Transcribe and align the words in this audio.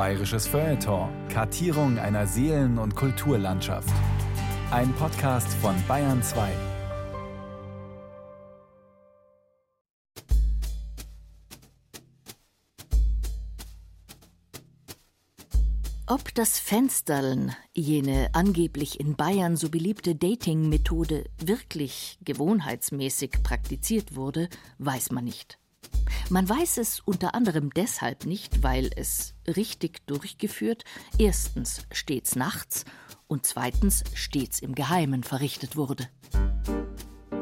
Bayerisches 0.00 0.46
Feuilleton. 0.46 1.10
Kartierung 1.28 1.98
einer 1.98 2.26
Seelen- 2.26 2.78
und 2.78 2.96
Kulturlandschaft. 2.96 3.92
Ein 4.70 4.94
Podcast 4.94 5.52
von 5.60 5.74
Bayern 5.86 6.22
2. 6.22 6.48
Ob 16.06 16.34
das 16.34 16.58
Fensterln, 16.58 17.54
jene 17.74 18.30
angeblich 18.32 19.00
in 19.00 19.16
Bayern 19.16 19.58
so 19.58 19.68
beliebte 19.68 20.14
Dating-Methode, 20.14 21.26
wirklich 21.44 22.18
gewohnheitsmäßig 22.24 23.32
praktiziert 23.42 24.16
wurde, 24.16 24.48
weiß 24.78 25.10
man 25.12 25.24
nicht. 25.24 25.59
Man 26.30 26.48
weiß 26.48 26.78
es 26.78 27.00
unter 27.00 27.34
anderem 27.34 27.70
deshalb 27.74 28.24
nicht, 28.24 28.62
weil 28.62 28.90
es 28.94 29.34
richtig 29.48 30.06
durchgeführt 30.06 30.84
erstens 31.18 31.84
stets 31.90 32.36
nachts 32.36 32.84
und 33.26 33.44
zweitens 33.44 34.04
stets 34.14 34.60
im 34.60 34.76
Geheimen 34.76 35.24
verrichtet 35.24 35.76
wurde. 35.76 36.08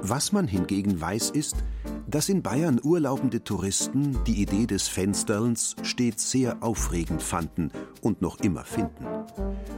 Was 0.01 0.33
man 0.33 0.49
hingegen 0.49 0.99
weiß, 0.99 1.31
ist, 1.31 1.57
dass 2.07 2.31
in 2.31 2.43
Bayern 2.43 2.81
urlaubende 2.83 3.45
Touristen 3.45 4.25
die 4.25 4.41
Idee 4.41 4.67
des 4.67 4.89
Fensterlens 4.89 5.77
stets 5.83 6.31
sehr 6.31 6.63
aufregend 6.63 7.23
fanden 7.23 7.71
und 8.01 8.23
noch 8.23 8.41
immer 8.41 8.65
finden. 8.65 9.05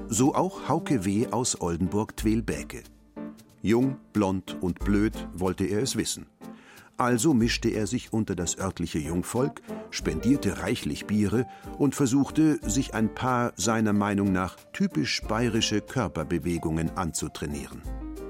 So 0.08 0.36
auch 0.36 0.68
Hauke 0.68 1.04
W. 1.04 1.26
aus 1.32 1.60
Oldenburg-Twelbäke. 1.60 2.84
Jung, 3.60 3.96
blond 4.12 4.56
und 4.60 4.78
blöd 4.78 5.14
wollte 5.32 5.64
er 5.64 5.82
es 5.82 5.96
wissen. 5.96 6.26
Also 7.00 7.32
mischte 7.32 7.70
er 7.70 7.86
sich 7.86 8.12
unter 8.12 8.34
das 8.34 8.58
örtliche 8.58 8.98
Jungvolk, 8.98 9.62
spendierte 9.88 10.58
reichlich 10.58 11.06
Biere 11.06 11.46
und 11.78 11.94
versuchte, 11.94 12.58
sich 12.60 12.92
ein 12.92 13.14
paar 13.14 13.54
seiner 13.56 13.94
Meinung 13.94 14.32
nach 14.32 14.58
typisch 14.74 15.22
bayerische 15.22 15.80
Körperbewegungen 15.80 16.90
anzutrainieren. 16.98 17.80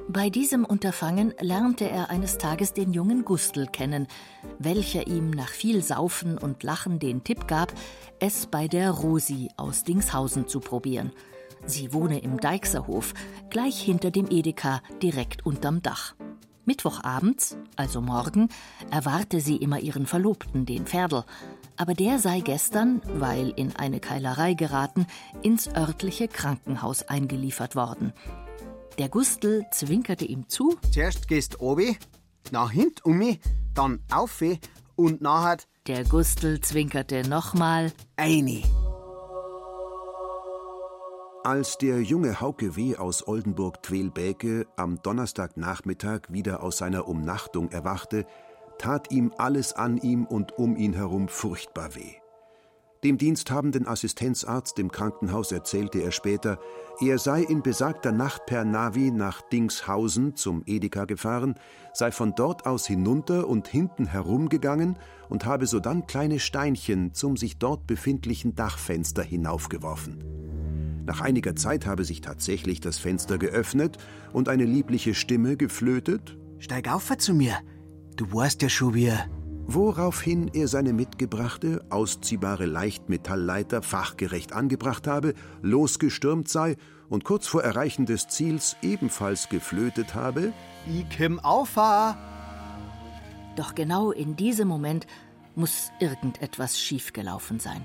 Bei 0.08 0.30
diesem 0.30 0.64
Unterfangen 0.64 1.34
lernte 1.41 1.91
er 1.91 2.11
eines 2.11 2.39
Tages 2.39 2.72
den 2.72 2.92
jungen 2.92 3.25
Gustl 3.25 3.67
kennen, 3.67 4.06
welcher 4.61 5.08
ihm 5.08 5.30
nach 5.30 5.48
viel 5.48 5.83
Saufen 5.83 6.39
und 6.39 6.62
Lachen 6.62 7.00
den 7.00 7.25
Tipp 7.25 7.48
gab, 7.48 7.73
es 8.20 8.47
bei 8.47 8.69
der 8.69 8.92
Rosi 8.92 9.48
aus 9.56 9.83
Dingshausen 9.83 10.47
zu 10.47 10.61
probieren. 10.61 11.11
Sie 11.67 11.92
wohne 11.92 12.20
im 12.20 12.39
Deixerhof, 12.39 13.14
gleich 13.50 13.80
hinter 13.80 14.12
dem 14.12 14.28
Edeka, 14.30 14.80
direkt 15.02 15.45
unterm 15.45 15.83
Dach. 15.83 16.14
Mittwochabends, 16.64 17.56
also 17.77 18.00
morgen, 18.00 18.48
erwarte 18.91 19.41
sie 19.41 19.56
immer 19.56 19.80
ihren 19.80 20.06
Verlobten, 20.06 20.67
den 20.67 20.86
Pferdl. 20.86 21.25
Aber 21.77 21.94
der 21.94 22.19
sei 22.19 22.41
gestern, 22.41 23.00
weil 23.06 23.50
in 23.56 23.75
eine 23.77 24.00
Keilerei 24.00 24.55
geraten, 24.55 25.06
ins 25.42 25.69
örtliche 25.69 26.28
Krankenhaus 26.28 27.02
eingeliefert 27.05 27.77
worden. 27.77 28.12
Der 28.98 29.08
Gustl 29.08 29.64
zwinkerte 29.72 30.27
ihm 30.27 30.48
zu. 30.48 30.77
Zuerst 30.91 31.27
gehst 31.28 31.61
obi, 31.61 31.97
nach 32.50 32.70
hint 32.70 33.05
um 33.05 33.19
mich, 33.19 33.41
dann 33.74 34.00
auf 34.11 34.42
und 34.97 35.22
nachher. 35.22 35.58
Der 35.86 36.05
Gustl 36.05 36.61
zwinkerte 36.61 37.27
nochmal. 37.27 37.92
Eine. 38.17 38.62
Als 41.42 41.78
der 41.78 42.02
junge 42.02 42.42
Hauke 42.42 42.77
W. 42.77 42.96
aus 42.96 43.27
Oldenburg-Twelbäke 43.27 44.66
am 44.77 45.00
Donnerstagnachmittag 45.02 46.24
wieder 46.28 46.62
aus 46.62 46.77
seiner 46.77 47.08
Umnachtung 47.08 47.70
erwachte, 47.70 48.27
tat 48.77 49.10
ihm 49.10 49.33
alles 49.38 49.72
an 49.72 49.96
ihm 49.96 50.27
und 50.27 50.58
um 50.58 50.77
ihn 50.77 50.92
herum 50.92 51.28
furchtbar 51.28 51.94
weh. 51.94 52.12
Dem 53.05 53.16
diensthabenden 53.16 53.86
Assistenzarzt 53.88 54.78
im 54.78 54.92
Krankenhaus 54.92 55.50
erzählte 55.50 56.00
er 56.00 56.12
später, 56.12 56.58
er 57.00 57.18
sei 57.18 57.41
in 57.41 57.62
besagter 57.62 58.12
Nacht 58.12 58.44
per 58.44 58.66
Navi 58.66 59.11
nach 59.11 59.41
Dingshausen 59.41 60.36
zum 60.36 60.62
Edeka 60.66 61.06
gefahren, 61.06 61.55
sei 61.95 62.12
von 62.12 62.34
dort 62.34 62.67
aus 62.67 62.86
hinunter 62.86 63.48
und 63.48 63.67
hinten 63.67 64.05
herumgegangen 64.05 64.98
und 65.30 65.46
habe 65.46 65.64
sodann 65.64 66.06
kleine 66.06 66.39
Steinchen 66.39 67.14
zum 67.14 67.39
sich 67.39 67.56
dort 67.56 67.86
befindlichen 67.86 68.55
Dachfenster 68.55 69.23
hinaufgeworfen. 69.23 70.23
Nach 71.06 71.20
einiger 71.20 71.56
Zeit 71.56 71.86
habe 71.86 72.05
sich 72.05 72.20
tatsächlich 72.20 72.80
das 72.80 72.98
Fenster 72.98 73.38
geöffnet 73.38 73.98
und 74.33 74.48
eine 74.48 74.64
liebliche 74.64 75.14
Stimme 75.14 75.56
geflötet: 75.56 76.36
Steig 76.58 76.92
auf 76.92 77.16
zu 77.18 77.34
mir, 77.34 77.56
du 78.16 78.33
weißt 78.33 78.62
ja 78.62 78.68
schon, 78.68 78.94
wie. 78.94 79.12
Woraufhin 79.66 80.48
er 80.52 80.66
seine 80.66 80.92
mitgebrachte, 80.92 81.84
ausziehbare 81.90 82.66
Leichtmetallleiter 82.66 83.83
fachgerecht 83.83 84.52
angebracht 84.52 85.06
habe, 85.06 85.34
losgestürmt 85.62 86.48
sei 86.48 86.77
und 87.08 87.24
kurz 87.24 87.46
vor 87.46 87.62
Erreichen 87.62 88.05
des 88.05 88.27
Ziels 88.27 88.77
ebenfalls 88.82 89.48
geflötet 89.48 90.14
habe: 90.14 90.52
Ich 90.88 91.06
komm 91.17 91.38
auf! 91.38 91.78
ah. 91.78 92.17
Doch 93.56 93.74
genau 93.74 94.11
in 94.11 94.36
diesem 94.36 94.68
Moment 94.68 95.06
muss 95.55 95.90
irgendetwas 96.00 96.80
schiefgelaufen 96.80 97.61
sein. 97.61 97.84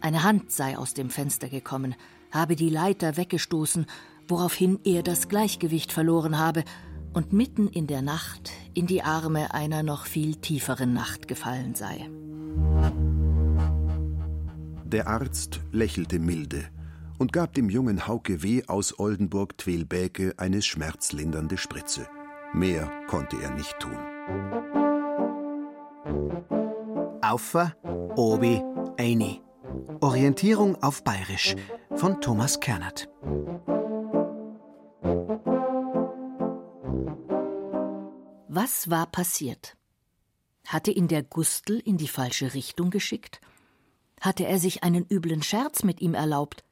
Eine 0.00 0.22
Hand 0.22 0.50
sei 0.50 0.78
aus 0.78 0.94
dem 0.94 1.10
Fenster 1.10 1.48
gekommen, 1.48 1.94
habe 2.30 2.56
die 2.56 2.68
Leiter 2.68 3.16
weggestoßen, 3.16 3.86
woraufhin 4.28 4.78
er 4.84 5.02
das 5.02 5.28
Gleichgewicht 5.28 5.92
verloren 5.92 6.38
habe 6.38 6.64
und 7.12 7.32
mitten 7.32 7.68
in 7.68 7.86
der 7.86 8.02
Nacht 8.02 8.52
in 8.74 8.86
die 8.86 9.02
Arme 9.02 9.52
einer 9.52 9.82
noch 9.82 10.06
viel 10.06 10.36
tieferen 10.36 10.92
Nacht 10.92 11.28
gefallen 11.28 11.74
sei. 11.74 12.08
Der 14.84 15.06
Arzt 15.06 15.60
lächelte 15.72 16.18
milde 16.18 16.64
und 17.18 17.32
gab 17.32 17.54
dem 17.54 17.68
jungen 17.68 18.06
Hauke 18.08 18.42
W. 18.42 18.64
aus 18.66 18.98
Oldenburg-Twelbäke 18.98 20.34
eine 20.36 20.62
schmerzlindernde 20.62 21.58
Spritze. 21.58 22.08
Mehr 22.54 22.90
konnte 23.06 23.36
er 23.40 23.54
nicht 23.54 23.78
tun. 23.78 23.96
Aufer, 27.22 27.76
obi, 28.16 28.62
eine. 28.96 29.38
Orientierung 30.00 30.82
auf 30.82 31.04
Bayerisch 31.04 31.56
von 31.94 32.20
Thomas 32.20 32.60
Kernert. 32.60 33.08
Was 38.48 38.90
war 38.90 39.06
passiert? 39.06 39.76
Hatte 40.66 40.90
ihn 40.90 41.08
der 41.08 41.22
Gustl 41.22 41.80
in 41.84 41.96
die 41.96 42.08
falsche 42.08 42.54
Richtung 42.54 42.90
geschickt? 42.90 43.40
Hatte 44.20 44.46
er 44.46 44.58
sich 44.58 44.82
einen 44.82 45.06
üblen 45.08 45.42
Scherz 45.42 45.82
mit 45.82 46.00
ihm 46.00 46.14
erlaubt? 46.14 46.64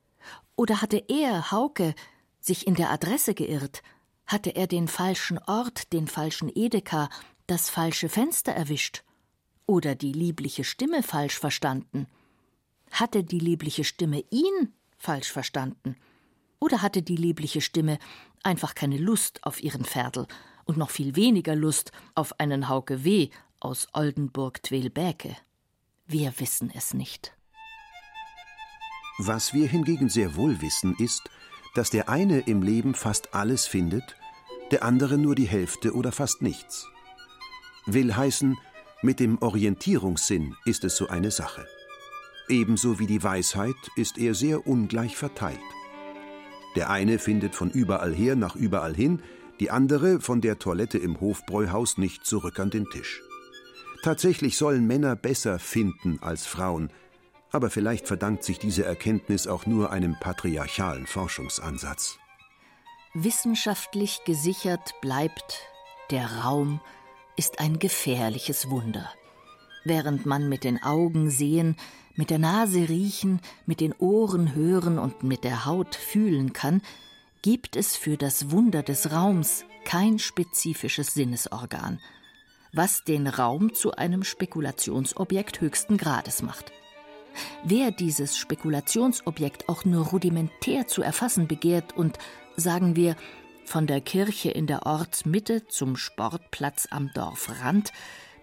Oder 0.57 0.83
hatte 0.83 1.03
er, 1.09 1.51
Hauke, 1.53 1.95
sich 2.41 2.67
in 2.67 2.75
der 2.75 2.91
Adresse 2.91 3.35
geirrt? 3.35 3.83
Hatte 4.27 4.51
er 4.51 4.67
den 4.67 4.89
falschen 4.89 5.39
Ort, 5.39 5.93
den 5.93 6.09
falschen 6.09 6.51
Edeka, 6.55 7.09
das 7.47 7.71
falsche 7.71 8.09
Fenster 8.09 8.53
erwischt? 8.53 9.05
Oder 9.67 9.95
die 9.95 10.13
liebliche 10.13 10.65
Stimme 10.65 11.03
falsch 11.03 11.39
verstanden? 11.39 12.07
Hatte 12.91 13.25
die 13.25 13.39
liebliche 13.39 13.85
Stimme 13.85 14.25
ihn 14.31 14.73
falsch 14.97 15.31
verstanden? 15.31 15.97
Oder 16.61 16.83
hatte 16.83 17.03
die 17.03 17.17
liebliche 17.17 17.61
Stimme 17.61 17.99
einfach 18.43 18.75
keine 18.75 18.99
Lust 18.99 19.45
auf 19.45 19.63
ihren 19.63 19.85
Pferdl 19.85 20.27
und 20.65 20.77
noch 20.77 20.91
viel 20.91 21.17
weniger 21.17 21.55
Lust 21.55 21.93
auf 22.15 22.39
einen 22.41 22.69
Hauke 22.69 23.05
W. 23.05 23.31
aus 23.61 23.89
Oldenburg-Twelbäke? 23.93 25.37
Wir 26.07 26.33
wissen 26.39 26.73
es 26.75 26.95
nicht. 26.95 27.35
Was 29.19 29.53
wir 29.53 29.67
hingegen 29.67 30.09
sehr 30.09 30.37
wohl 30.37 30.61
wissen, 30.61 30.95
ist, 30.99 31.29
dass 31.75 31.91
der 31.91 32.09
eine 32.09 32.41
im 32.41 32.63
Leben 32.63 32.95
fast 32.95 33.35
alles 33.35 33.67
findet, 33.67 34.17
der 34.71 34.85
andere 34.85 35.19
nur 35.19 35.35
die 35.35 35.49
Hälfte 35.49 35.95
oder 35.95 36.13
fast 36.13 36.43
nichts. 36.43 36.87
Will 37.87 38.15
heißen, 38.15 38.57
mit 39.03 39.21
dem 39.21 39.41
Orientierungssinn 39.41 40.57
ist 40.65 40.85
es 40.85 40.97
so 40.97 41.09
eine 41.09 41.31
Sache. 41.31 41.67
Ebenso 42.49 42.99
wie 42.99 43.07
die 43.07 43.23
Weisheit 43.23 43.77
ist 43.97 44.17
er 44.17 44.35
sehr 44.35 44.67
ungleich 44.67 45.17
verteilt. 45.17 45.61
Der 46.77 46.91
eine 46.91 47.19
findet 47.19 47.55
von 47.55 47.71
überall 47.71 48.15
her 48.15 48.37
nach 48.37 48.57
überall 48.57 48.95
hin, 48.95 49.23
die 49.61 49.71
andere 49.71 50.21
von 50.21 50.41
der 50.41 50.59
Toilette 50.59 50.99
im 50.99 51.21
Hofbräuhaus 51.21 51.99
nicht 51.99 52.25
zurück 52.25 52.59
an 52.59 52.71
den 52.71 52.87
Tisch. 52.87 53.21
Tatsächlich 54.03 54.57
sollen 54.57 54.87
Männer 54.87 55.17
besser 55.17 55.59
finden 55.59 56.19
als 56.23 56.47
Frauen, 56.47 56.91
aber 57.51 57.69
vielleicht 57.69 58.07
verdankt 58.07 58.45
sich 58.45 58.59
diese 58.59 58.85
Erkenntnis 58.85 59.47
auch 59.47 59.67
nur 59.67 59.91
einem 59.91 60.17
patriarchalen 60.21 61.07
Forschungsansatz. 61.07 62.19
Wissenschaftlich 63.15 64.21
gesichert 64.25 64.95
bleibt, 65.01 65.63
der 66.11 66.27
Raum 66.45 66.81
ist 67.37 67.59
ein 67.59 67.79
gefährliches 67.79 68.71
Wunder. 68.71 69.11
Während 69.85 70.27
man 70.27 70.49
mit 70.49 70.65
den 70.65 70.83
Augen 70.83 71.31
sehen, 71.31 71.77
mit 72.19 72.31
der 72.31 72.41
Nase 72.41 72.89
riechen, 72.89 73.41
mit 73.65 73.81
den 73.81 73.95
Ohren 73.95 74.57
hören 74.57 74.99
und 74.99 75.23
mit 75.23 75.45
der 75.45 75.65
Haut 75.67 75.95
fühlen 75.95 76.53
kann, 76.53 76.83
gibt 77.43 77.77
es 77.77 77.95
für 77.95 78.17
das 78.17 78.51
Wunder 78.51 78.83
des 78.83 79.13
Raums 79.13 79.65
kein 79.85 80.19
spezifisches 80.19 81.15
Sinnesorgan, 81.15 82.01
was 82.73 83.05
den 83.05 83.29
Raum 83.29 83.73
zu 83.73 83.93
einem 83.93 84.25
Spekulationsobjekt 84.25 85.61
höchsten 85.61 85.97
Grades 85.97 86.43
macht. 86.43 86.73
Wer 87.63 87.93
dieses 87.93 88.37
Spekulationsobjekt 88.37 89.69
auch 89.69 89.85
nur 89.85 90.09
rudimentär 90.09 90.89
zu 90.89 91.03
erfassen 91.03 91.47
begehrt 91.47 91.97
und, 91.97 92.19
sagen 92.57 92.97
wir, 92.97 93.15
von 93.65 93.87
der 93.87 94.01
Kirche 94.01 94.51
in 94.51 94.67
der 94.67 94.87
Ortsmitte 94.87 95.69
zum 95.69 95.97
Sportplatz 95.97 96.89
am 96.91 97.13
Dorfrand 97.15 97.93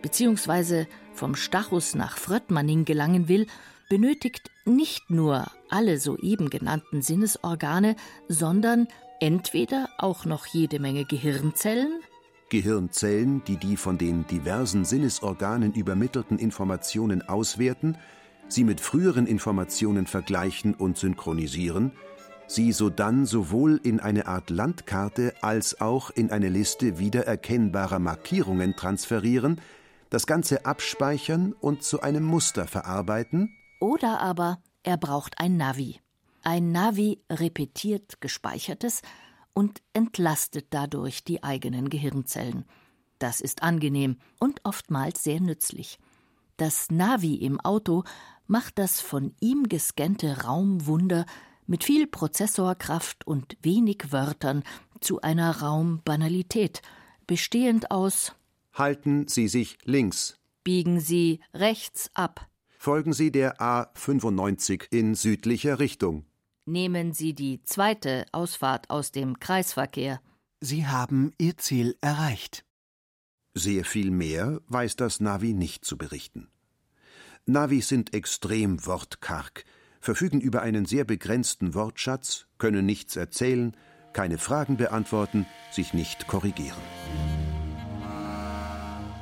beziehungsweise 0.01 0.87
vom 1.13 1.35
Stachus 1.35 1.95
nach 1.95 2.17
Fröttmanning 2.17 2.85
gelangen 2.85 3.27
will, 3.27 3.47
benötigt 3.89 4.51
nicht 4.65 5.09
nur 5.09 5.45
alle 5.69 5.99
soeben 5.99 6.49
genannten 6.49 7.01
Sinnesorgane, 7.01 7.95
sondern 8.27 8.87
entweder 9.19 9.89
auch 9.97 10.25
noch 10.25 10.45
jede 10.47 10.79
Menge 10.79 11.05
Gehirnzellen, 11.05 12.01
Gehirnzellen, 12.49 13.43
die 13.45 13.57
die 13.57 13.75
von 13.75 13.97
den 13.97 14.27
diversen 14.27 14.85
Sinnesorganen 14.85 15.73
übermittelten 15.73 16.37
Informationen 16.37 17.23
auswerten, 17.27 17.97
sie 18.47 18.63
mit 18.63 18.79
früheren 18.81 19.25
Informationen 19.25 20.05
vergleichen 20.05 20.75
und 20.75 20.97
synchronisieren, 20.97 21.91
sie 22.47 22.71
sodann 22.71 23.25
sowohl 23.25 23.79
in 23.83 23.99
eine 23.99 24.27
Art 24.27 24.51
Landkarte 24.51 25.33
als 25.41 25.81
auch 25.81 26.11
in 26.11 26.29
eine 26.29 26.49
Liste 26.49 26.99
wiedererkennbarer 26.99 27.99
Markierungen 27.99 28.75
transferieren, 28.75 29.59
das 30.15 30.27
Ganze 30.27 30.65
abspeichern 30.65 31.51
und 31.51 31.83
zu 31.83 31.99
einem 31.99 32.23
Muster 32.23 32.67
verarbeiten? 32.67 33.53
Oder 33.81 34.21
aber 34.21 34.59
er 34.81 34.95
braucht 34.95 35.41
ein 35.41 35.57
Navi. 35.57 35.99
Ein 36.41 36.71
Navi 36.71 37.19
repetiert 37.29 38.21
Gespeichertes 38.21 39.01
und 39.53 39.81
entlastet 39.91 40.67
dadurch 40.69 41.25
die 41.25 41.43
eigenen 41.43 41.89
Gehirnzellen. 41.89 42.63
Das 43.19 43.41
ist 43.41 43.61
angenehm 43.61 44.15
und 44.39 44.61
oftmals 44.63 45.21
sehr 45.21 45.41
nützlich. 45.41 45.99
Das 46.55 46.89
Navi 46.89 47.35
im 47.35 47.59
Auto 47.59 48.05
macht 48.47 48.79
das 48.79 49.01
von 49.01 49.35
ihm 49.41 49.67
gescannte 49.67 50.43
Raumwunder 50.45 51.25
mit 51.67 51.83
viel 51.83 52.07
Prozessorkraft 52.07 53.27
und 53.27 53.57
wenig 53.61 54.13
Wörtern 54.13 54.63
zu 55.01 55.19
einer 55.19 55.59
Raumbanalität, 55.59 56.81
bestehend 57.27 57.91
aus 57.91 58.33
Halten 58.75 59.29
Sie 59.29 59.47
sich 59.47 59.77
links. 59.85 60.37
Biegen 60.65 60.99
Sie 60.99 61.39
rechts 61.53 62.11
ab. 62.13 62.47
Folgen 62.77 63.13
Sie 63.13 63.31
der 63.31 63.61
A95 63.61 64.87
in 64.91 65.15
südlicher 65.15 65.79
Richtung. 65.79 66.25
Nehmen 66.65 67.13
Sie 67.13 67.33
die 67.33 67.63
zweite 67.63 68.25
Ausfahrt 68.33 68.89
aus 68.89 69.13
dem 69.13 69.39
Kreisverkehr. 69.39 70.19
Sie 70.59 70.85
haben 70.85 71.31
Ihr 71.37 71.57
Ziel 71.57 71.95
erreicht. 72.01 72.65
Sehr 73.53 73.85
viel 73.85 74.11
mehr 74.11 74.59
weiß 74.67 74.97
das 74.97 75.21
Navi 75.21 75.53
nicht 75.53 75.85
zu 75.85 75.97
berichten. 75.97 76.49
Navis 77.45 77.87
sind 77.87 78.13
extrem 78.13 78.85
wortkarg, 78.85 79.63
verfügen 80.01 80.41
über 80.41 80.63
einen 80.63 80.85
sehr 80.85 81.05
begrenzten 81.05 81.75
Wortschatz, 81.75 82.47
können 82.57 82.85
nichts 82.85 83.15
erzählen, 83.15 83.77
keine 84.11 84.37
Fragen 84.37 84.75
beantworten, 84.75 85.45
sich 85.71 85.93
nicht 85.93 86.27
korrigieren 86.27 86.81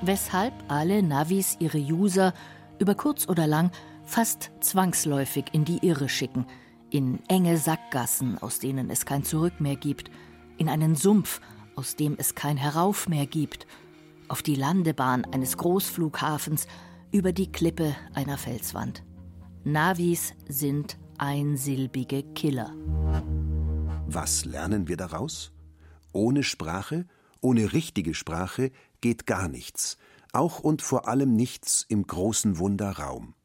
weshalb 0.05 0.53
alle 0.67 1.01
Navis 1.01 1.57
ihre 1.59 1.79
User 1.79 2.33
über 2.79 2.95
kurz 2.95 3.27
oder 3.27 3.47
lang 3.47 3.71
fast 4.03 4.51
zwangsläufig 4.59 5.45
in 5.53 5.65
die 5.65 5.85
Irre 5.85 6.09
schicken, 6.09 6.45
in 6.89 7.19
enge 7.27 7.57
Sackgassen, 7.57 8.37
aus 8.37 8.59
denen 8.59 8.89
es 8.89 9.05
kein 9.05 9.23
Zurück 9.23 9.59
mehr 9.59 9.75
gibt, 9.75 10.11
in 10.57 10.69
einen 10.69 10.95
Sumpf, 10.95 11.41
aus 11.75 11.95
dem 11.95 12.15
es 12.17 12.35
kein 12.35 12.57
Herauf 12.57 13.07
mehr 13.07 13.25
gibt, 13.25 13.65
auf 14.27 14.41
die 14.41 14.55
Landebahn 14.55 15.25
eines 15.25 15.57
Großflughafens, 15.57 16.67
über 17.11 17.31
die 17.31 17.51
Klippe 17.51 17.95
einer 18.13 18.37
Felswand. 18.37 19.03
Navis 19.63 20.33
sind 20.47 20.97
einsilbige 21.19 22.23
Killer. 22.33 22.73
Was 24.07 24.45
lernen 24.45 24.87
wir 24.87 24.97
daraus? 24.97 25.51
Ohne 26.11 26.43
Sprache, 26.43 27.05
ohne 27.39 27.71
richtige 27.71 28.13
Sprache 28.13 28.71
geht 29.03 29.27
gar 29.27 29.49
nichts, 29.49 29.97
auch 30.31 30.61
und 30.61 30.81
vor 30.81 31.09
allem 31.09 31.35
nichts 31.35 31.85
im 31.89 32.07
großen 32.07 32.57
Wunder 32.57 32.89
Raum. 32.89 33.35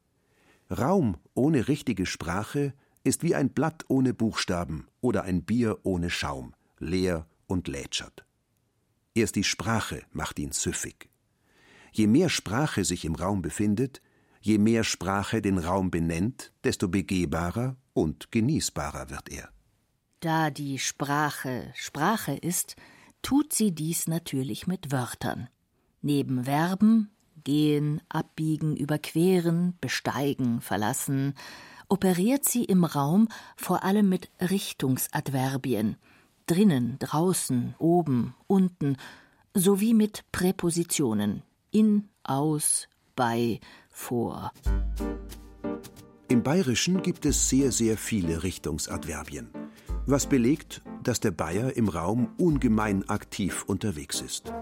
Raum 0.71 1.17
ohne 1.35 1.67
richtige 1.67 2.07
Sprache 2.07 2.73
ist 3.03 3.25
wie 3.25 3.35
ein 3.35 3.51
Blatt 3.51 3.85
ohne 3.89 4.15
Buchstaben 4.15 4.87
oder 5.01 5.25
ein 5.25 5.43
Bier 5.43 5.79
ohne 5.83 6.11
Schaum, 6.11 6.55
leer 6.79 7.27
und 7.49 7.67
lätschert. 7.67 8.25
Erst 9.15 9.35
die 9.35 9.43
Sprache 9.43 10.03
macht 10.13 10.39
ihn 10.39 10.53
süffig. 10.53 11.11
Je 11.91 12.07
mehr 12.07 12.29
Sprache 12.29 12.85
sich 12.85 13.05
im 13.05 13.17
Raum 13.17 13.43
befindet, 13.43 14.01
je 14.41 14.59
mehr 14.59 14.85
Sprache 14.85 15.43
den 15.43 15.59
Raum 15.59 15.91
benennt, 15.91 16.53
desto 16.63 16.87
begehbarer 16.87 17.77
und 17.95 18.31
genießbarer 18.31 19.11
wird 19.11 19.29
er. 19.31 19.49
Da 20.21 20.51
die 20.51 20.79
Sprache 20.79 21.73
Sprache 21.75 22.37
ist, 22.37 22.77
tut 23.23 23.53
sie 23.53 23.73
dies 23.73 24.09
natürlich 24.09 24.67
mit 24.67 24.93
Wörtern. 24.93 25.49
Neben 26.03 26.45
Verben 26.45 27.11
gehen, 27.45 28.01
abbiegen, 28.09 28.77
überqueren, 28.77 29.75
besteigen, 29.81 30.61
verlassen, 30.61 31.35
operiert 31.89 32.45
sie 32.45 32.65
im 32.65 32.85
Raum 32.85 33.29
vor 33.57 33.85
allem 33.85 34.09
mit 34.09 34.31
Richtungsadverbien 34.41 35.97
drinnen, 36.49 36.97
draußen, 36.99 37.75
oben, 37.79 38.35
unten, 38.47 38.97
sowie 39.55 39.95
mit 39.95 40.25
Präpositionen 40.33 41.43
in, 41.71 42.09
aus, 42.25 42.89
bei, 43.15 43.61
vor. 43.91 44.53
Im 46.29 46.43
Bayerischen 46.43 47.03
gibt 47.03 47.27
es 47.27 47.49
sehr, 47.49 47.73
sehr 47.73 47.97
viele 47.97 48.43
Richtungsadverbien 48.43 49.51
was 50.09 50.27
belegt, 50.27 50.83
dass 51.03 51.21
der 51.21 51.31
Bayer 51.31 51.77
im 51.77 51.89
Raum 51.89 52.29
ungemein 52.39 53.09
aktiv 53.09 53.65
unterwegs 53.67 54.21
ist. 54.21 54.53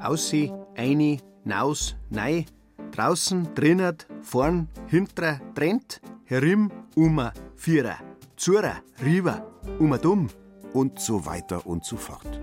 Aussie, 0.00 0.52
eini, 0.76 1.20
naus, 1.44 1.96
nei, 2.10 2.46
draußen, 2.90 3.54
drinnert, 3.54 4.06
vorn, 4.22 4.68
hinter, 4.88 5.40
trennt, 5.54 6.00
herim, 6.24 6.70
uma, 6.96 7.32
vierer, 7.56 7.96
zura, 8.36 8.82
riva, 9.04 9.46
uma 9.78 9.98
dumm 9.98 10.28
und 10.72 10.98
so 10.98 11.24
weiter 11.24 11.66
und 11.66 11.84
so 11.84 11.96
fort. 11.96 12.40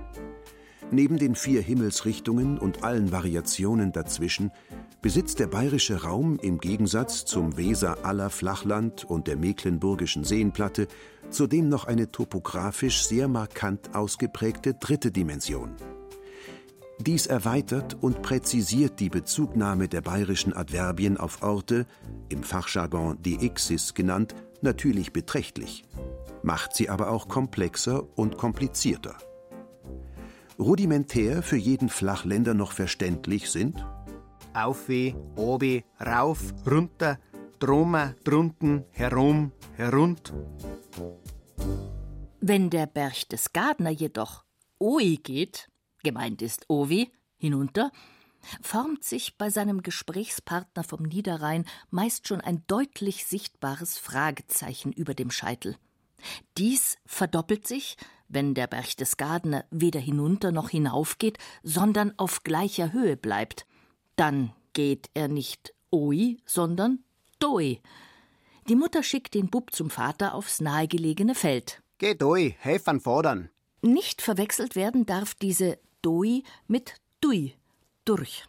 Neben 0.92 1.18
den 1.18 1.36
vier 1.36 1.62
Himmelsrichtungen 1.62 2.58
und 2.58 2.84
allen 2.84 3.12
Variationen 3.12 3.92
dazwischen 3.92 4.52
besitzt 5.02 5.40
der 5.40 5.48
bayerische 5.48 6.04
Raum 6.04 6.40
im 6.42 6.60
Gegensatz 6.60 7.26
zum 7.26 7.58
Weser 7.58 8.06
aller 8.06 8.30
Flachland 8.30 9.04
und 9.04 9.28
der 9.28 9.36
mecklenburgischen 9.36 10.24
Seenplatte 10.24 10.88
zudem 11.30 11.70
noch 11.70 11.86
eine 11.86 12.12
topografisch 12.12 13.06
sehr 13.06 13.28
markant 13.28 13.96
ausgeprägte 13.96 14.74
dritte 14.74 15.12
Dimension. 15.12 15.76
Dies 17.00 17.28
erweitert 17.28 17.98
und 18.02 18.22
präzisiert 18.22 19.00
die 19.00 19.10
Bezugnahme 19.10 19.90
der 19.90 20.02
bayerischen 20.02 20.54
Adverbien 20.54 21.18
auf 21.18 21.44
Orte, 21.44 21.86
im 22.30 22.44
Fachjargon 22.44 23.22
Deixis 23.22 23.94
genannt, 23.94 24.34
natürlich 24.62 25.12
beträchtlich, 25.12 25.84
macht 26.42 26.74
sie 26.74 26.90
aber 26.90 27.10
auch 27.10 27.28
komplexer 27.28 28.08
und 28.18 28.38
komplizierter. 28.38 29.16
Rudimentär 30.58 31.44
für 31.44 31.58
jeden 31.58 31.90
Flachländer 31.90 32.54
noch 32.54 32.72
verständlich 32.72 33.50
sind 33.50 33.86
Aufweh, 34.54 35.14
obi, 35.36 35.84
rauf, 36.00 36.54
runter, 36.66 37.20
droma, 37.66 38.14
drunten, 38.24 38.86
herum, 38.92 39.52
herund. 39.76 40.32
Wenn 42.40 42.70
der 42.70 42.86
Berchtesgadener 42.86 43.90
jedoch 43.90 44.44
Oi 44.80 45.16
geht, 45.16 45.72
gemeint 46.04 46.44
ist 46.44 46.70
Ovi, 46.70 47.12
hinunter, 47.38 47.92
formt 48.62 49.04
sich 49.04 49.40
bei 49.40 49.50
seinem 49.50 49.82
Gesprächspartner 49.82 50.84
vom 50.84 51.02
Niederrhein 51.02 51.66
meist 51.90 52.28
schon 52.28 52.40
ein 52.40 52.64
deutlich 52.68 53.26
sichtbares 53.26 53.98
Fragezeichen 53.98 54.92
über 54.92 55.16
dem 55.16 55.32
Scheitel. 55.32 55.76
Dies 56.60 57.00
verdoppelt 57.08 57.66
sich, 57.66 57.98
wenn 58.28 58.54
der 58.54 58.68
Berchtesgadener 58.68 59.66
weder 59.72 60.00
hinunter 60.00 60.52
noch 60.52 60.70
hinaufgeht, 60.70 61.40
sondern 61.64 62.14
auf 62.18 62.44
gleicher 62.44 62.94
Höhe 62.94 63.18
bleibt. 63.18 63.66
Dann 64.18 64.54
geht 64.74 65.10
er 65.16 65.30
nicht 65.30 65.74
Oi, 65.92 66.38
sondern 66.46 67.00
Doi, 67.40 67.80
die 68.68 68.76
Mutter 68.76 69.04
schickt 69.04 69.34
den 69.36 69.50
Bub 69.50 69.72
zum 69.74 69.90
Vater 69.90 70.34
aufs 70.34 70.60
nahegelegene 70.60 71.36
Feld. 71.36 71.84
Geh 71.98 72.16
doi, 72.16 72.56
helfen 72.60 73.00
fordern. 73.00 73.50
Nicht 73.82 74.22
verwechselt 74.22 74.76
werden 74.76 75.06
darf 75.06 75.36
diese 75.36 75.78
doi 76.02 76.42
mit 76.68 76.96
dui, 77.22 77.54
durch. 78.06 78.46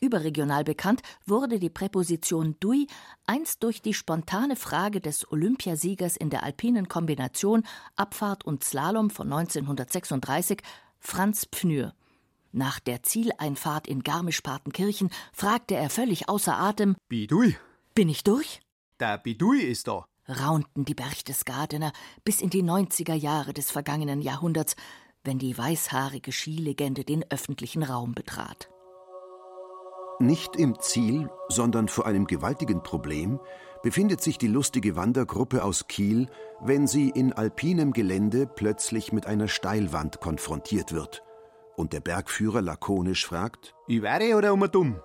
Überregional 0.00 0.62
bekannt 0.62 1.02
wurde 1.24 1.58
die 1.58 1.70
Präposition 1.70 2.56
dui 2.60 2.86
einst 3.26 3.62
durch 3.62 3.82
die 3.82 3.94
spontane 3.94 4.54
Frage 4.54 5.00
des 5.00 5.30
Olympiasiegers 5.32 6.16
in 6.16 6.30
der 6.30 6.42
alpinen 6.42 6.88
Kombination 6.88 7.64
Abfahrt 7.96 8.44
und 8.44 8.62
Slalom 8.62 9.10
von 9.10 9.32
1936, 9.32 10.62
Franz 11.00 11.46
Pfnür. 11.50 11.94
Nach 12.52 12.78
der 12.78 13.02
Zieleinfahrt 13.02 13.86
in 13.88 14.02
Garmisch-Partenkirchen 14.02 15.10
fragte 15.32 15.74
er 15.74 15.90
völlig 15.90 16.28
außer 16.28 16.56
Atem: 16.56 16.96
Wie 17.08 17.26
dui? 17.26 17.56
Bin 17.96 18.10
ich 18.10 18.24
durch? 18.24 18.60
Der 19.00 19.16
Bidui 19.16 19.62
ist 19.62 19.88
da. 19.88 20.04
raunten 20.28 20.84
die 20.84 20.92
Berchtesgadener 20.94 21.92
bis 22.26 22.42
in 22.42 22.50
die 22.50 22.62
90er 22.62 23.14
Jahre 23.14 23.54
des 23.54 23.70
vergangenen 23.70 24.20
Jahrhunderts, 24.20 24.76
wenn 25.24 25.38
die 25.38 25.56
weißhaarige 25.56 26.30
Skilegende 26.30 27.04
den 27.04 27.24
öffentlichen 27.30 27.82
Raum 27.82 28.12
betrat. 28.12 28.68
Nicht 30.18 30.56
im 30.56 30.78
Ziel, 30.78 31.30
sondern 31.48 31.88
vor 31.88 32.04
einem 32.04 32.26
gewaltigen 32.26 32.82
Problem 32.82 33.40
befindet 33.82 34.20
sich 34.20 34.36
die 34.36 34.46
lustige 34.46 34.94
Wandergruppe 34.94 35.64
aus 35.64 35.88
Kiel, 35.88 36.28
wenn 36.60 36.86
sie 36.86 37.08
in 37.08 37.32
alpinem 37.32 37.94
Gelände 37.94 38.46
plötzlich 38.46 39.10
mit 39.10 39.26
einer 39.26 39.48
Steilwand 39.48 40.20
konfrontiert 40.20 40.92
wird 40.92 41.22
und 41.76 41.94
der 41.94 42.00
Bergführer 42.00 42.60
lakonisch 42.60 43.24
fragt: 43.24 43.74
Ich 43.88 44.02
wäre 44.02 44.36
oder 44.36 44.52
um 44.52 44.70
dumm? 44.70 45.00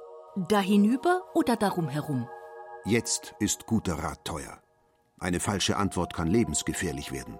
Da 0.50 0.60
hinüber 0.60 1.22
oder 1.34 1.56
darum 1.56 1.88
herum? 1.88 2.28
Jetzt 2.86 3.36
ist 3.40 3.68
guter 3.68 3.94
Rat 3.94 4.26
teuer. 4.26 4.60
Eine 5.20 5.40
falsche 5.40 5.78
Antwort 5.78 6.16
kann 6.16 6.28
lebensgefährlich 6.28 7.12
werden. 7.12 7.38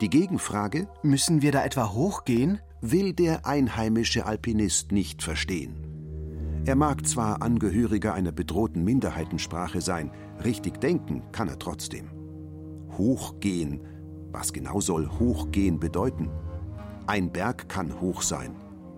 Die 0.00 0.10
Gegenfrage 0.10 0.88
Müssen 1.02 1.40
wir 1.40 1.52
da 1.52 1.64
etwa 1.64 1.92
hochgehen? 1.92 2.60
will 2.80 3.12
der 3.12 3.46
einheimische 3.46 4.26
Alpinist 4.26 4.92
nicht 4.92 5.22
verstehen. 5.22 6.62
Er 6.66 6.74
mag 6.74 7.06
zwar 7.06 7.42
Angehöriger 7.42 8.12
einer 8.12 8.32
bedrohten 8.32 8.84
Minderheitensprache 8.84 9.80
sein, 9.80 10.10
richtig 10.44 10.80
denken 10.80 11.22
kann 11.32 11.48
er 11.48 11.58
trotzdem. 11.58 12.10
Hochgehen, 12.98 13.80
was 14.32 14.52
genau 14.52 14.80
soll 14.80 15.08
hochgehen 15.08 15.78
bedeuten? 15.78 16.28
Ein 17.06 17.30
Berg 17.32 17.68
kann 17.68 18.00
hoch 18.00 18.22
sein, 18.22 18.56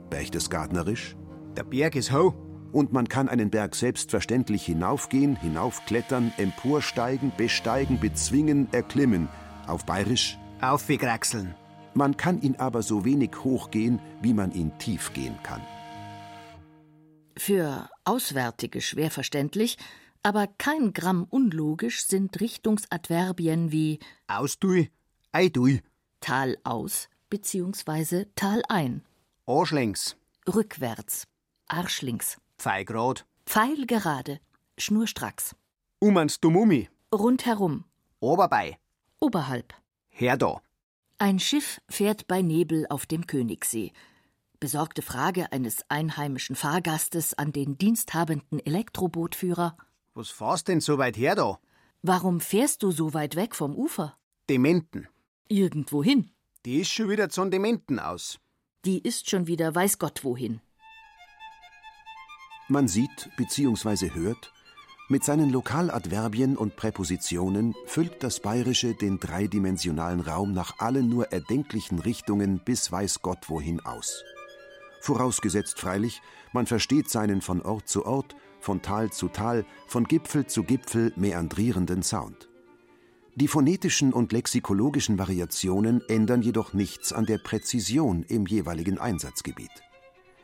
berchtesgadnerisch, 0.09 1.15
Der 1.57 1.65
Berg 1.65 1.95
ist 1.95 2.13
ho. 2.13 2.35
Und 2.73 2.93
man 2.93 3.09
kann 3.09 3.29
einen 3.29 3.51
Berg 3.51 3.75
selbstverständlich 3.75 4.65
hinaufgehen, 4.65 5.37
hinaufklettern, 5.37 6.33
emporsteigen, 6.37 7.33
besteigen, 7.37 7.99
bezwingen, 8.01 8.69
erklimmen, 8.73 9.29
auf 9.67 9.85
bayerisch. 9.85 10.39
Aufgekraxeln. 10.61 11.55
Man 11.95 12.17
kann 12.17 12.41
ihn 12.41 12.57
aber 12.57 12.83
so 12.83 13.05
wenig 13.05 13.31
hochgehen, 13.45 14.01
wie 14.21 14.35
man 14.35 14.53
ihn 14.53 14.77
tief 14.79 15.13
gehen 15.13 15.37
kann. 15.43 15.63
Für 17.37 17.89
Auswärtige 18.05 18.81
schwer 18.81 19.11
verständlich, 19.11 19.79
aber 20.23 20.49
kein 20.59 20.93
Gramm 20.93 21.25
unlogisch 21.31 22.05
sind 22.05 22.41
Richtungsadverbien 22.41 23.71
wie 23.71 24.01
Austui, 24.27 24.91
Eidui, 25.33 25.81
Tal 26.21 26.59
aus 26.65 27.09
bzw. 27.31 28.27
Tal 28.35 28.63
ein, 28.69 29.03
Arschlängs, 29.47 30.17
rückwärts, 30.53 31.25
arschlinks, 31.69 32.39
Pfeigrad, 32.59 33.25
pfeilgerade, 33.47 34.41
schnurstracks, 34.79 35.55
Umans 36.01 36.41
Dumumi, 36.41 36.89
rundherum, 37.15 37.85
Oberbei, 38.19 38.79
oberhalb. 39.21 39.75
her 40.09 40.37
da. 40.37 40.61
Ein 41.19 41.39
Schiff 41.39 41.81
fährt 41.89 42.27
bei 42.27 42.43
Nebel 42.43 42.87
auf 42.91 43.07
dem 43.07 43.29
Königssee. 43.29 43.93
Besorgte 44.59 45.03
Frage 45.03 45.53
eines 45.53 45.85
einheimischen 45.89 46.57
Fahrgastes 46.57 47.33
an 47.35 47.53
den 47.53 47.79
diensthabenden 47.79 48.59
Elektrobootführer: 48.59 49.77
Was 50.15 50.31
fahrst 50.31 50.67
denn 50.67 50.81
so 50.81 50.99
weit 50.99 51.17
her 51.17 51.37
da? 51.37 51.61
Warum 52.03 52.41
fährst 52.41 52.83
du 52.83 52.91
so 52.91 53.15
weit 53.15 53.37
weg 53.37 53.55
vom 53.55 53.77
Ufer? 53.77 54.17
Dementen. 54.51 55.07
Irgendwohin. 55.49 56.31
Die 56.65 56.81
ist 56.81 56.91
schon 56.91 57.09
wieder 57.09 57.29
zum 57.29 57.53
Dementen 57.53 58.01
aus. 58.01 58.41
Die 58.85 58.99
ist 58.99 59.31
schon 59.31 59.47
wieder 59.47 59.73
weiß 59.75 59.99
Gott 59.99 60.25
wohin. 60.25 60.61
Man 62.71 62.87
sieht 62.87 63.31
bzw. 63.39 64.11
hört, 64.13 64.53
mit 65.09 65.25
seinen 65.25 65.49
Lokaladverbien 65.49 66.55
und 66.55 66.77
Präpositionen 66.77 67.75
füllt 67.87 68.23
das 68.23 68.41
Bayerische 68.41 68.93
den 68.93 69.19
dreidimensionalen 69.19 70.21
Raum 70.21 70.53
nach 70.53 70.79
allen 70.79 71.09
nur 71.09 71.33
erdenklichen 71.33 71.99
Richtungen 71.99 72.61
bis 72.63 72.93
weiß 72.93 73.23
Gott 73.23 73.49
wohin 73.49 73.81
aus. 73.81 74.23
Vorausgesetzt 75.01 75.81
freilich, 75.81 76.21
man 76.53 76.67
versteht 76.67 77.09
seinen 77.09 77.41
von 77.41 77.63
Ort 77.63 77.89
zu 77.89 78.05
Ort, 78.05 78.37
von 78.61 78.83
Tal 78.83 79.11
zu 79.11 79.29
Tal, 79.29 79.65
von 79.87 80.05
Gipfel 80.05 80.47
zu 80.47 80.63
Gipfel 80.63 81.15
meandrierenden 81.17 82.03
Sound. 82.03 82.51
Die 83.35 83.49
phonetischen 83.49 84.13
und 84.13 84.33
lexikologischen 84.33 85.19
Variationen 85.19 86.03
ändern 86.07 86.43
jedoch 86.43 86.75
nichts 86.75 87.15
an 87.15 87.25
der 87.25 87.39
Präzision 87.39 88.25
im 88.25 88.47
jeweiligen 88.47 88.99
Einsatzgebiet. 88.99 89.71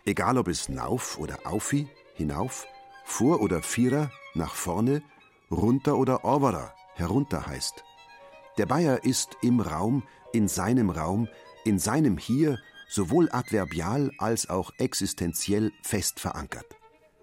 Egal 0.06 0.38
ob 0.38 0.48
es 0.48 0.70
Nauf 0.70 1.18
oder 1.18 1.40
Aufi, 1.44 1.86
hinauf, 2.14 2.66
vor 3.04 3.40
oder 3.40 3.62
Vierer, 3.62 4.10
nach 4.34 4.54
vorne, 4.54 5.02
runter 5.50 5.96
oder 5.96 6.24
Orvera, 6.24 6.74
herunter 6.94 7.46
heißt. 7.46 7.84
Der 8.58 8.66
Bayer 8.66 9.04
ist 9.04 9.36
im 9.42 9.60
Raum, 9.60 10.04
in 10.32 10.48
seinem 10.48 10.90
Raum, 10.90 11.28
in 11.64 11.78
seinem 11.78 12.18
Hier 12.18 12.58
sowohl 12.88 13.28
adverbial 13.32 14.12
als 14.18 14.48
auch 14.48 14.70
existenziell 14.78 15.72
fest 15.82 16.20
verankert. 16.20 16.76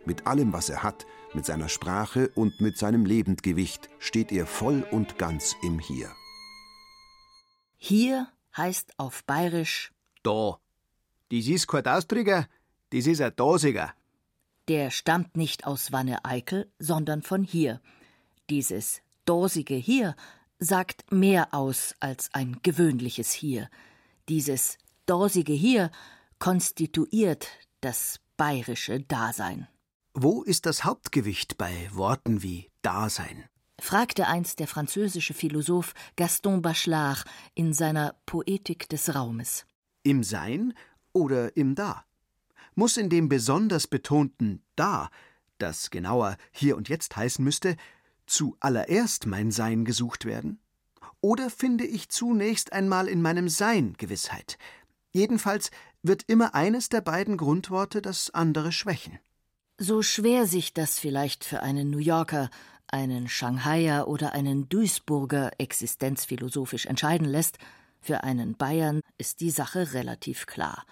Mit 0.05 0.27
allem, 0.27 0.51
was 0.53 0.69
er 0.69 0.83
hat, 0.83 1.05
mit 1.33 1.45
seiner 1.45 1.69
Sprache 1.69 2.29
und 2.35 2.59
mit 2.59 2.77
seinem 2.77 3.05
Lebendgewicht 3.05 3.89
steht 3.99 4.31
er 4.31 4.45
voll 4.45 4.85
und 4.91 5.17
ganz 5.17 5.55
im 5.63 5.79
Hier. 5.79 6.11
Hier 7.77 8.27
heißt 8.55 8.99
auf 8.99 9.23
Bayerisch, 9.23 9.91
Da. 10.23 10.59
Das 11.29 11.47
ist 11.47 11.67
kein 11.67 11.85
Austräger, 11.85 12.47
das 12.91 13.07
ist 13.07 13.21
ein 13.21 13.33
Dasiger. 13.35 13.93
Der 14.71 14.89
stammt 14.89 15.35
nicht 15.35 15.67
aus 15.67 15.91
Wanne-Eickel, 15.91 16.71
sondern 16.79 17.23
von 17.23 17.43
hier. 17.43 17.81
Dieses 18.49 19.01
dosige 19.25 19.75
hier 19.75 20.15
sagt 20.59 21.11
mehr 21.11 21.53
aus 21.53 21.93
als 21.99 22.29
ein 22.31 22.57
gewöhnliches 22.63 23.33
hier. 23.33 23.69
Dieses 24.29 24.77
dosige 25.05 25.51
hier 25.51 25.91
konstituiert 26.39 27.49
das 27.81 28.21
bayerische 28.37 29.01
Dasein. 29.01 29.67
Wo 30.13 30.41
ist 30.41 30.65
das 30.65 30.85
Hauptgewicht 30.85 31.57
bei 31.57 31.89
Worten 31.91 32.41
wie 32.41 32.69
Dasein? 32.81 33.43
fragte 33.77 34.27
einst 34.27 34.59
der 34.59 34.67
französische 34.69 35.33
Philosoph 35.33 35.93
Gaston 36.15 36.61
Bachelard 36.61 37.25
in 37.55 37.73
seiner 37.73 38.15
Poetik 38.25 38.87
des 38.87 39.13
Raumes. 39.15 39.65
Im 40.03 40.23
Sein 40.23 40.73
oder 41.11 41.57
im 41.57 41.75
Da? 41.75 42.05
Muss 42.81 42.97
in 42.97 43.11
dem 43.11 43.29
besonders 43.29 43.85
betonten 43.85 44.63
Da, 44.75 45.11
das 45.59 45.91
genauer 45.91 46.35
hier 46.51 46.75
und 46.75 46.89
jetzt 46.89 47.15
heißen 47.15 47.45
müsste, 47.45 47.75
zuallererst 48.25 49.27
mein 49.27 49.51
Sein 49.51 49.85
gesucht 49.85 50.25
werden? 50.25 50.59
Oder 51.21 51.51
finde 51.51 51.85
ich 51.85 52.09
zunächst 52.09 52.73
einmal 52.73 53.07
in 53.07 53.21
meinem 53.21 53.49
Sein 53.49 53.93
Gewissheit? 53.99 54.57
Jedenfalls 55.11 55.69
wird 56.01 56.23
immer 56.23 56.55
eines 56.55 56.89
der 56.89 57.01
beiden 57.01 57.37
Grundworte 57.37 58.01
das 58.01 58.31
andere 58.31 58.71
schwächen. 58.71 59.19
So 59.77 60.01
schwer 60.01 60.47
sich 60.47 60.73
das 60.73 60.97
vielleicht 60.97 61.45
für 61.45 61.61
einen 61.61 61.91
New 61.91 61.99
Yorker, 61.99 62.49
einen 62.87 63.29
Shanghaier 63.29 64.07
oder 64.07 64.33
einen 64.33 64.69
Duisburger 64.69 65.51
existenzphilosophisch 65.59 66.87
entscheiden 66.87 67.27
lässt, 67.27 67.59
für 67.99 68.23
einen 68.23 68.55
Bayern 68.55 69.01
ist 69.19 69.39
die 69.39 69.51
Sache 69.51 69.93
relativ 69.93 70.47
klar. 70.47 70.83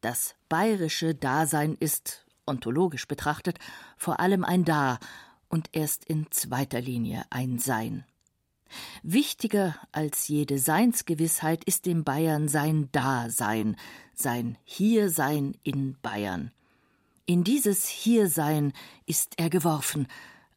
Das 0.00 0.34
bayerische 0.48 1.14
Dasein 1.14 1.76
ist, 1.78 2.26
ontologisch 2.46 3.06
betrachtet, 3.06 3.58
vor 3.96 4.20
allem 4.20 4.44
ein 4.44 4.64
Da 4.64 4.98
und 5.48 5.68
erst 5.72 6.04
in 6.04 6.30
zweiter 6.30 6.80
Linie 6.80 7.24
ein 7.30 7.58
Sein. 7.58 8.04
Wichtiger 9.02 9.74
als 9.92 10.28
jede 10.28 10.58
Seinsgewissheit 10.58 11.64
ist 11.64 11.86
dem 11.86 12.04
Bayern 12.04 12.48
sein 12.48 12.88
Dasein, 12.92 13.76
sein 14.14 14.56
Hiersein 14.64 15.56
in 15.64 15.96
Bayern. 16.00 16.52
In 17.26 17.44
dieses 17.44 17.86
Hiersein 17.86 18.72
ist 19.06 19.34
er 19.38 19.50
geworfen, 19.50 20.06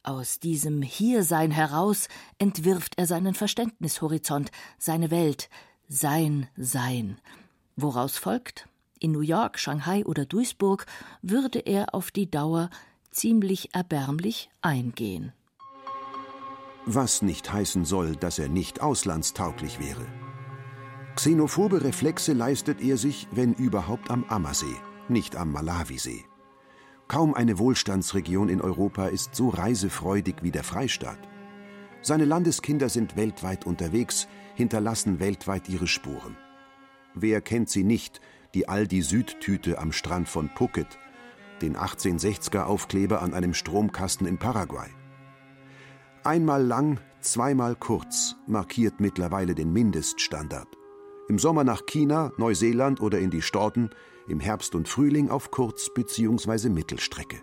aus 0.04 0.40
diesem 0.40 0.82
Hiersein 0.82 1.50
heraus 1.50 2.10
entwirft 2.38 2.98
er 2.98 3.08
seinen 3.08 3.34
Verständnishorizont, 3.34 4.52
seine 4.78 5.12
Welt, 5.12 5.50
sein 5.88 6.48
Sein. 6.58 7.18
Woraus 7.78 8.18
folgt, 8.18 8.68
in 9.04 9.12
New 9.12 9.22
York, 9.22 9.60
Shanghai 9.60 10.06
oder 10.06 10.26
Duisburg 10.26 10.86
würde 11.22 11.60
er 11.60 11.94
auf 11.94 12.10
die 12.12 12.32
Dauer 12.32 12.70
ziemlich 13.12 13.76
erbärmlich 13.76 14.50
eingehen. 14.62 15.34
Was 16.86 17.22
nicht 17.22 17.52
heißen 17.52 17.86
soll, 17.86 18.16
dass 18.16 18.40
er 18.40 18.50
nicht 18.50 18.82
auslandstauglich 18.82 19.80
wäre. 19.80 20.06
Xenophobe 21.16 21.84
Reflexe 21.84 22.34
leistet 22.34 22.82
er 22.82 22.98
sich, 22.98 23.28
wenn 23.32 23.54
überhaupt 23.54 24.10
am 24.10 24.24
Ammersee, 24.26 24.76
nicht 25.08 25.36
am 25.36 25.52
Malawisee. 25.52 26.26
Kaum 27.08 27.34
eine 27.34 27.60
Wohlstandsregion 27.60 28.50
in 28.50 28.62
Europa 28.62 29.08
ist 29.08 29.36
so 29.36 29.50
reisefreudig 29.50 30.38
wie 30.42 30.52
der 30.52 30.64
Freistaat. 30.64 31.20
Seine 32.02 32.26
Landeskinder 32.26 32.90
sind 32.90 33.16
weltweit 33.16 33.66
unterwegs, 33.66 34.28
hinterlassen 34.56 35.20
weltweit 35.20 35.70
ihre 35.70 35.88
Spuren. 35.88 36.36
Wer 37.14 37.42
kennt 37.42 37.70
sie 37.70 37.84
nicht, 37.84 38.20
die 38.54 38.70
Aldi-Südtüte 38.70 39.80
am 39.80 39.92
Strand 39.92 40.30
von 40.30 40.50
Phuket, 40.50 41.00
den 41.62 41.76
1860er-Aufkleber 41.76 43.22
an 43.22 43.34
einem 43.34 43.54
Stromkasten 43.54 44.28
in 44.28 44.38
Paraguay? 44.38 44.90
Einmal 46.24 46.64
lang, 46.64 47.00
zweimal 47.22 47.76
kurz 47.76 48.36
markiert 48.48 49.00
mittlerweile 49.00 49.56
den 49.56 49.74
Mindeststandard. 49.74 50.68
Im 51.30 51.40
Sommer 51.40 51.64
nach 51.64 51.86
China, 51.86 52.32
Neuseeland 52.38 53.02
oder 53.02 53.20
in 53.20 53.30
die 53.30 53.42
Storten, 53.42 53.90
im 54.28 54.40
Herbst 54.40 54.76
und 54.76 54.88
Frühling 54.88 55.30
auf 55.30 55.52
Kurz- 55.52 55.90
bzw. 55.94 56.70
Mittelstrecke. 56.70 57.42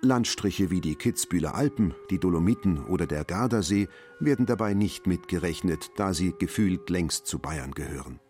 Landstriche 0.00 0.70
wie 0.70 0.80
die 0.80 0.94
Kitzbühler 0.94 1.54
Alpen, 1.56 1.92
die 2.10 2.20
Dolomiten 2.20 2.84
oder 2.84 3.06
der 3.06 3.24
Gardasee 3.24 3.88
werden 4.20 4.46
dabei 4.46 4.74
nicht 4.74 5.08
mitgerechnet, 5.08 5.90
da 5.96 6.14
sie 6.14 6.34
gefühlt 6.38 6.88
längst 6.88 7.26
zu 7.26 7.40
Bayern 7.40 7.72
gehören. 7.72 8.20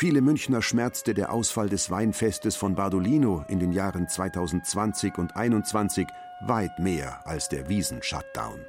Viele 0.00 0.20
Münchner 0.20 0.62
schmerzte 0.62 1.12
der 1.12 1.32
Ausfall 1.32 1.68
des 1.68 1.90
Weinfestes 1.90 2.54
von 2.54 2.76
Bardolino 2.76 3.44
in 3.48 3.58
den 3.58 3.72
Jahren 3.72 4.08
2020 4.08 5.18
und 5.18 5.32
2021 5.32 6.06
weit 6.42 6.78
mehr 6.78 7.26
als 7.26 7.48
der 7.48 7.68
Wiesen-Shutdown. 7.68 8.64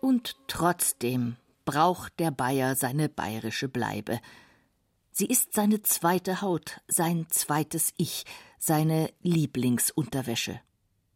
Und 0.00 0.36
trotzdem 0.46 1.34
braucht 1.64 2.20
der 2.20 2.30
Bayer 2.30 2.76
seine 2.76 3.08
bayerische 3.08 3.68
Bleibe. 3.68 4.20
Sie 5.10 5.26
ist 5.26 5.54
seine 5.54 5.82
zweite 5.82 6.40
Haut, 6.40 6.80
sein 6.86 7.26
zweites 7.30 7.92
Ich, 7.96 8.26
seine 8.60 9.10
Lieblingsunterwäsche. 9.22 10.60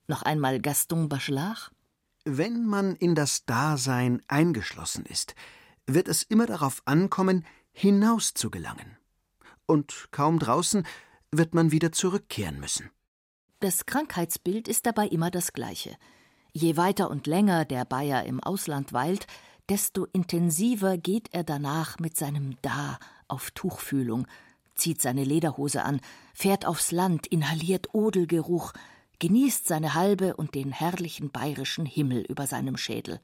Noch 0.08 0.22
einmal 0.22 0.58
Gaston 0.58 1.08
Bachelard? 1.08 1.70
Wenn 2.24 2.66
man 2.66 2.96
in 2.96 3.14
das 3.14 3.44
Dasein 3.46 4.20
eingeschlossen 4.26 5.06
ist, 5.06 5.36
wird 5.86 6.08
es 6.08 6.24
immer 6.24 6.46
darauf 6.46 6.82
ankommen, 6.86 7.44
hinaus 7.80 8.34
zu 8.34 8.50
gelangen. 8.50 8.98
Und 9.64 10.08
kaum 10.10 10.38
draußen 10.38 10.86
wird 11.32 11.54
man 11.54 11.72
wieder 11.72 11.92
zurückkehren 11.92 12.60
müssen. 12.60 12.90
Das 13.60 13.86
Krankheitsbild 13.86 14.68
ist 14.68 14.84
dabei 14.84 15.06
immer 15.06 15.30
das 15.30 15.54
gleiche. 15.54 15.96
Je 16.52 16.76
weiter 16.76 17.10
und 17.10 17.26
länger 17.26 17.64
der 17.64 17.86
Bayer 17.86 18.24
im 18.24 18.40
Ausland 18.40 18.92
weilt, 18.92 19.26
desto 19.70 20.04
intensiver 20.12 20.98
geht 20.98 21.32
er 21.32 21.42
danach 21.42 21.98
mit 21.98 22.18
seinem 22.18 22.56
Da 22.60 22.98
auf 23.28 23.50
Tuchfühlung, 23.52 24.26
zieht 24.74 25.00
seine 25.00 25.24
Lederhose 25.24 25.82
an, 25.82 26.00
fährt 26.34 26.66
aufs 26.66 26.92
Land, 26.92 27.28
inhaliert 27.28 27.94
Odelgeruch, 27.94 28.74
genießt 29.20 29.66
seine 29.66 29.94
Halbe 29.94 30.36
und 30.36 30.54
den 30.54 30.70
herrlichen 30.72 31.30
bayerischen 31.30 31.86
Himmel 31.86 32.26
über 32.28 32.46
seinem 32.46 32.76
Schädel. 32.76 33.20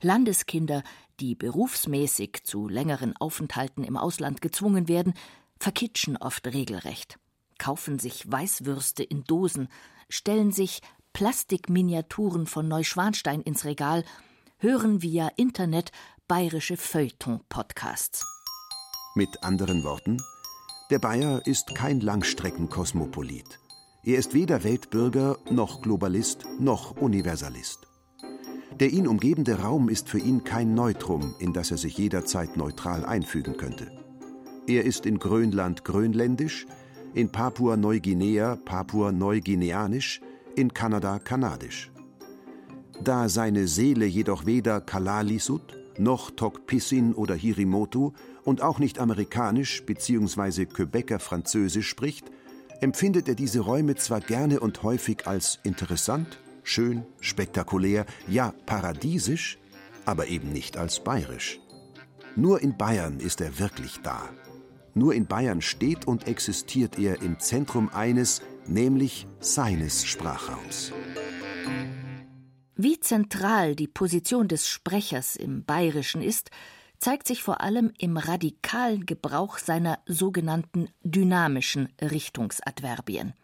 Landeskinder, 0.00 0.82
die 1.20 1.34
berufsmäßig 1.34 2.44
zu 2.44 2.68
längeren 2.68 3.16
Aufenthalten 3.16 3.84
im 3.84 3.96
Ausland 3.96 4.40
gezwungen 4.40 4.88
werden, 4.88 5.14
verkitschen 5.58 6.16
oft 6.16 6.46
regelrecht, 6.46 7.18
kaufen 7.58 7.98
sich 7.98 8.30
Weißwürste 8.30 9.02
in 9.02 9.24
Dosen, 9.24 9.68
stellen 10.08 10.52
sich 10.52 10.80
Plastikminiaturen 11.12 12.46
von 12.46 12.68
Neuschwanstein 12.68 13.40
ins 13.40 13.64
Regal, 13.64 14.04
hören 14.58 15.02
via 15.02 15.28
Internet 15.36 15.90
bayerische 16.28 16.76
Feuilleton-Podcasts. 16.76 18.24
Mit 19.14 19.42
anderen 19.42 19.82
Worten, 19.84 20.18
der 20.90 20.98
Bayer 20.98 21.46
ist 21.46 21.74
kein 21.74 22.00
Langstreckenkosmopolit. 22.00 23.58
Er 24.04 24.18
ist 24.18 24.34
weder 24.34 24.62
Weltbürger 24.62 25.38
noch 25.50 25.82
Globalist 25.82 26.46
noch 26.60 26.92
Universalist. 26.96 27.85
Der 28.80 28.90
ihn 28.90 29.06
umgebende 29.06 29.60
Raum 29.60 29.88
ist 29.88 30.08
für 30.08 30.18
ihn 30.18 30.44
kein 30.44 30.74
Neutrum, 30.74 31.34
in 31.38 31.54
das 31.54 31.70
er 31.70 31.78
sich 31.78 31.96
jederzeit 31.96 32.58
neutral 32.58 33.06
einfügen 33.06 33.56
könnte. 33.56 33.90
Er 34.66 34.84
ist 34.84 35.06
in 35.06 35.18
Grönland 35.18 35.84
grönländisch, 35.84 36.66
in 37.14 37.30
Papua-Neuguinea 37.30 38.56
papua-neuguineanisch, 38.56 40.20
in 40.56 40.74
Kanada 40.74 41.18
kanadisch. 41.18 41.90
Da 43.02 43.30
seine 43.30 43.66
Seele 43.66 44.04
jedoch 44.04 44.44
weder 44.44 44.82
Kalalisut 44.82 45.76
noch 45.98 46.30
Tokpissin 46.30 47.14
oder 47.14 47.34
Hirimoto 47.34 48.12
und 48.44 48.60
auch 48.60 48.78
nicht 48.78 48.98
amerikanisch 48.98 49.84
bzw. 49.86 50.66
Quebecer 50.66 51.18
Französisch 51.18 51.88
spricht, 51.88 52.30
empfindet 52.80 53.28
er 53.28 53.34
diese 53.34 53.60
Räume 53.60 53.94
zwar 53.94 54.20
gerne 54.20 54.60
und 54.60 54.82
häufig 54.82 55.26
als 55.26 55.60
interessant, 55.62 56.38
schön, 56.66 57.06
spektakulär, 57.20 58.04
ja 58.28 58.52
paradiesisch, 58.66 59.58
aber 60.04 60.26
eben 60.26 60.52
nicht 60.52 60.76
als 60.76 61.02
bayerisch. 61.02 61.60
Nur 62.34 62.60
in 62.60 62.76
Bayern 62.76 63.18
ist 63.18 63.40
er 63.40 63.58
wirklich 63.58 64.00
da. 64.02 64.28
Nur 64.94 65.14
in 65.14 65.26
Bayern 65.26 65.62
steht 65.62 66.06
und 66.06 66.26
existiert 66.26 66.98
er 66.98 67.22
im 67.22 67.38
Zentrum 67.38 67.90
eines, 67.92 68.42
nämlich 68.66 69.26
seines 69.40 70.04
Sprachraums. 70.04 70.92
Wie 72.74 73.00
zentral 73.00 73.74
die 73.74 73.88
Position 73.88 74.48
des 74.48 74.68
Sprechers 74.68 75.36
im 75.36 75.64
Bayerischen 75.64 76.20
ist, 76.20 76.50
zeigt 76.98 77.26
sich 77.26 77.42
vor 77.42 77.60
allem 77.60 77.92
im 77.98 78.16
radikalen 78.16 79.06
Gebrauch 79.06 79.58
seiner 79.58 79.98
sogenannten 80.06 80.88
dynamischen 81.02 81.88
Richtungsadverbien. 82.00 83.34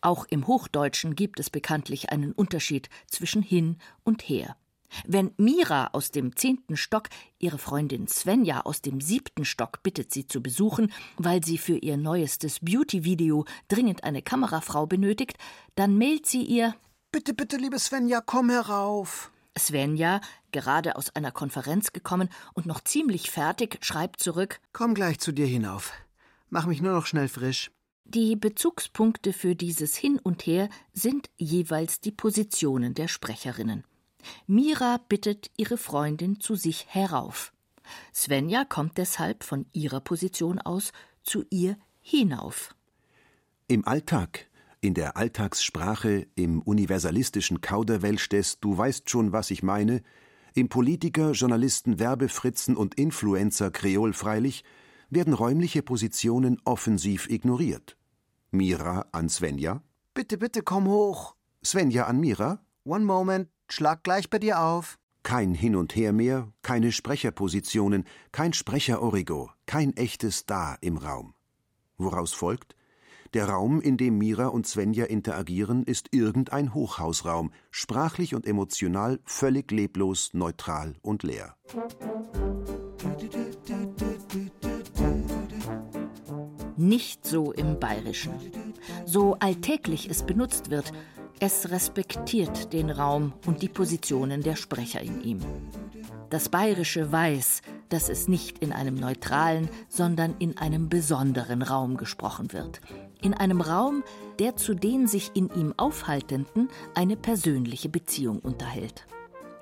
Auch 0.00 0.26
im 0.26 0.46
Hochdeutschen 0.46 1.16
gibt 1.16 1.40
es 1.40 1.50
bekanntlich 1.50 2.10
einen 2.10 2.32
Unterschied 2.32 2.88
zwischen 3.06 3.42
hin 3.42 3.78
und 4.04 4.22
her. 4.28 4.56
Wenn 5.06 5.32
Mira 5.36 5.88
aus 5.92 6.10
dem 6.10 6.36
zehnten 6.36 6.76
Stock 6.76 7.08
ihre 7.38 7.58
Freundin 7.58 8.06
Svenja 8.06 8.60
aus 8.60 8.80
dem 8.80 9.00
siebten 9.00 9.44
Stock 9.44 9.82
bittet, 9.82 10.12
sie 10.12 10.26
zu 10.26 10.42
besuchen, 10.42 10.92
weil 11.16 11.44
sie 11.44 11.58
für 11.58 11.76
ihr 11.76 11.96
neuestes 11.96 12.60
Beauty-Video 12.60 13.44
dringend 13.68 14.04
eine 14.04 14.22
Kamerafrau 14.22 14.86
benötigt, 14.86 15.36
dann 15.74 15.98
mailt 15.98 16.26
sie 16.26 16.42
ihr 16.42 16.74
Bitte, 17.10 17.32
bitte, 17.32 17.56
liebe 17.58 17.78
Svenja, 17.78 18.20
komm 18.20 18.50
herauf. 18.50 19.30
Svenja, 19.56 20.20
gerade 20.50 20.96
aus 20.96 21.14
einer 21.14 21.30
Konferenz 21.30 21.92
gekommen 21.92 22.28
und 22.54 22.66
noch 22.66 22.80
ziemlich 22.80 23.30
fertig, 23.30 23.78
schreibt 23.82 24.20
zurück 24.20 24.60
Komm 24.72 24.94
gleich 24.94 25.20
zu 25.20 25.30
dir 25.30 25.46
hinauf. 25.46 25.92
Mach 26.50 26.66
mich 26.66 26.82
nur 26.82 26.92
noch 26.92 27.06
schnell 27.06 27.28
frisch. 27.28 27.70
Die 28.04 28.36
Bezugspunkte 28.36 29.32
für 29.32 29.54
dieses 29.54 29.96
Hin 29.96 30.20
und 30.22 30.46
Her 30.46 30.68
sind 30.92 31.30
jeweils 31.36 32.00
die 32.00 32.12
Positionen 32.12 32.94
der 32.94 33.08
Sprecherinnen. 33.08 33.84
Mira 34.46 35.00
bittet 35.08 35.50
ihre 35.56 35.76
Freundin 35.76 36.40
zu 36.40 36.54
sich 36.54 36.86
herauf. 36.88 37.52
Svenja 38.14 38.64
kommt 38.64 38.98
deshalb 38.98 39.44
von 39.44 39.66
ihrer 39.72 40.00
Position 40.00 40.58
aus 40.58 40.92
zu 41.22 41.44
ihr 41.50 41.76
hinauf. 42.00 42.74
Im 43.68 43.86
Alltag 43.86 44.46
in 44.84 44.92
der 44.92 45.16
Alltagssprache, 45.16 46.26
im 46.34 46.60
universalistischen 46.60 47.62
Kauderwelsch 47.62 48.28
des 48.28 48.60
Du 48.60 48.76
weißt 48.76 49.08
schon, 49.08 49.32
was 49.32 49.50
ich 49.50 49.62
meine, 49.62 50.02
im 50.54 50.68
Politiker, 50.68 51.32
Journalisten, 51.32 51.98
Werbefritzen 51.98 52.76
und 52.76 52.94
Influencer 52.96 53.70
Kreol 53.70 54.12
freilich, 54.12 54.62
werden 55.14 55.34
räumliche 55.34 55.82
Positionen 55.82 56.60
offensiv 56.64 57.28
ignoriert. 57.28 57.96
Mira 58.50 59.06
an 59.12 59.28
Svenja. 59.28 59.82
Bitte, 60.14 60.38
bitte, 60.38 60.62
komm 60.62 60.86
hoch. 60.88 61.34
Svenja 61.64 62.04
an 62.06 62.20
Mira. 62.20 62.60
One 62.84 63.04
moment, 63.04 63.48
schlag 63.68 64.04
gleich 64.04 64.30
bei 64.30 64.38
dir 64.38 64.60
auf. 64.60 64.98
Kein 65.22 65.54
Hin 65.54 65.74
und 65.74 65.96
Her 65.96 66.12
mehr, 66.12 66.52
keine 66.62 66.92
Sprecherpositionen, 66.92 68.04
kein 68.30 68.52
Sprecherorigo, 68.52 69.50
kein 69.64 69.96
echtes 69.96 70.44
Da 70.44 70.76
im 70.82 70.98
Raum. 70.98 71.34
Woraus 71.96 72.34
folgt? 72.34 72.76
Der 73.32 73.48
Raum, 73.48 73.80
in 73.80 73.96
dem 73.96 74.18
Mira 74.18 74.46
und 74.46 74.66
Svenja 74.66 75.06
interagieren, 75.06 75.82
ist 75.82 76.08
irgendein 76.12 76.72
Hochhausraum, 76.72 77.50
sprachlich 77.72 78.34
und 78.34 78.46
emotional 78.46 79.18
völlig 79.24 79.72
leblos, 79.72 80.30
neutral 80.34 80.94
und 81.02 81.24
leer. 81.24 81.56
Nicht 86.76 87.24
so 87.24 87.52
im 87.52 87.78
Bayerischen. 87.78 88.32
So 89.04 89.36
alltäglich 89.38 90.10
es 90.10 90.24
benutzt 90.24 90.70
wird, 90.70 90.92
es 91.38 91.70
respektiert 91.70 92.72
den 92.72 92.90
Raum 92.90 93.32
und 93.46 93.62
die 93.62 93.68
Positionen 93.68 94.42
der 94.42 94.56
Sprecher 94.56 95.00
in 95.00 95.22
ihm. 95.22 95.40
Das 96.30 96.48
Bayerische 96.48 97.12
weiß, 97.12 97.62
dass 97.90 98.08
es 98.08 98.26
nicht 98.26 98.58
in 98.58 98.72
einem 98.72 98.96
neutralen, 98.96 99.68
sondern 99.88 100.34
in 100.38 100.58
einem 100.58 100.88
besonderen 100.88 101.62
Raum 101.62 101.96
gesprochen 101.96 102.52
wird. 102.52 102.80
In 103.22 103.34
einem 103.34 103.60
Raum, 103.60 104.02
der 104.40 104.56
zu 104.56 104.74
den 104.74 105.06
sich 105.06 105.30
in 105.34 105.48
ihm 105.54 105.74
Aufhaltenden 105.76 106.68
eine 106.94 107.16
persönliche 107.16 107.88
Beziehung 107.88 108.40
unterhält. 108.40 109.06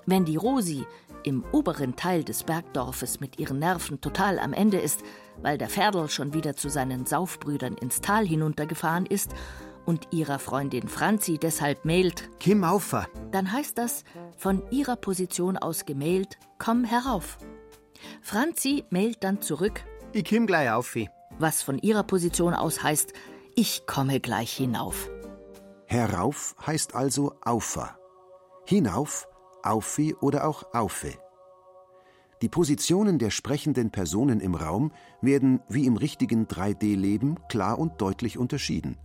Wenn 0.07 0.25
die 0.25 0.37
Rosi 0.37 0.85
im 1.25 1.45
oberen 1.53 1.97
Teil 1.97 2.25
des 2.25 2.45
Bergdorfes 2.45 3.21
mit 3.21 3.39
ihren 3.39 3.59
Nerven 3.59 4.01
total 4.01 4.39
am 4.39 4.53
Ende 4.53 4.79
ist, 4.79 5.01
weil 5.41 5.59
der 5.59 5.69
Ferdl 5.69 6.09
schon 6.09 6.35
wieder 6.35 6.57
zu 6.57 6.69
seinen 6.69 7.07
Saufbrüdern 7.07 7.75
ins 7.75 8.01
Tal 8.01 8.27
hinuntergefahren 8.27 9.07
ist 9.07 9.33
und 9.85 10.09
ihrer 10.13 10.39
Freundin 10.39 10.89
Franzi 10.89 11.39
deshalb 11.39 11.85
mailt, 11.85 12.31
Kim 12.39 12.63
Aufer. 12.65 13.07
dann 13.33 13.51
heißt 13.53 13.77
das, 13.79 14.05
von 14.37 14.63
ihrer 14.71 14.97
Position 14.97 15.57
aus 15.57 15.85
gemailt, 15.87 16.39
komm 16.59 16.85
herauf. 16.85 17.39
Franzi 18.21 18.85
mailt 18.91 19.25
dann 19.25 19.41
zurück, 19.41 19.85
Ich 20.13 20.25
kim 20.25 20.47
gleich 20.47 20.71
auf. 20.71 20.97
was 21.39 21.63
von 21.63 21.79
ihrer 21.79 22.03
Position 22.05 22.55
aus 22.55 22.83
heißt, 22.83 23.13
ich 23.57 23.87
komme 23.87 24.21
gleich 24.21 24.53
hinauf. 24.53 25.11
Herauf 25.87 26.55
heißt 26.67 26.95
also 26.95 27.35
Aufer. 27.43 27.97
Hinauf 28.67 29.27
Aufi 29.63 30.15
oder 30.21 30.47
auch 30.47 30.65
Aufe. 30.73 31.13
Die 32.43 32.49
Positionen 32.49 33.21
der 33.21 33.31
sprechenden 33.31 33.91
Personen 33.91 34.41
im 34.41 34.57
Raum 34.57 34.91
werden 35.21 35.61
wie 35.69 35.87
im 35.87 35.97
richtigen 35.97 36.47
3D-Leben 36.47 37.37
klar 37.49 37.79
und 37.79 38.01
deutlich 38.01 38.37
unterschieden. 38.37 38.97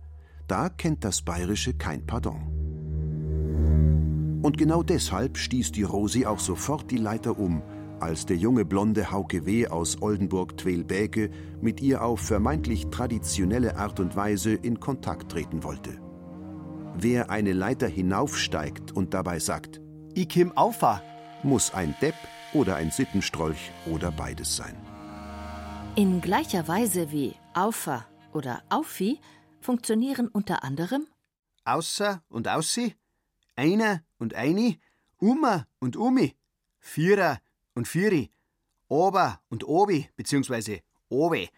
Da 0.48 0.68
kennt 0.68 1.04
das 1.04 1.22
Bayerische 1.22 1.74
kein 1.74 2.04
Pardon. 2.04 4.40
Und 4.42 4.58
genau 4.58 4.82
deshalb 4.82 5.36
stieß 5.36 5.72
die 5.72 5.84
Rosi 5.84 6.26
auch 6.26 6.40
sofort 6.40 6.90
die 6.90 6.96
Leiter 6.96 7.38
um, 7.38 7.62
als 8.00 8.26
der 8.26 8.36
junge 8.36 8.64
blonde 8.64 9.10
Hauke 9.10 9.46
W. 9.46 9.68
aus 9.68 10.00
Oldenburg-Twelbäke 10.00 11.30
mit 11.60 11.80
ihr 11.80 12.02
auf 12.02 12.20
vermeintlich 12.20 12.88
traditionelle 12.88 13.76
Art 13.76 14.00
und 14.00 14.16
Weise 14.16 14.54
in 14.54 14.80
Kontakt 14.80 15.30
treten 15.30 15.64
wollte. 15.64 16.00
Wer 16.96 17.30
eine 17.30 17.52
Leiter 17.52 17.86
hinaufsteigt 17.86 18.92
und 18.92 19.14
dabei 19.14 19.38
sagt, 19.38 19.80
Ich 20.20 20.28
kim 20.28 20.50
aufa, 20.56 21.00
muss 21.44 21.72
ein 21.72 21.94
Depp 22.02 22.16
oder 22.52 22.74
ein 22.74 22.90
Sittenstrolch 22.90 23.70
oder 23.86 24.10
beides 24.10 24.56
sein. 24.56 24.74
In 25.94 26.20
gleicher 26.20 26.66
Weise 26.66 27.12
wie 27.12 27.36
Aufa 27.54 28.04
oder 28.32 28.64
Aufi 28.68 29.20
funktionieren 29.60 30.26
unter 30.26 30.64
anderem 30.64 31.06
außer 31.64 32.20
und 32.28 32.48
aussi, 32.48 32.96
einer 33.54 34.02
und 34.18 34.34
eini, 34.34 34.80
Uma 35.20 35.66
und 35.78 35.96
Umi, 35.96 36.34
Vierer 36.80 37.38
und 37.76 37.86
Vieri, 37.86 38.32
Ober 38.88 39.40
und 39.50 39.62
Obi 39.68 40.08
bzw. 40.16 40.80
Obe, 41.10 41.48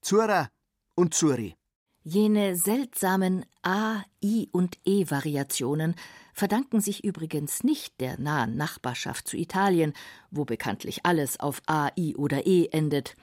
Zura 0.00 0.48
und 0.94 1.12
Zuri. 1.12 1.56
Jene 2.04 2.56
seltsamen 2.56 3.44
A, 3.62 4.02
I 4.22 4.48
und 4.52 4.78
E-Variationen 4.86 5.94
verdanken 6.38 6.80
sich 6.80 7.02
übrigens 7.02 7.64
nicht 7.64 8.00
der 8.00 8.18
nahen 8.20 8.56
Nachbarschaft 8.56 9.26
zu 9.26 9.36
Italien, 9.36 9.92
wo 10.30 10.44
bekanntlich 10.44 11.04
alles 11.04 11.40
auf 11.40 11.60
A, 11.66 11.90
I 11.98 12.14
oder 12.14 12.46
E 12.46 12.68
endet. 12.70 13.16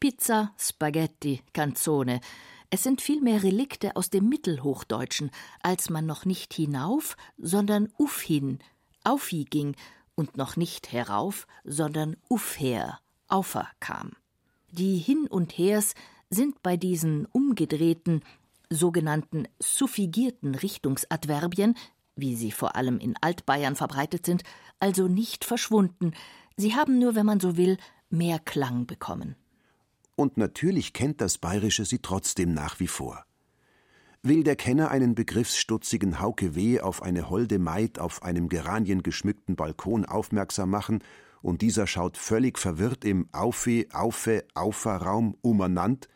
Pizza, 0.00 0.52
Spaghetti, 0.58 1.42
Canzone. 1.52 2.20
Es 2.70 2.82
sind 2.82 3.02
vielmehr 3.02 3.42
Relikte 3.42 3.94
aus 3.94 4.08
dem 4.08 4.28
Mittelhochdeutschen, 4.28 5.30
als 5.62 5.90
man 5.90 6.06
noch 6.06 6.24
nicht 6.24 6.54
hinauf, 6.54 7.16
sondern 7.36 7.92
ufhin, 7.98 8.58
aufi 9.04 9.44
ging 9.44 9.76
und 10.14 10.38
noch 10.38 10.56
nicht 10.56 10.92
herauf, 10.92 11.46
sondern 11.64 12.16
ufher, 12.30 13.00
aufer 13.28 13.68
kam. 13.80 14.12
Die 14.70 14.96
Hin 14.96 15.26
und 15.28 15.58
Hers 15.58 15.94
sind 16.30 16.62
bei 16.62 16.78
diesen 16.78 17.26
umgedrehten, 17.26 18.22
sogenannten 18.70 19.46
suffigierten 19.58 20.54
Richtungsadverbien, 20.54 21.76
wie 22.16 22.36
sie 22.36 22.52
vor 22.52 22.76
allem 22.76 22.98
in 22.98 23.14
Altbayern 23.20 23.76
verbreitet 23.76 24.26
sind, 24.26 24.42
also 24.78 25.08
nicht 25.08 25.44
verschwunden. 25.44 26.12
Sie 26.56 26.74
haben 26.74 26.98
nur, 26.98 27.14
wenn 27.14 27.26
man 27.26 27.40
so 27.40 27.56
will, 27.56 27.78
mehr 28.10 28.38
Klang 28.38 28.86
bekommen. 28.86 29.36
Und 30.16 30.36
natürlich 30.36 30.92
kennt 30.92 31.20
das 31.20 31.38
Bayerische 31.38 31.84
sie 31.84 32.00
trotzdem 32.00 32.52
nach 32.52 32.80
wie 32.80 32.86
vor. 32.86 33.24
Will 34.22 34.44
der 34.44 34.54
Kenner 34.54 34.90
einen 34.90 35.16
begriffsstutzigen 35.16 36.20
Hauke 36.20 36.54
W. 36.54 36.80
auf 36.80 37.02
eine 37.02 37.28
holde 37.28 37.58
Maid 37.58 37.98
auf 37.98 38.22
einem 38.22 38.48
geraniengeschmückten 38.48 39.56
Balkon 39.56 40.04
aufmerksam 40.04 40.70
machen, 40.70 41.02
und 41.40 41.60
dieser 41.60 41.88
schaut 41.88 42.16
völlig 42.16 42.56
verwirrt 42.56 43.04
im 43.04 43.28
Aufe, 43.32 43.86
Aufe, 43.92 44.44
Auferraum 44.54 45.36
umernannt, 45.40 46.08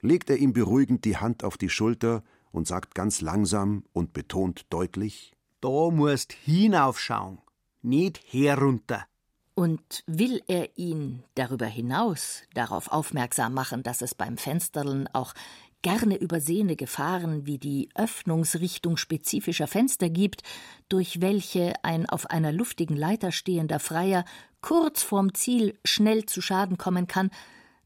legt 0.00 0.30
er 0.30 0.38
ihm 0.38 0.52
beruhigend 0.52 1.04
die 1.04 1.16
Hand 1.16 1.44
auf 1.44 1.56
die 1.56 1.68
Schulter 1.68 2.24
und 2.52 2.66
sagt 2.66 2.94
ganz 2.94 3.20
langsam 3.20 3.84
und 3.92 4.12
betont 4.12 4.66
deutlich: 4.70 5.32
Da 5.60 5.90
musst 5.90 6.32
hinaufschauen, 6.32 7.38
nicht 7.82 8.20
herunter. 8.32 9.06
Und 9.54 10.04
will 10.06 10.40
er 10.46 10.78
ihn 10.78 11.24
darüber 11.34 11.66
hinaus 11.66 12.42
darauf 12.54 12.92
aufmerksam 12.92 13.54
machen, 13.54 13.82
dass 13.82 14.02
es 14.02 14.14
beim 14.14 14.38
Fensterln 14.38 15.08
auch 15.12 15.34
gerne 15.82 16.16
übersehene 16.16 16.76
Gefahren 16.76 17.46
wie 17.46 17.58
die 17.58 17.88
Öffnungsrichtung 17.94 18.96
spezifischer 18.96 19.66
Fenster 19.66 20.10
gibt, 20.10 20.42
durch 20.88 21.20
welche 21.20 21.72
ein 21.82 22.08
auf 22.08 22.26
einer 22.30 22.52
luftigen 22.52 22.96
Leiter 22.96 23.32
stehender 23.32 23.78
Freier 23.78 24.24
kurz 24.60 25.02
vorm 25.02 25.34
Ziel 25.34 25.78
schnell 25.84 26.26
zu 26.26 26.40
Schaden 26.40 26.78
kommen 26.78 27.06
kann, 27.06 27.30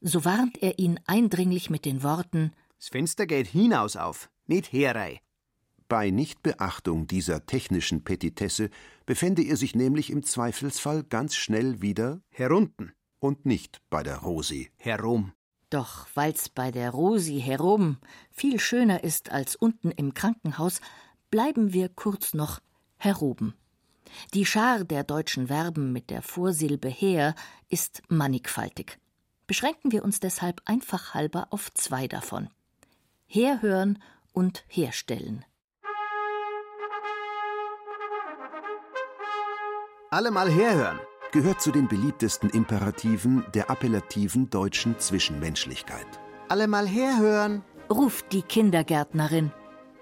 so 0.01 0.25
warnt 0.25 0.62
er 0.62 0.79
ihn 0.79 0.98
eindringlich 1.07 1.70
mit 1.70 1.85
den 1.85 2.03
Worten 2.03 2.53
Das 2.79 2.88
Fenster 2.88 3.27
geht 3.27 3.46
hinaus 3.46 3.96
auf, 3.96 4.31
nicht 4.46 4.72
herei. 4.72 5.20
Bei 5.88 6.11
Nichtbeachtung 6.11 7.07
dieser 7.07 7.44
technischen 7.44 8.02
Petitesse 8.02 8.70
befände 9.05 9.42
er 9.42 9.57
sich 9.57 9.74
nämlich 9.74 10.11
im 10.11 10.22
Zweifelsfall 10.22 11.05
ganz 11.05 11.35
schnell 11.35 11.83
wieder 11.83 12.22
Herunten, 12.31 12.92
und 13.20 13.46
nicht 13.46 13.83
bei 13.90 14.02
der 14.02 14.18
Rosi. 14.18 14.70
herum. 14.76 15.33
Doch 15.70 16.07
weil's 16.14 16.48
bei 16.48 16.70
der 16.70 16.90
Rosi 16.90 17.40
herum 17.40 17.98
viel 18.31 18.59
schöner 18.59 19.05
ist 19.05 19.31
als 19.31 19.57
unten 19.57 19.90
im 19.90 20.12
Krankenhaus, 20.12 20.81
bleiben 21.31 21.72
wir 21.72 21.88
kurz 21.88 22.35
noch 22.35 22.61
heroben. 22.98 23.55
Die 24.35 24.44
Schar 24.44 24.85
der 24.85 25.05
deutschen 25.05 25.46
Verben 25.46 25.92
mit 25.92 26.11
der 26.11 26.22
Vorsilbe 26.22 26.88
her 26.88 27.35
ist 27.68 28.02
mannigfaltig. 28.09 28.98
Beschränken 29.46 29.92
wir 29.92 30.05
uns 30.05 30.20
deshalb 30.20 30.61
einfach 30.64 31.14
halber 31.14 31.48
auf 31.50 31.72
zwei 31.74 32.09
davon. 32.09 32.48
Herhören 33.26 33.98
und 34.33 34.64
herstellen. 34.68 35.45
Alle 40.11 40.31
mal 40.31 40.51
herhören. 40.51 41.01
Gehört 41.33 41.62
zu 41.62 41.71
den 41.71 41.88
beliebtesten 41.88 42.51
Imperativen 42.51 43.45
der 43.55 43.71
appellativen 43.71 44.51
deutschen 44.51 44.99
Zwischenmenschlichkeit. 44.99 46.07
Alle 46.49 46.68
mal 46.68 46.87
herhören. 46.87 47.64
Ruft 47.90 48.33
die 48.33 48.42
Kindergärtnerin, 48.42 49.51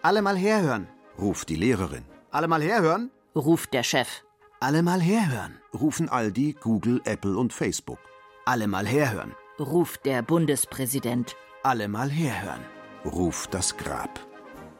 Alle 0.03 0.23
mal 0.23 0.37
herhören. 0.37 0.89
Ruft 1.19 1.49
die 1.49 1.57
Lehrerin. 1.57 2.05
Alle 2.31 2.49
mal 2.49 2.63
herhören. 2.63 3.11
ruft 3.37 3.73
der 3.75 3.83
Chef. 3.85 4.09
Alle 4.59 4.83
mal 4.83 5.01
herhören. 5.01 5.59
Rufen 5.73 6.09
Aldi, 6.09 6.57
Google, 6.61 7.01
Apple 7.05 7.37
und 7.37 7.53
Facebook. 7.53 7.99
Alle 8.45 8.67
mal 8.67 8.87
herhören. 8.87 9.35
ruft 9.59 10.05
der 10.07 10.23
Bundespräsident. 10.23 11.37
Alle 11.63 11.87
mal 11.89 12.11
herhören. 12.11 12.65
Ruft 13.05 13.55
das 13.55 13.77
Grab. 13.77 14.21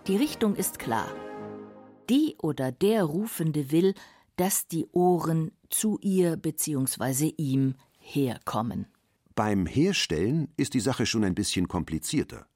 Die 0.07 0.17
Richtung 0.17 0.55
ist 0.57 0.79
klar. 0.79 1.09
Die 2.09 2.37
oder 2.43 2.73
der 2.73 3.05
Rufende 3.05 3.71
will, 3.71 3.95
dass 4.37 4.67
die 4.67 4.87
Ohren 4.93 5.53
zu 5.71 5.99
ihr 6.03 6.37
bzw. 6.37 7.33
ihm 7.37 7.75
herkommen. 7.99 8.87
Beim 9.35 9.67
Herstellen 9.67 10.49
ist 10.57 10.75
die 10.75 10.81
Sache 10.81 11.07
schon 11.07 11.25
ein 11.25 11.35
bisschen 11.35 11.69
komplizierter. 11.69 12.47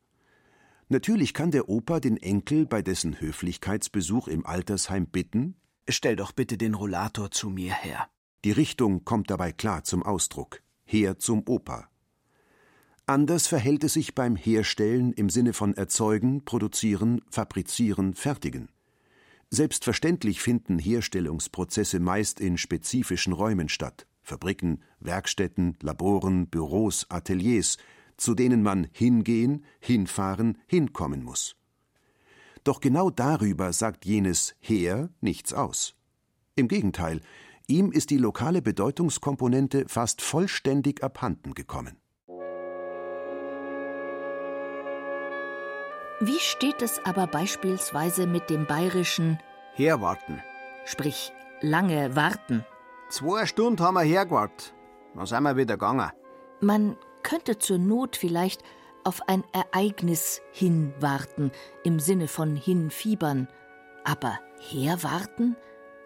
Natürlich 0.89 1.33
kann 1.33 1.51
der 1.51 1.69
Opa 1.69 2.01
den 2.01 2.17
Enkel 2.19 2.67
bei 2.67 2.83
dessen 2.83 3.21
Höflichkeitsbesuch 3.21 4.29
im 4.29 4.45
Altersheim 4.47 5.07
bitten, 5.07 5.57
Stell 5.89 6.17
doch 6.17 6.33
bitte 6.33 6.57
den 6.57 6.73
Rollator 6.75 7.31
zu 7.31 7.51
mir 7.51 7.75
her. 7.75 8.09
die 8.45 8.53
Richtung 8.53 9.05
kommt 9.05 9.31
dabei 9.31 9.53
klar 9.53 9.85
zum 9.85 10.03
Ausdruck, 10.03 10.63
her 10.85 11.19
zum 11.19 11.43
Opa. 11.47 11.89
Anders 13.07 13.47
verhält 13.47 13.85
es 13.85 13.95
sich 13.95 14.15
beim 14.15 14.35
Herstellen 14.35 15.13
im 15.13 15.29
Sinne 15.29 15.53
von 15.53 15.75
erzeugen, 15.75 16.43
produzieren, 16.47 17.21
fabrizieren, 17.29 18.15
fertigen. 18.15 18.71
Selbstverständlich 19.51 20.41
finden 20.41 20.79
Herstellungsprozesse 20.79 22.01
meist 22.01 22.41
in 22.41 22.57
spezifischen 22.57 23.35
Räumen 23.35 23.69
statt, 23.69 24.07
Fabriken, 24.23 24.83
Werkstätten, 25.01 25.77
Laboren, 25.83 26.47
Büros, 26.47 27.05
Ateliers, 27.11 27.77
zu 28.17 28.35
denen 28.35 28.63
man 28.63 28.89
hingehen, 28.93 29.67
hinfahren, 29.81 30.57
hinkommen 30.67 31.23
muss. 31.23 31.57
Doch 32.65 32.81
genau 32.81 33.11
darüber 33.11 33.75
sagt 33.75 34.07
jenes 34.07 34.55
Her 34.61 35.11
nichts 35.21 35.53
aus. 35.53 35.95
Im 36.57 36.69
Gegenteil, 36.69 37.21
ihm 37.67 37.93
ist 37.93 38.09
die 38.09 38.17
lokale 38.17 38.63
Bedeutungskomponente 38.63 39.85
fast 39.89 40.23
vollständig 40.23 41.03
abhanden 41.03 41.53
gekommen. 41.53 41.99
Wie 46.21 46.39
steht 46.39 46.81
es 46.81 47.05
aber 47.05 47.27
beispielsweise 47.27 48.27
mit 48.27 48.49
dem 48.49 48.67
bayerischen, 48.67 49.39
Herwarten. 49.75 50.43
sprich 50.85 51.33
lange 51.61 52.15
warten? 52.15 52.65
Zwei 53.11 53.47
Stunden 53.47 53.83
haben 53.83 53.95
wir 53.95 54.03
hergewartet. 54.03 54.75
Dann 55.15 55.27
sind 55.27 55.43
wir 55.43 55.57
wieder 55.57 55.75
gegangen. 55.75 56.11
Man 56.61 56.97
könnte 57.23 57.59
zur 57.59 57.79
Not 57.79 58.17
vielleicht 58.17 58.63
auf 59.03 59.29
ein 59.29 59.45
Ereignis 59.53 60.41
hinwarten, 60.53 61.51
im 61.83 61.99
Sinne 61.99 62.29
von 62.29 62.57
hinfiebern. 62.57 63.49
Aber 64.05 64.39
herwarten? 64.71 65.57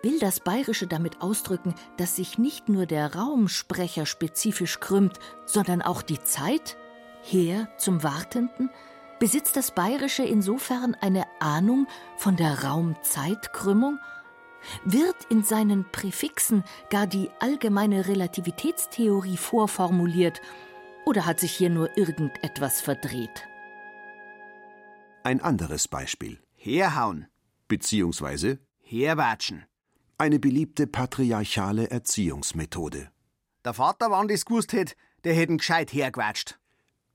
Will 0.03 0.18
das 0.21 0.40
Bayerische 0.40 0.87
damit 0.87 1.21
ausdrücken, 1.21 1.75
dass 1.97 2.16
sich 2.16 2.38
nicht 2.38 2.68
nur 2.68 2.87
der 2.87 3.14
Raumsprecher 3.14 4.07
spezifisch 4.07 4.81
krümmt, 4.81 5.18
sondern 5.44 5.83
auch 5.83 6.03
die 6.03 6.23
Zeit? 6.23 6.77
Her 7.23 7.68
zum 7.79 8.03
Wartenden? 8.03 8.71
Besitzt 9.18 9.57
das 9.57 9.72
Bayerische 9.72 10.22
insofern 10.22 10.94
eine 10.94 11.24
Ahnung 11.40 11.88
von 12.16 12.37
der 12.37 12.62
Raumzeitkrümmung? 12.62 13.98
Wird 14.85 15.16
in 15.28 15.42
seinen 15.42 15.85
Präfixen 15.90 16.62
gar 16.90 17.07
die 17.07 17.31
allgemeine 17.40 18.07
Relativitätstheorie 18.07 19.37
vorformuliert 19.37 20.40
oder 21.04 21.26
hat 21.26 21.40
sich 21.40 21.52
hier 21.52 21.70
nur 21.70 21.96
irgendetwas 21.96 22.81
verdreht? 22.81 23.48
Ein 25.24 25.40
anderes 25.40 25.88
Beispiel. 25.88 26.38
Herhauen. 26.54 27.26
Beziehungsweise 27.66 28.59
Herwatschen. 28.81 29.64
eine 30.16 30.38
beliebte 30.38 30.87
patriarchale 30.87 31.90
Erziehungsmethode. 31.90 33.11
Der 33.64 33.74
Vater, 33.74 34.11
wann 34.11 34.28
das 34.28 34.44
gewusst 34.44 34.72
hätt, 34.72 34.96
der 35.24 35.35
hätten 35.35 35.59
gescheit 35.59 35.92
hergewatscht. 35.92 36.59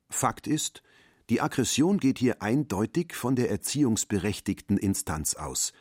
Fakt 0.10 0.48
ist, 0.48 0.84
die 1.30 1.42
Aggression 1.42 2.00
geht 2.00 2.20
hier 2.20 2.42
eindeutig 2.42 3.14
von 3.14 3.36
der 3.36 3.50
erziehungsberechtigten 3.50 4.78
Instanz 4.78 5.36
aus, 5.36 5.74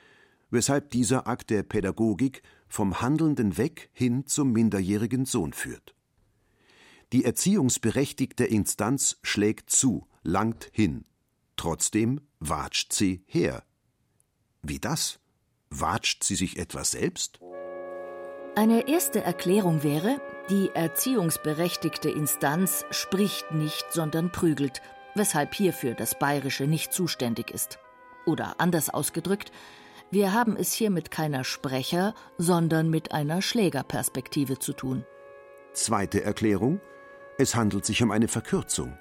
weshalb 0.50 0.90
dieser 0.90 1.26
Akt 1.26 1.50
der 1.50 1.62
Pädagogik 1.62 2.42
vom 2.68 3.00
Handelnden 3.00 3.56
weg 3.58 3.90
hin 3.92 4.26
zum 4.26 4.52
minderjährigen 4.52 5.24
Sohn 5.24 5.52
führt. 5.52 5.94
Die 7.12 7.24
erziehungsberechtigte 7.24 8.44
Instanz 8.44 9.18
schlägt 9.22 9.70
zu, 9.70 10.06
langt 10.22 10.70
hin. 10.72 11.04
Trotzdem 11.56 12.20
watscht 12.40 12.92
sie 12.92 13.22
her. 13.26 13.64
Wie 14.62 14.78
das? 14.78 15.18
Watscht 15.68 16.24
sie 16.24 16.36
sich 16.36 16.58
etwas 16.58 16.92
selbst? 16.92 17.40
Eine 18.54 18.88
erste 18.88 19.22
Erklärung 19.22 19.82
wäre, 19.82 20.20
die 20.50 20.70
erziehungsberechtigte 20.74 22.10
Instanz 22.10 22.84
spricht 22.90 23.52
nicht, 23.52 23.86
sondern 23.90 24.30
prügelt, 24.30 24.82
weshalb 25.14 25.54
hierfür 25.54 25.94
das 25.94 26.18
Bayerische 26.18 26.64
nicht 26.64 26.92
zuständig 26.92 27.50
ist. 27.50 27.78
Oder 28.26 28.54
anders 28.58 28.90
ausgedrückt, 28.90 29.52
wir 30.10 30.32
haben 30.32 30.56
es 30.56 30.72
hier 30.72 30.90
mit 30.90 31.10
keiner 31.10 31.42
Sprecher, 31.42 32.14
sondern 32.36 32.90
mit 32.90 33.12
einer 33.12 33.40
Schlägerperspektive 33.40 34.58
zu 34.58 34.72
tun. 34.74 35.04
Zweite 35.72 36.22
Erklärung: 36.22 36.80
Es 37.38 37.54
handelt 37.54 37.86
sich 37.86 38.02
um 38.02 38.10
eine 38.10 38.28
Verkürzung. 38.28 38.98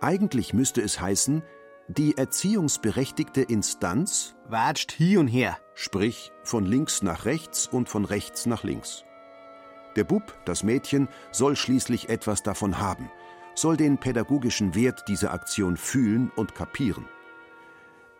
Eigentlich 0.00 0.54
müsste 0.54 0.80
es 0.80 1.00
heißen, 1.00 1.42
die 1.88 2.16
erziehungsberechtigte 2.16 3.42
Instanz, 3.42 4.36
Watscht 4.46 4.92
hier 4.92 5.20
und 5.20 5.28
her. 5.28 5.58
sprich 5.74 6.32
von 6.42 6.66
links 6.66 7.02
nach 7.02 7.24
rechts 7.24 7.66
und 7.66 7.88
von 7.88 8.04
rechts 8.04 8.46
nach 8.46 8.64
links. 8.64 9.04
Der 9.96 10.04
Bub, 10.04 10.34
das 10.44 10.62
Mädchen, 10.62 11.08
soll 11.30 11.56
schließlich 11.56 12.08
etwas 12.08 12.42
davon 12.42 12.78
haben, 12.78 13.10
soll 13.60 13.76
den 13.76 13.98
pädagogischen 13.98 14.74
Wert 14.74 15.04
dieser 15.08 15.32
Aktion 15.32 15.76
fühlen 15.76 16.30
und 16.36 16.54
kapieren. 16.54 17.06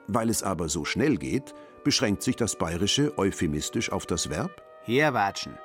Weil 0.06 0.30
es 0.30 0.42
aber 0.42 0.68
so 0.68 0.84
schnell 0.84 1.16
geht, 1.16 1.54
beschränkt 1.84 2.22
sich 2.22 2.36
das 2.36 2.56
Bayerische 2.56 3.16
euphemistisch 3.18 3.92
auf 3.92 4.06
das 4.06 4.30
Verb 4.30 4.62
Herwatschen. 4.84 5.58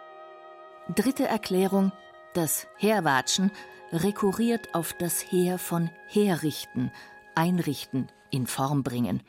Dritte 0.94 1.26
Erklärung: 1.26 1.92
Das 2.34 2.68
Herwatschen 2.78 3.52
rekurriert 3.92 4.74
auf 4.76 4.94
das 4.94 5.20
Heer 5.20 5.58
von 5.58 5.90
herrichten, 6.08 6.92
einrichten, 7.36 8.10
in 8.32 8.48
Form 8.48 8.84
bringen. 8.84 9.22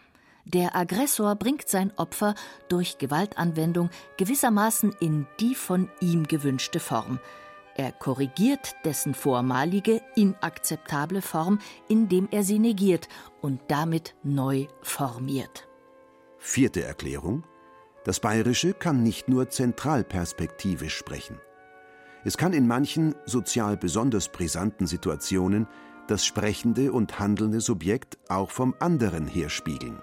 Der 0.45 0.77
Aggressor 0.77 1.37
bringt 1.37 1.69
sein 1.69 1.93
Opfer 1.97 2.35
durch 2.69 2.99
Gewaltanwendung 2.99 3.91
gewissermaßen 4.19 4.95
in 5.01 5.27
die 5.41 5.55
von 5.55 5.91
ihm 6.01 6.27
gewünschte 6.27 6.81
Form. 6.81 7.19
Er 7.77 7.91
korrigiert 7.91 8.77
dessen 8.85 9.15
vormalige, 9.15 10.01
inakzeptable 10.15 11.23
Form, 11.23 11.59
indem 11.89 12.29
er 12.31 12.45
sie 12.45 12.59
negiert 12.59 13.09
und 13.41 13.61
damit 13.69 14.15
neu 14.23 14.67
formiert. 14.83 15.69
Vierte 16.39 16.85
Erklärung. 16.85 17.45
Das 18.05 18.21
Bayerische 18.21 18.75
kann 18.75 19.03
nicht 19.03 19.29
nur 19.29 19.49
zentralperspektivisch 19.49 20.95
sprechen. 20.95 21.41
Es 22.25 22.37
kann 22.37 22.53
in 22.53 22.67
manchen 22.67 23.15
sozial 23.27 23.77
besonders 23.77 24.29
brisanten 24.29 24.87
Situationen 24.87 25.67
das 26.07 26.25
sprechende 26.25 26.93
und 26.93 27.19
handelnde 27.19 27.61
Subjekt 27.61 28.19
auch 28.29 28.51
vom 28.51 28.75
anderen 28.79 29.27
herspiegeln. 29.27 30.01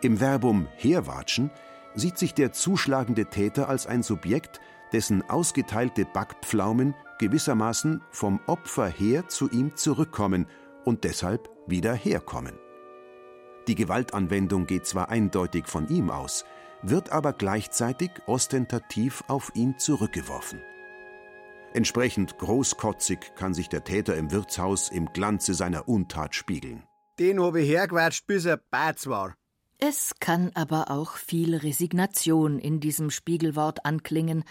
Im 0.00 0.18
Verbum 0.18 0.66
herwatschen 0.76 1.50
sieht 1.94 2.18
sich 2.18 2.34
der 2.34 2.52
zuschlagende 2.52 3.26
Täter 3.26 3.68
als 3.68 3.86
ein 3.86 4.02
Subjekt, 4.02 4.60
dessen 4.92 5.28
ausgeteilte 5.28 6.04
Backpflaumen 6.04 6.94
gewissermaßen 7.18 8.02
vom 8.10 8.40
Opfer 8.46 8.88
her 8.88 9.28
zu 9.28 9.48
ihm 9.50 9.74
zurückkommen 9.76 10.46
und 10.84 11.04
deshalb 11.04 11.48
wieder 11.66 11.94
herkommen. 11.94 12.58
Die 13.68 13.74
Gewaltanwendung 13.74 14.66
geht 14.66 14.86
zwar 14.86 15.08
eindeutig 15.08 15.66
von 15.66 15.88
ihm 15.88 16.10
aus, 16.10 16.44
wird 16.82 17.10
aber 17.10 17.32
gleichzeitig 17.32 18.10
ostentativ 18.26 19.24
auf 19.28 19.50
ihn 19.54 19.78
zurückgeworfen. 19.78 20.60
Entsprechend 21.74 22.38
großkotzig 22.38 23.18
kann 23.34 23.52
sich 23.52 23.68
der 23.68 23.84
Täter 23.84 24.16
im 24.16 24.30
Wirtshaus 24.30 24.88
im 24.88 25.06
Glanze 25.12 25.52
seiner 25.54 25.88
Untat 25.88 26.34
spiegeln. 26.34 26.84
Den 27.18 27.42
hab 27.42 27.56
ich 27.56 27.68
hergewatscht, 27.68 28.26
bis 28.26 28.44
er 28.44 28.58
Batz 28.58 29.06
war. 29.06 29.34
Es 29.78 30.14
kann 30.20 30.52
aber 30.54 30.90
auch 30.90 31.16
viel 31.16 31.54
Resignation 31.54 32.58
in 32.58 32.80
diesem 32.80 33.10
Spiegelwort 33.10 33.84
anklingen, 33.84 34.44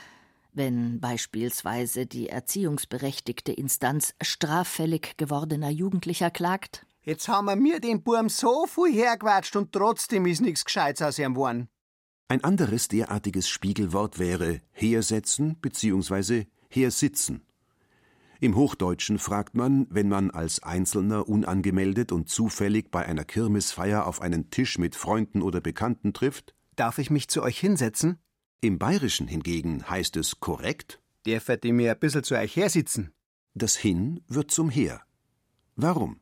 wenn 0.55 0.99
beispielsweise 0.99 2.05
die 2.05 2.29
erziehungsberechtigte 2.29 3.51
Instanz 3.51 4.15
straffällig 4.21 5.17
gewordener 5.17 5.69
Jugendlicher 5.69 6.31
klagt. 6.31 6.85
Jetzt 7.01 7.27
haben 7.27 7.45
wir 7.45 7.55
mir 7.55 7.79
den 7.79 8.01
Burm 8.01 8.29
so 8.29 8.65
viel 8.65 8.93
hergewatscht 8.93 9.55
und 9.55 9.71
trotzdem 9.71 10.25
ist 10.25 10.41
nichts 10.41 10.65
Gescheites 10.65 11.01
aus 11.01 11.19
ihm 11.19 11.35
geworden. 11.35 11.69
Ein 12.27 12.43
anderes 12.43 12.87
derartiges 12.87 13.47
Spiegelwort 13.47 14.17
wäre 14.17 14.61
hersetzen 14.71 15.57
bzw. 15.61 16.45
hersitzen. 16.69 17.45
Im 18.39 18.55
Hochdeutschen 18.55 19.19
fragt 19.19 19.55
man, 19.55 19.87
wenn 19.89 20.09
man 20.09 20.31
als 20.31 20.61
Einzelner 20.63 21.29
unangemeldet 21.29 22.11
und 22.11 22.29
zufällig 22.29 22.91
bei 22.91 23.05
einer 23.05 23.23
Kirmesfeier 23.23 24.07
auf 24.07 24.21
einen 24.21 24.49
Tisch 24.49 24.77
mit 24.77 24.95
Freunden 24.95 25.41
oder 25.41 25.61
Bekannten 25.61 26.13
trifft. 26.13 26.55
Darf 26.75 26.97
ich 26.97 27.09
mich 27.09 27.27
zu 27.29 27.43
euch 27.43 27.59
hinsetzen? 27.59 28.17
Im 28.65 28.79
Bayerischen 28.79 29.27
hingegen 29.27 29.87
heißt 29.87 30.17
es 30.17 30.39
korrekt, 30.39 30.99
Dürfet 31.27 31.63
ihr 31.65 31.73
mir 31.73 31.91
ein 31.91 31.99
bisschen 31.99 32.23
zu 32.23 32.33
euch 32.33 32.55
hersitzen? 32.55 33.11
das 33.53 33.75
Hin 33.75 34.21
wird 34.27 34.49
zum 34.49 34.71
Her. 34.71 35.03
Warum? 35.75 36.19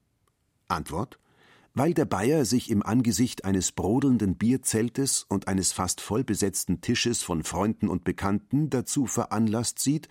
Antwort: 0.68 1.20
Weil 1.74 1.94
der 1.94 2.04
Bayer 2.04 2.44
sich 2.44 2.70
im 2.70 2.84
Angesicht 2.84 3.46
eines 3.46 3.72
brodelnden 3.72 4.36
Bierzeltes 4.36 5.26
und 5.30 5.48
eines 5.48 5.72
fast 5.72 6.02
vollbesetzten 6.02 6.82
Tisches 6.82 7.24
von 7.24 7.46
Freunden 7.46 7.88
und 7.88 8.04
Bekannten 8.04 8.70
dazu 8.70 9.06
veranlasst 9.06 9.80
sieht, 9.80 10.10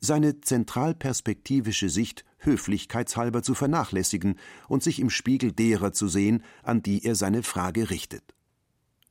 seine 0.00 0.42
zentralperspektivische 0.42 1.88
Sicht 1.88 2.26
höflichkeitshalber 2.40 3.42
zu 3.42 3.54
vernachlässigen 3.54 4.38
und 4.68 4.82
sich 4.82 5.00
im 5.00 5.08
Spiegel 5.08 5.52
derer 5.52 5.92
zu 5.92 6.08
sehen, 6.08 6.44
an 6.62 6.82
die 6.82 7.06
er 7.06 7.14
seine 7.14 7.42
Frage 7.42 7.88
richtet. 7.88 8.34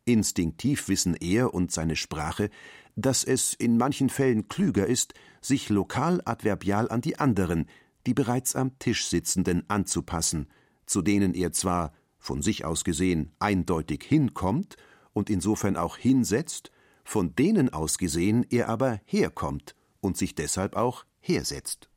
Instinktiv 0.10 0.88
wissen 0.88 1.16
er 1.16 1.54
und 1.54 1.72
seine 1.72 1.96
Sprache, 1.96 2.50
dass 2.96 3.24
es 3.24 3.54
in 3.54 3.78
manchen 3.78 4.10
Fällen 4.10 4.48
klüger 4.48 4.88
ist, 4.88 5.14
sich 5.40 5.70
lokal 5.70 6.22
adverbial 6.26 6.90
an 6.90 7.02
die 7.02 7.20
anderen, 7.20 7.68
die 8.08 8.16
bereits 8.16 8.56
am 8.56 8.78
Tisch 8.80 9.06
sitzenden, 9.06 9.70
anzupassen, 9.70 10.48
zu 10.88 11.04
denen 11.04 11.36
er 11.36 11.52
zwar, 11.52 11.94
von 12.18 12.42
sich 12.42 12.66
aus 12.66 12.84
gesehen, 12.84 13.34
eindeutig 13.38 14.04
hinkommt 14.04 14.78
und 15.14 15.30
insofern 15.30 15.78
auch 15.78 15.96
hinsetzt, 15.96 16.72
von 17.04 17.36
denen 17.36 17.72
aus 17.72 18.00
gesehen 18.00 18.46
er 18.50 18.68
aber 18.68 19.00
herkommt 19.06 19.76
und 20.02 20.18
sich 20.18 20.34
deshalb 20.34 20.76
auch 20.76 21.06
hersetzt. 21.20 21.90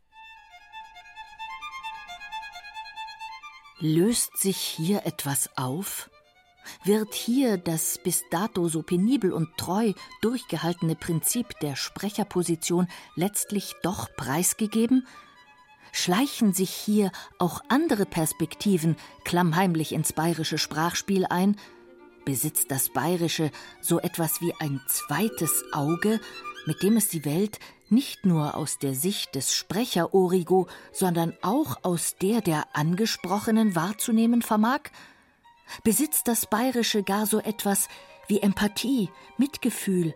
Löst 3.79 4.37
sich 4.37 4.59
hier 4.59 5.07
etwas 5.07 5.48
auf? 5.57 6.12
Wird 6.85 7.15
hier 7.15 7.59
das 7.59 7.99
bis 8.03 8.25
dato 8.31 8.69
so 8.69 8.83
penibel 8.83 9.33
und 9.33 9.57
treu 9.57 9.93
durchgehaltene 10.21 10.97
Prinzip 10.97 11.59
der 11.61 11.77
Sprecherposition 11.77 12.89
letztlich 13.17 13.75
doch 13.83 14.09
preisgegeben? 14.17 15.07
Schleichen 15.93 16.55
sich 16.55 16.71
hier 16.71 17.13
auch 17.39 17.61
andere 17.69 18.07
Perspektiven 18.07 18.97
klammheimlich 19.25 19.93
ins 19.93 20.13
bayerische 20.13 20.59
Sprachspiel 20.59 21.27
ein? 21.29 21.57
Besitzt 22.25 22.71
das 22.71 22.89
Bayerische 22.89 23.51
so 23.81 24.01
etwas 24.01 24.41
wie 24.41 24.55
ein 24.59 24.81
zweites 24.89 25.65
Auge, 25.73 26.21
mit 26.67 26.83
dem 26.83 26.97
es 26.97 27.09
die 27.09 27.25
Welt 27.25 27.59
nicht 27.91 28.25
nur 28.25 28.55
aus 28.55 28.79
der 28.79 28.95
Sicht 28.95 29.35
des 29.35 29.55
Sprecher-Origo, 29.55 30.67
sondern 30.93 31.35
auch 31.43 31.79
aus 31.83 32.17
der 32.17 32.41
der 32.41 32.65
Angesprochenen 32.75 33.77
wahrzunehmen 33.77 34.41
vermag? 34.41 34.91
Besitzt 35.85 36.29
das 36.29 36.47
Bayerische 36.47 37.03
gar 37.03 37.27
so 37.27 37.41
etwas 37.41 37.89
wie 38.29 38.41
Empathie, 38.41 39.11
Mitgefühl, 39.39 40.15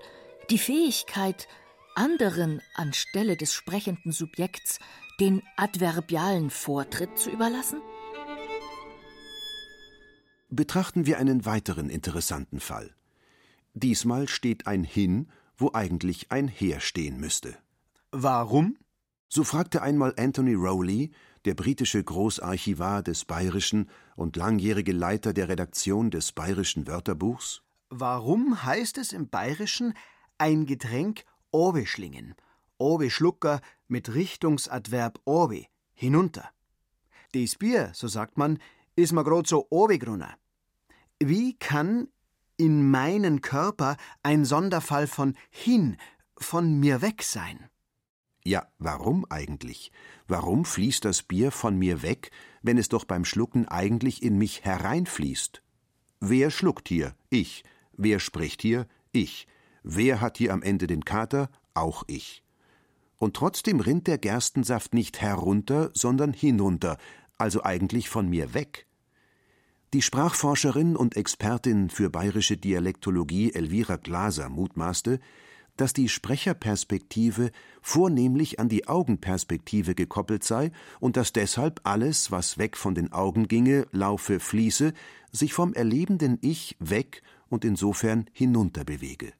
die 0.51 0.59
Fähigkeit, 0.59 1.49
anderen 1.95 2.61
anstelle 2.75 3.37
des 3.37 3.53
sprechenden 3.53 4.13
Subjekts 4.13 4.79
den 5.19 5.43
adverbialen 5.57 6.51
Vortritt 6.51 7.19
zu 7.19 7.31
überlassen? 7.31 7.81
Betrachten 10.49 11.07
wir 11.07 11.19
einen 11.19 11.45
weiteren 11.45 11.91
interessanten 11.91 12.61
Fall. 12.61 12.95
Diesmal 13.75 14.29
steht 14.29 14.67
ein 14.67 14.85
Hin 14.85 15.29
wo 15.57 15.71
eigentlich 15.73 16.31
ein 16.31 16.49
Heer 16.49 16.81
stehen 16.81 17.19
müsste. 17.19 17.57
Warum? 18.11 18.77
So 19.29 19.45
fragte 19.45 19.83
einmal 19.83 20.15
Anthony 20.17 20.55
Rowley, 20.55 21.11
der 21.47 21.55
britische 21.55 22.03
Großarchivar 22.03 23.03
des 23.03 23.25
Bayerischen 23.25 23.89
und 24.17 24.37
langjährige 24.37 24.93
Leiter 24.93 25.33
der 25.33 25.49
Redaktion 25.49 26.11
des 26.11 26.33
Bayerischen 26.33 26.87
Wörterbuchs. 26.89 27.63
Warum 27.89 28.65
heißt 28.65 28.99
es 28.99 29.13
im 29.13 29.29
Bayerischen 29.29 29.95
ein 30.39 30.67
Getränk 30.67 31.25
Obeschlingen, 31.53 32.35
Obeschlucker 32.79 33.61
mit 33.87 34.13
Richtungsadverb 34.13 35.21
Obe, 35.25 35.67
hinunter? 35.95 36.51
Des 37.33 37.57
Bier, 37.57 37.93
so 37.95 38.09
sagt 38.09 38.37
man, 38.37 38.59
is 38.97 39.13
ma 39.13 39.23
grad 39.23 39.47
so 39.47 39.67
obegrunner. 39.71 40.35
Wie 41.21 41.57
kann 41.57 42.09
in 42.57 42.91
meinen 42.91 43.41
Körper 43.41 43.97
ein 44.23 44.45
Sonderfall 44.45 45.07
von 45.07 45.37
hin, 45.51 45.97
von 46.37 46.81
mir 46.81 47.03
weg 47.03 47.23
sein? 47.23 47.71
Ja, 48.47 48.69
warum 48.79 49.27
eigentlich? 49.29 49.91
Warum 50.29 50.65
fließt 50.65 51.05
das 51.05 51.25
Bier 51.25 51.51
von 51.51 51.77
mir 51.77 52.03
weg, 52.03 52.31
wenn 52.63 52.79
es 52.79 52.89
doch 52.89 53.05
beim 53.05 53.25
Schlucken 53.25 53.67
eigentlich 53.67 54.23
in 54.23 54.39
mich 54.39 54.65
hereinfließt? 54.65 55.65
Wer 56.21 56.53
schluckt 56.53 56.87
hier? 56.87 57.17
Ich. 57.29 57.65
Wer 57.97 58.21
spricht 58.21 58.63
hier? 58.63 58.87
Ich. 59.11 59.49
Wer 59.83 60.21
hat 60.21 60.39
hier 60.39 60.53
am 60.53 60.63
Ende 60.63 60.87
den 60.87 61.05
Kater? 61.05 61.51
Auch 61.75 62.05
ich. 62.07 62.45
Und 63.17 63.35
trotzdem 63.35 63.81
rinnt 63.81 64.07
der 64.07 64.19
Gerstensaft 64.19 64.95
nicht 64.95 65.21
herunter, 65.21 65.91
sondern 65.93 66.33
hinunter, 66.33 66.99
also 67.39 67.65
eigentlich 67.65 68.09
von 68.09 68.29
mir 68.31 68.55
weg. 68.55 68.87
Die 69.93 70.03
Sprachforscherin 70.03 70.95
und 70.95 71.17
Expertin 71.17 71.91
für 71.91 72.11
bayerische 72.11 72.57
Dialektologie 72.57 73.53
Elvira 73.55 73.97
Glaser 73.97 74.49
mutmaßte, 74.49 75.19
dass 75.77 75.93
die 75.93 76.09
Sprecherperspektive 76.09 77.51
vornehmlich 77.83 78.59
an 78.59 78.69
die 78.69 78.89
Augenperspektive 78.89 79.95
gekoppelt 79.95 80.45
sei 80.45 80.73
und 81.01 81.17
dass 81.17 81.33
deshalb 81.33 81.81
alles, 81.85 82.31
was 82.31 82.59
weg 82.59 82.77
von 82.77 82.95
den 82.95 83.13
Augen 83.13 83.49
ginge, 83.49 83.87
laufe, 83.93 84.41
fließe, 84.41 84.93
sich 85.33 85.53
vom 85.53 85.75
erlebenden 85.75 86.39
Ich 86.41 86.77
weg 86.79 87.23
und 87.49 87.65
insofern 87.65 88.27
hinunter 88.33 88.85
bewege. 88.85 89.33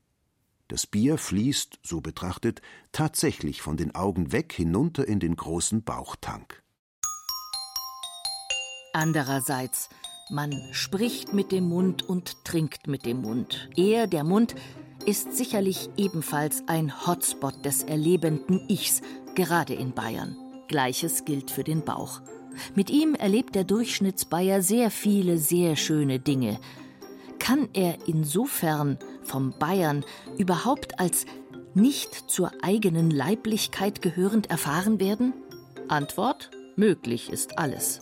Das 0.69 0.87
Bier 0.87 1.17
fließt, 1.17 1.79
so 1.83 2.01
betrachtet, 2.01 2.61
tatsächlich 2.91 3.63
von 3.63 3.77
den 3.77 3.95
Augen 3.95 4.33
weg 4.33 4.53
hinunter 4.53 5.07
in 5.07 5.21
den 5.21 5.37
großen 5.37 5.85
Bauchtank. 5.85 6.63
Andererseits, 8.93 9.89
man 10.31 10.53
spricht 10.73 11.33
mit 11.33 11.53
dem 11.53 11.69
Mund 11.69 12.03
und 12.03 12.45
trinkt 12.45 12.89
mit 12.89 13.07
dem 13.07 13.23
Mund. 13.23 13.69
Er, 13.77 14.07
der 14.07 14.25
Mund, 14.25 14.57
ist 15.07 15.37
sicherlich 15.37 15.89
ebenfalls 15.97 16.65
ein 16.67 17.07
Hotspot 17.07 17.65
des 17.65 17.85
erlebenden 17.85 18.69
Ichs, 18.69 19.03
gerade 19.37 19.73
in 19.73 19.93
Bayern. 19.93 20.37
Gleiches 20.67 21.25
gilt 21.25 21.53
für 21.53 21.63
den 21.63 21.85
Bauch. 21.85 22.21
Mit 22.75 22.91
ihm 22.91 23.15
erlebt 23.15 23.55
der 23.55 23.63
Durchschnittsbayer 23.63 24.63
sehr 24.63 24.91
viele 24.91 25.39
sehr 25.39 25.77
schöne 25.77 26.19
Dinge. 26.19 26.59
Kann 27.39 27.69
er 27.73 27.99
insofern 28.07 28.99
vom 29.23 29.55
Bayern 29.59 30.05
überhaupt 30.39 30.99
als 30.99 31.25
nicht 31.75 32.29
zur 32.29 32.51
eigenen 32.63 33.11
Leiblichkeit 33.11 34.03
gehörend 34.03 34.51
erfahren 34.51 34.99
werden? 34.99 35.35
Antwort: 35.87 36.51
Möglich 36.75 37.31
ist 37.31 37.59
alles. 37.59 38.01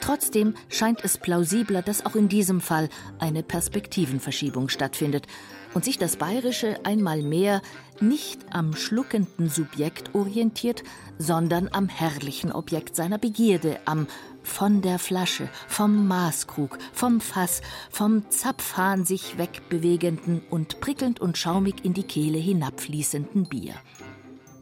Trotzdem 0.00 0.54
scheint 0.68 1.04
es 1.04 1.16
plausibler, 1.16 1.80
dass 1.80 2.04
auch 2.04 2.16
in 2.16 2.28
diesem 2.28 2.60
Fall 2.60 2.88
eine 3.20 3.44
Perspektivenverschiebung 3.44 4.68
stattfindet 4.68 5.28
und 5.74 5.84
sich 5.84 5.98
das 5.98 6.16
Bayerische 6.16 6.84
einmal 6.84 7.22
mehr 7.22 7.62
nicht 8.00 8.40
am 8.50 8.74
schluckenden 8.74 9.48
Subjekt 9.48 10.14
orientiert, 10.14 10.82
sondern 11.18 11.68
am 11.72 11.88
herrlichen 11.88 12.52
Objekt 12.52 12.96
seiner 12.96 13.18
Begierde, 13.18 13.78
am 13.84 14.06
von 14.42 14.82
der 14.82 14.98
Flasche, 14.98 15.48
vom 15.68 16.08
Maßkrug, 16.08 16.78
vom 16.92 17.20
Fass, 17.20 17.62
vom 17.90 18.28
Zapfhahn 18.30 19.04
sich 19.04 19.38
wegbewegenden 19.38 20.42
und 20.50 20.80
prickelnd 20.80 21.20
und 21.20 21.38
schaumig 21.38 21.84
in 21.84 21.94
die 21.94 22.02
Kehle 22.02 22.38
hinabfließenden 22.38 23.44
Bier. 23.44 23.74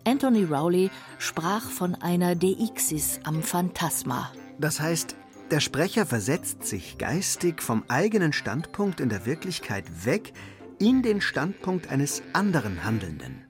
Anthony 0.05 0.45
Rowley 0.45 0.91
sprach 1.19 1.63
von 1.63 1.95
einer 1.95 2.35
Deixis 2.35 3.21
am 3.25 3.43
Phantasma. 3.43 4.31
Das 4.59 4.81
heißt, 4.81 5.17
der 5.51 5.61
Sprecher 5.61 6.07
versetzt 6.07 6.65
sich 6.65 6.99
geistig 6.99 7.63
vom 7.63 7.85
eigenen 7.89 8.33
Standpunkt 8.33 9.01
in 9.01 9.09
der 9.09 9.27
Wirklichkeit 9.27 9.85
weg 10.05 10.33
in 10.81 11.03
den 11.03 11.21
Standpunkt 11.21 11.89
eines 11.89 12.23
anderen 12.33 12.85
Handelnden. 12.85 13.45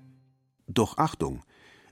Doch 0.66 0.98
Achtung, 0.98 1.42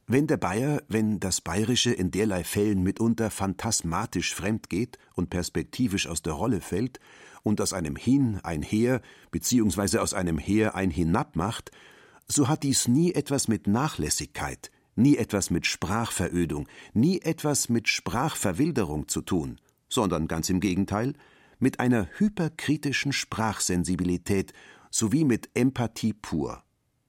wenn 0.08 0.26
der 0.26 0.36
Bayer, 0.36 0.82
wenn 0.88 1.20
das 1.20 1.40
Bayerische 1.40 1.92
in 1.92 2.10
derlei 2.10 2.42
Fällen 2.42 2.82
mitunter 2.82 3.30
phantasmatisch 3.30 4.34
fremd 4.34 4.68
geht 4.68 4.98
und 5.14 5.30
perspektivisch 5.30 6.08
aus 6.08 6.22
der 6.22 6.32
Rolle 6.32 6.60
fällt 6.60 6.98
und 7.44 7.60
aus 7.60 7.72
einem 7.72 7.94
Hin 7.94 8.40
ein 8.42 8.62
Her 8.62 9.00
beziehungsweise 9.30 10.02
aus 10.02 10.12
einem 10.12 10.38
Her 10.38 10.74
ein 10.74 10.90
Hinab 10.90 11.36
macht, 11.36 11.70
so 12.26 12.48
hat 12.48 12.64
dies 12.64 12.88
nie 12.88 13.14
etwas 13.14 13.46
mit 13.46 13.68
Nachlässigkeit, 13.68 14.72
nie 14.96 15.16
etwas 15.16 15.50
mit 15.50 15.66
Sprachverödung, 15.66 16.66
nie 16.94 17.20
etwas 17.20 17.68
mit 17.68 17.86
Sprachverwilderung 17.86 19.06
zu 19.06 19.22
tun, 19.22 19.60
sondern 19.88 20.26
ganz 20.26 20.50
im 20.50 20.58
Gegenteil, 20.58 21.14
mit 21.60 21.80
einer 21.80 22.08
hyperkritischen 22.18 23.12
Sprachsensibilität 23.12 24.52
sowie 24.90 25.24
mit 25.24 25.50
Empathie 25.54 26.12
pur. 26.12 26.62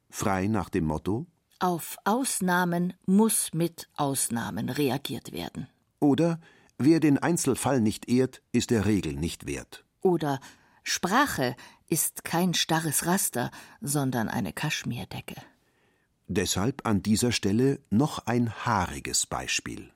Frei 0.09 0.47
nach 0.47 0.69
dem 0.69 0.85
Motto 0.85 1.27
Auf 1.59 1.97
Ausnahmen 2.05 2.93
muss 3.05 3.53
mit 3.53 3.89
Ausnahmen 3.95 4.69
reagiert 4.69 5.31
werden. 5.31 5.67
Oder 5.99 6.39
Wer 6.81 7.01
den 7.01 7.17
Einzelfall 7.17 7.81
nicht 7.81 8.07
ehrt, 8.07 8.41
ist 8.53 8.69
der 8.69 8.85
Regel 8.85 9.13
nicht 9.13 9.45
wert. 9.45 9.83
Oder 9.99 10.39
Sprache 10.81 11.57
ist 11.89 12.23
kein 12.23 12.53
starres 12.53 13.05
Raster, 13.05 13.51
sondern 13.81 14.29
eine 14.29 14.53
Kaschmirdecke. 14.53 15.35
Deshalb 16.27 16.87
an 16.87 17.03
dieser 17.03 17.33
Stelle 17.33 17.81
noch 17.89 18.19
ein 18.19 18.65
haariges 18.65 19.25
Beispiel. 19.25 19.91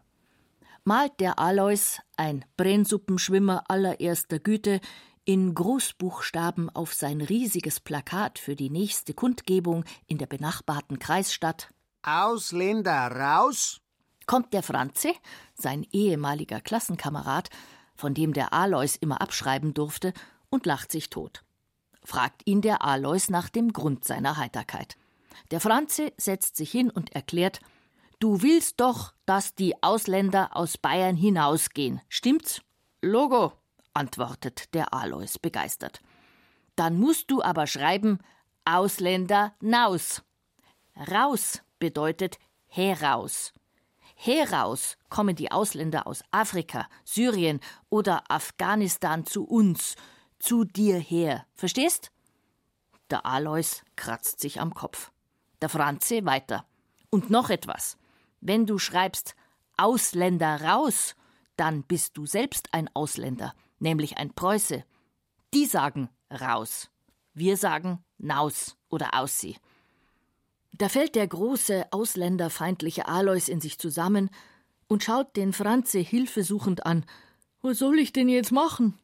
Malt 0.84 1.13
der 1.22 1.39
Alois, 1.39 2.02
ein 2.17 2.43
Brennsuppenschwimmer 2.58 3.63
allererster 3.69 4.39
Güte, 4.39 4.82
in 5.26 5.54
Großbuchstaben 5.54 6.70
auf 6.70 6.94
sein 6.94 7.22
riesiges 7.22 7.80
Plakat 7.80 8.40
für 8.40 8.56
die 8.56 8.70
nächste 8.70 9.14
Kundgebung 9.14 9.86
in 10.08 10.18
der 10.18 10.28
benachbarten 10.28 11.00
Kreisstadt 11.00 11.70
Ausländer 12.02 13.08
raus! 13.12 13.80
kommt 14.26 14.54
der 14.54 14.64
Franze, 14.64 15.14
sein 15.54 15.86
ehemaliger 15.92 16.62
Klassenkamerad, 16.62 17.50
von 17.96 18.14
dem 18.14 18.34
der 18.34 18.54
Alois 18.54 18.98
immer 19.00 19.22
abschreiben 19.22 19.74
durfte, 19.74 20.14
und 20.50 20.66
lacht 20.66 20.92
sich 20.92 21.10
tot. 21.10 21.44
Fragt 22.04 22.42
ihn 22.46 22.62
der 22.62 22.84
Alois 22.84 23.30
nach 23.30 23.50
dem 23.50 23.74
Grund 23.74 24.06
seiner 24.06 24.38
Heiterkeit. 24.38 24.98
Der 25.52 25.60
Franze 25.60 26.14
setzt 26.18 26.58
sich 26.58 26.72
hin 26.72 26.90
und 26.90 27.14
erklärt, 27.14 27.60
Du 28.20 28.42
willst 28.42 28.80
doch, 28.80 29.14
dass 29.26 29.56
die 29.56 29.84
Ausländer 29.84 30.56
aus 30.56 30.78
Bayern 30.78 31.18
hinausgehen, 31.18 32.00
stimmt's? 32.08 32.62
Logo, 33.02 33.52
antwortet 33.93 34.73
der 34.73 34.93
Alois 34.93 35.38
begeistert. 35.41 36.01
Dann 36.75 36.99
musst 36.99 37.29
du 37.29 37.41
aber 37.41 37.67
schreiben 37.67 38.19
Ausländer 38.65 39.53
naus. 39.60 40.23
Raus 41.12 41.62
bedeutet 41.79 42.39
heraus. 42.67 43.53
Heraus 44.15 44.97
kommen 45.10 45.36
die 45.36 45.51
Ausländer 45.51 46.08
aus 46.08 46.23
Afrika, 46.32 46.88
Syrien 47.03 47.60
oder 47.89 48.23
Afghanistan 48.29 49.25
zu 49.25 49.43
uns, 49.43 49.95
zu 50.39 50.63
dir 50.63 50.97
her. 50.97 51.46
Verstehst? 51.56 52.12
Der 53.10 53.25
Alois 53.25 53.83
kratzt 53.96 54.39
sich 54.39 54.62
am 54.62 54.73
Kopf. 54.73 55.12
Der 55.62 55.69
Franze 55.69 56.25
weiter. 56.25 56.65
Und 57.10 57.29
noch 57.29 57.50
etwas. 57.50 57.98
Wenn 58.39 58.65
du 58.65 58.79
schreibst 58.79 59.35
Ausländer 59.77 60.62
raus, 60.62 61.15
dann 61.58 61.83
bist 61.83 62.17
du 62.17 62.25
selbst 62.25 62.73
ein 62.73 62.89
Ausländer 62.94 63.54
nämlich 63.80 64.17
ein 64.17 64.34
Preuße. 64.34 64.84
Die 65.54 65.65
sagen 65.65 66.10
raus. 66.32 66.90
Wir 67.34 67.58
sagen 67.58 68.04
naus 68.17 68.78
oder 68.90 69.13
aussie. 69.13 69.58
Da 70.71 70.90
fällt 70.90 71.15
der 71.15 71.28
große, 71.28 71.86
ausländerfeindliche 71.92 73.08
Alois 73.08 73.48
in 73.48 73.62
sich 73.62 73.78
zusammen 73.78 74.30
und 74.88 75.04
schaut 75.04 75.36
den 75.36 75.54
Franze 75.54 76.00
hilfesuchend 76.00 76.86
an. 76.86 77.06
Was 77.62 77.80
soll 77.80 78.00
ich 78.00 78.12
denn 78.12 78.28
jetzt 78.28 78.52
machen? 78.52 79.00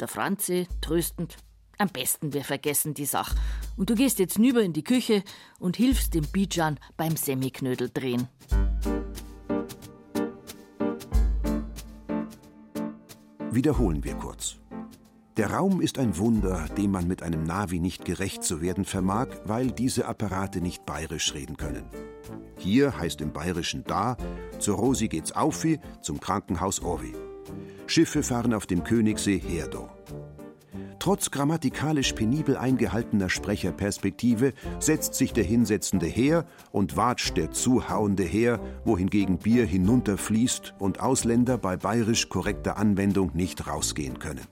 Der 0.00 0.08
Franze 0.08 0.66
tröstend. 0.80 1.36
Am 1.78 1.88
besten 1.88 2.32
wir 2.32 2.44
vergessen 2.44 2.94
die 2.94 3.04
Sache. 3.04 3.36
Und 3.76 3.90
du 3.90 3.94
gehst 3.94 4.18
jetzt 4.18 4.38
nüber 4.38 4.62
in 4.62 4.72
die 4.72 4.84
Küche 4.84 5.22
und 5.58 5.76
hilfst 5.76 6.14
dem 6.14 6.26
Bijan 6.26 6.78
beim 6.96 7.16
Semiknödel 7.16 7.90
drehen. 7.90 8.28
Wiederholen 13.54 14.02
wir 14.02 14.14
kurz. 14.14 14.56
Der 15.36 15.52
Raum 15.52 15.80
ist 15.80 16.00
ein 16.00 16.18
Wunder, 16.18 16.66
dem 16.76 16.90
man 16.90 17.06
mit 17.06 17.22
einem 17.22 17.44
Navi 17.44 17.78
nicht 17.78 18.04
gerecht 18.04 18.42
zu 18.42 18.60
werden 18.60 18.84
vermag, 18.84 19.28
weil 19.44 19.70
diese 19.70 20.06
Apparate 20.06 20.60
nicht 20.60 20.84
bayerisch 20.84 21.34
reden 21.34 21.56
können. 21.56 21.84
Hier 22.58 22.98
heißt 22.98 23.20
im 23.20 23.32
Bayerischen 23.32 23.84
da, 23.84 24.16
zur 24.58 24.76
Rosi 24.76 25.06
geht's 25.06 25.30
aufi, 25.30 25.78
zum 26.02 26.18
Krankenhaus 26.18 26.80
Orvi. 26.82 27.12
Schiffe 27.86 28.24
fahren 28.24 28.54
auf 28.54 28.66
dem 28.66 28.82
Königssee 28.82 29.38
Herdo. 29.38 29.88
Trotz 30.98 31.30
grammatikalisch 31.30 32.12
penibel 32.12 32.56
eingehaltener 32.56 33.28
Sprecherperspektive 33.28 34.52
setzt 34.78 35.14
sich 35.14 35.32
der 35.32 35.44
Hinsetzende 35.44 36.06
her 36.06 36.46
und 36.72 36.96
watscht 36.96 37.36
der 37.36 37.50
Zuhauende 37.50 38.22
her, 38.22 38.60
wohingegen 38.84 39.38
Bier 39.38 39.66
hinunterfließt 39.66 40.74
und 40.78 41.00
Ausländer 41.00 41.58
bei 41.58 41.76
bayerisch 41.76 42.28
korrekter 42.28 42.76
Anwendung 42.76 43.30
nicht 43.34 43.66
rausgehen 43.66 44.18
können. 44.18 44.46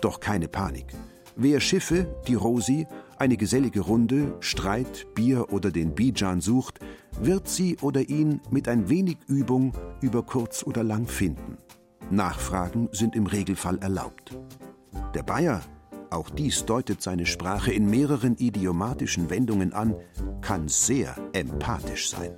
Doch 0.00 0.20
keine 0.20 0.48
Panik. 0.48 0.86
Wer 1.36 1.60
Schiffe, 1.60 2.06
die 2.26 2.34
Rosi, 2.34 2.86
eine 3.18 3.36
gesellige 3.36 3.80
Runde, 3.80 4.36
Streit, 4.40 5.06
Bier 5.14 5.52
oder 5.52 5.70
den 5.70 5.94
Bijan 5.94 6.40
sucht, 6.40 6.80
wird 7.20 7.48
sie 7.48 7.76
oder 7.80 8.08
ihn 8.08 8.40
mit 8.50 8.68
ein 8.68 8.88
wenig 8.88 9.18
Übung 9.26 9.72
über 10.00 10.22
kurz 10.22 10.62
oder 10.62 10.84
lang 10.84 11.06
finden. 11.06 11.58
Nachfragen 12.10 12.88
sind 12.92 13.14
im 13.14 13.26
Regelfall 13.26 13.78
erlaubt. 13.78 14.36
Der 15.14 15.22
Bayer, 15.22 15.62
auch 16.10 16.30
dies 16.30 16.64
deutet 16.64 17.02
seine 17.02 17.26
Sprache 17.26 17.72
in 17.72 17.88
mehreren 17.88 18.36
idiomatischen 18.36 19.30
Wendungen 19.30 19.72
an, 19.72 19.94
kann 20.40 20.68
sehr 20.68 21.16
empathisch 21.32 22.10
sein. 22.10 22.36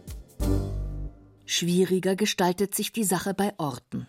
Schwieriger 1.45 2.17
gestaltet 2.17 2.75
sich 2.75 2.93
die 2.93 3.05
Sache 3.05 3.35
bei 3.35 3.53
Orten. 3.59 4.07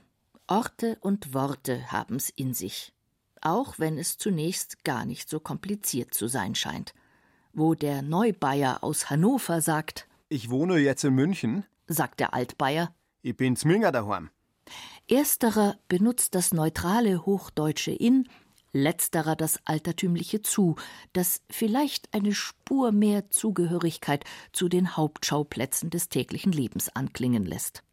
Orte 0.47 0.97
und 1.01 1.33
Worte 1.33 1.91
haben's 1.91 2.29
in 2.29 2.53
sich 2.53 2.93
auch 3.41 3.79
wenn 3.79 3.97
es 3.97 4.17
zunächst 4.17 4.83
gar 4.83 5.05
nicht 5.05 5.29
so 5.29 5.39
kompliziert 5.39 6.13
zu 6.13 6.27
sein 6.27 6.55
scheint. 6.55 6.93
Wo 7.53 7.73
der 7.75 8.01
Neubayer 8.01 8.83
aus 8.83 9.09
Hannover 9.09 9.61
sagt: 9.61 10.07
Ich 10.29 10.49
wohne 10.49 10.77
jetzt 10.77 11.03
in 11.03 11.15
München, 11.15 11.65
sagt 11.87 12.19
der 12.19 12.33
Altbayer: 12.33 12.93
Ich 13.21 13.35
bin 13.35 13.55
Zminger 13.55 13.91
daheim. 13.91 14.29
Ersterer 15.09 15.75
benutzt 15.89 16.35
das 16.35 16.53
neutrale 16.53 17.25
hochdeutsche 17.25 17.91
in, 17.91 18.29
letzterer 18.73 19.35
das 19.35 19.59
altertümliche 19.65 20.41
zu, 20.41 20.75
das 21.13 21.41
vielleicht 21.49 22.13
eine 22.13 22.33
Spur 22.33 22.91
mehr 22.91 23.29
Zugehörigkeit 23.29 24.25
zu 24.51 24.69
den 24.69 24.95
Hauptschauplätzen 24.95 25.89
des 25.89 26.09
täglichen 26.09 26.51
Lebens 26.51 26.89
anklingen 26.95 27.45
lässt. 27.45 27.83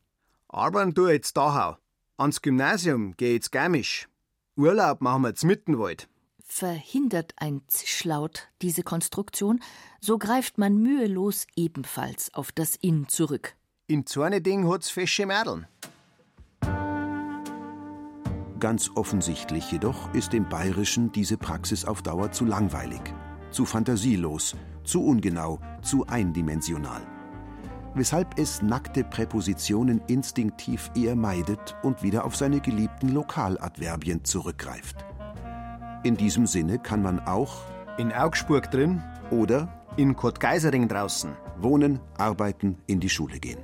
Arbeiten 0.48 0.94
du 0.94 1.08
jetzt 1.08 1.36
Dachau. 1.36 1.76
Ans 2.16 2.42
Gymnasium 2.42 3.14
geh 3.16 3.34
jetzt 3.34 3.52
Garmisch. 3.52 4.08
Urlaub 4.56 5.00
machen 5.00 5.22
wir 5.22 5.34
zum 5.34 5.48
Mittenwald. 5.48 6.08
Verhindert 6.44 7.34
ein 7.36 7.62
Zischlaut 7.68 8.48
diese 8.62 8.82
Konstruktion, 8.82 9.60
so 10.00 10.18
greift 10.18 10.58
man 10.58 10.78
mühelos 10.78 11.46
ebenfalls 11.54 12.32
auf 12.32 12.50
das 12.52 12.74
In 12.76 13.06
zurück. 13.08 13.54
In 13.86 14.06
so 14.06 14.22
eine 14.22 14.40
Ding 14.40 14.66
hat's 14.68 14.90
fesche 14.90 15.26
Mädeln. 15.26 15.66
Ganz 18.60 18.90
offensichtlich 18.94 19.70
jedoch 19.70 20.12
ist 20.14 20.32
dem 20.32 20.48
Bayerischen 20.48 21.12
diese 21.12 21.36
Praxis 21.36 21.84
auf 21.84 22.02
Dauer 22.02 22.32
zu 22.32 22.44
langweilig, 22.44 23.02
zu 23.50 23.64
fantasielos, 23.64 24.56
zu 24.84 25.04
ungenau, 25.04 25.60
zu 25.82 26.06
eindimensional 26.06 27.02
weshalb 27.98 28.38
es 28.38 28.62
nackte 28.62 29.04
Präpositionen 29.04 30.00
instinktiv 30.06 30.90
eher 30.94 31.16
meidet 31.16 31.76
und 31.82 32.02
wieder 32.02 32.24
auf 32.24 32.36
seine 32.36 32.60
geliebten 32.60 33.08
Lokaladverbien 33.08 34.24
zurückgreift. 34.24 35.04
In 36.04 36.16
diesem 36.16 36.46
Sinne 36.46 36.78
kann 36.78 37.02
man 37.02 37.20
auch 37.20 37.62
in 37.98 38.12
Augsburg 38.12 38.70
drin 38.70 39.02
oder 39.30 39.68
in 39.96 40.14
Kurt 40.14 40.38
Geisering 40.38 40.86
draußen 40.86 41.32
wohnen, 41.58 41.98
arbeiten, 42.16 42.78
in 42.86 43.00
die 43.00 43.08
Schule 43.08 43.40
gehen. 43.40 43.58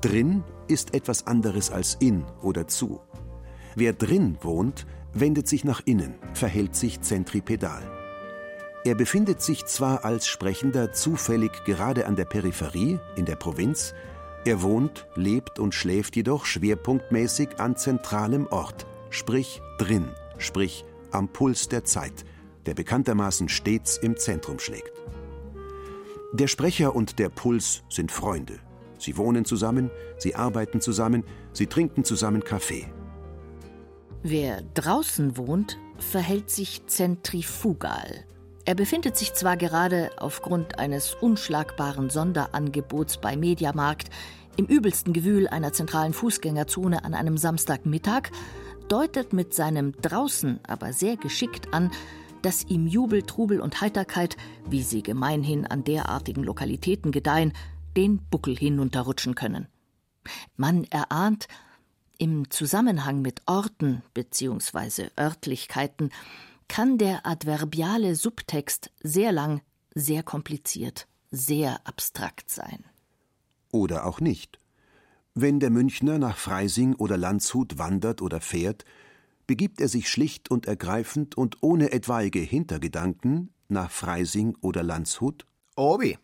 Drin 0.00 0.42
ist 0.70 0.94
etwas 0.94 1.26
anderes 1.26 1.70
als 1.70 1.96
in 2.00 2.24
oder 2.42 2.66
zu. 2.66 3.00
Wer 3.74 3.92
drin 3.92 4.38
wohnt, 4.40 4.86
wendet 5.12 5.48
sich 5.48 5.64
nach 5.64 5.82
innen, 5.84 6.14
verhält 6.34 6.74
sich 6.74 7.00
zentripedal. 7.00 7.82
Er 8.84 8.94
befindet 8.94 9.42
sich 9.42 9.66
zwar 9.66 10.04
als 10.04 10.26
Sprechender 10.26 10.92
zufällig 10.92 11.52
gerade 11.64 12.06
an 12.06 12.16
der 12.16 12.24
Peripherie, 12.24 12.98
in 13.16 13.26
der 13.26 13.36
Provinz, 13.36 13.94
er 14.46 14.62
wohnt, 14.62 15.06
lebt 15.16 15.58
und 15.58 15.74
schläft 15.74 16.16
jedoch 16.16 16.46
schwerpunktmäßig 16.46 17.60
an 17.60 17.76
zentralem 17.76 18.46
Ort, 18.46 18.86
sprich 19.10 19.60
drin, 19.76 20.08
sprich 20.38 20.86
am 21.10 21.28
Puls 21.28 21.68
der 21.68 21.84
Zeit, 21.84 22.24
der 22.64 22.72
bekanntermaßen 22.72 23.50
stets 23.50 23.98
im 23.98 24.16
Zentrum 24.16 24.58
schlägt. 24.58 24.92
Der 26.32 26.46
Sprecher 26.46 26.94
und 26.94 27.18
der 27.18 27.28
Puls 27.28 27.82
sind 27.90 28.12
Freunde. 28.12 28.60
Sie 29.00 29.16
wohnen 29.16 29.44
zusammen, 29.44 29.90
sie 30.18 30.36
arbeiten 30.36 30.80
zusammen, 30.80 31.24
sie 31.52 31.66
trinken 31.66 32.04
zusammen 32.04 32.44
Kaffee. 32.44 32.86
Wer 34.22 34.62
draußen 34.74 35.36
wohnt, 35.36 35.78
verhält 35.98 36.50
sich 36.50 36.86
zentrifugal, 36.86 38.24
er 38.66 38.74
befindet 38.76 39.16
sich 39.16 39.32
zwar 39.34 39.56
gerade 39.56 40.10
aufgrund 40.18 40.78
eines 40.78 41.14
unschlagbaren 41.14 42.10
Sonderangebots 42.10 43.18
bei 43.18 43.36
Mediamarkt 43.36 44.10
im 44.56 44.66
übelsten 44.66 45.12
Gewühl 45.12 45.48
einer 45.48 45.72
zentralen 45.72 46.12
Fußgängerzone 46.12 47.04
an 47.04 47.14
einem 47.14 47.38
Samstagmittag, 47.38 48.30
deutet 48.88 49.32
mit 49.32 49.54
seinem 49.54 49.92
draußen 50.02 50.60
aber 50.66 50.92
sehr 50.92 51.16
geschickt 51.16 51.72
an, 51.72 51.90
dass 52.42 52.64
ihm 52.68 52.86
Jubel, 52.86 53.22
Trubel 53.22 53.60
und 53.60 53.80
Heiterkeit, 53.80 54.36
wie 54.68 54.82
sie 54.82 55.02
gemeinhin 55.02 55.66
an 55.66 55.82
derartigen 55.82 56.44
Lokalitäten 56.44 57.12
gedeihen, 57.12 57.52
den 57.96 58.18
Buckel 58.30 58.56
hinunterrutschen 58.56 59.34
können. 59.34 59.66
Man 60.56 60.84
erahnt, 60.84 61.48
im 62.18 62.50
Zusammenhang 62.50 63.22
mit 63.22 63.42
Orten 63.46 64.02
bzw. 64.12 65.08
Örtlichkeiten 65.18 66.10
kann 66.68 66.98
der 66.98 67.26
adverbiale 67.26 68.14
Subtext 68.14 68.90
sehr 69.02 69.32
lang, 69.32 69.62
sehr 69.94 70.22
kompliziert, 70.22 71.08
sehr 71.30 71.80
abstrakt 71.86 72.50
sein. 72.50 72.84
Oder 73.72 74.04
auch 74.04 74.20
nicht. 74.20 74.58
Wenn 75.34 75.60
der 75.60 75.70
Münchner 75.70 76.18
nach 76.18 76.36
Freising 76.36 76.94
oder 76.94 77.16
Landshut 77.16 77.78
wandert 77.78 78.20
oder 78.20 78.40
fährt, 78.40 78.84
begibt 79.46 79.80
er 79.80 79.88
sich 79.88 80.08
schlicht 80.08 80.50
und 80.50 80.66
ergreifend 80.66 81.36
und 81.36 81.62
ohne 81.62 81.92
etwaige 81.92 82.40
Hintergedanken 82.40 83.52
nach 83.68 83.90
Freising 83.90 84.56
oder 84.60 84.82
Landshut? 84.82 85.46
Obi. 85.76 86.18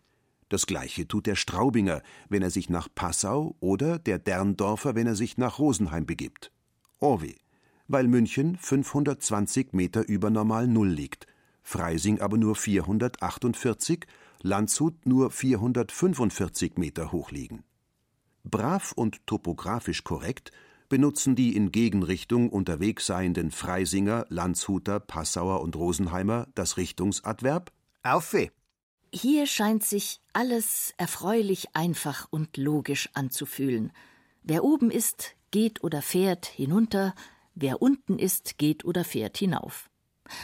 Das 0.49 0.65
gleiche 0.65 1.07
tut 1.07 1.25
der 1.25 1.35
Straubinger, 1.35 2.01
wenn 2.29 2.41
er 2.41 2.51
sich 2.51 2.69
nach 2.69 2.87
Passau 2.93 3.55
oder 3.59 3.99
der 3.99 4.19
Derndorfer, 4.19 4.95
wenn 4.95 5.07
er 5.07 5.15
sich 5.15 5.37
nach 5.37 5.59
Rosenheim 5.59 6.05
begibt. 6.05 6.51
Orwi 6.99 7.35
weil 7.87 8.07
München 8.07 8.57
520 8.57 9.73
Meter 9.73 10.07
über 10.07 10.29
Normal 10.29 10.67
Null 10.67 10.89
liegt, 10.89 11.25
Freising 11.63 12.21
aber 12.21 12.37
nur 12.37 12.55
448, 12.55 14.05
Landshut 14.41 15.05
nur 15.05 15.31
445 15.31 16.77
Meter 16.77 17.11
hoch 17.11 17.31
liegen. 17.31 17.63
Brav 18.43 18.93
und 18.93 19.25
topografisch 19.25 20.03
korrekt 20.03 20.51
benutzen 20.89 21.35
die 21.35 21.55
in 21.55 21.71
Gegenrichtung 21.71 22.49
unterwegs 22.49 23.05
seienden 23.07 23.51
Freisinger, 23.51 24.25
Landshuter, 24.29 25.01
Passauer 25.01 25.61
und 25.61 25.75
Rosenheimer 25.75 26.47
das 26.55 26.77
Richtungsadverb 26.77 27.73
Aufe. 28.03 28.51
Hier 29.11 29.45
scheint 29.47 29.83
sich 29.83 30.19
alles 30.33 30.93
erfreulich 30.97 31.75
einfach 31.75 32.27
und 32.29 32.57
logisch 32.57 33.09
anzufühlen. 33.13 33.91
Wer 34.43 34.63
oben 34.63 34.91
ist, 34.91 35.35
geht 35.51 35.83
oder 35.83 36.01
fährt 36.01 36.45
hinunter, 36.45 37.13
Wer 37.59 37.81
unten 37.81 38.19
ist, 38.19 38.59
geht 38.59 38.85
oder 38.85 39.03
fährt 39.03 39.35
hinauf. 39.35 39.89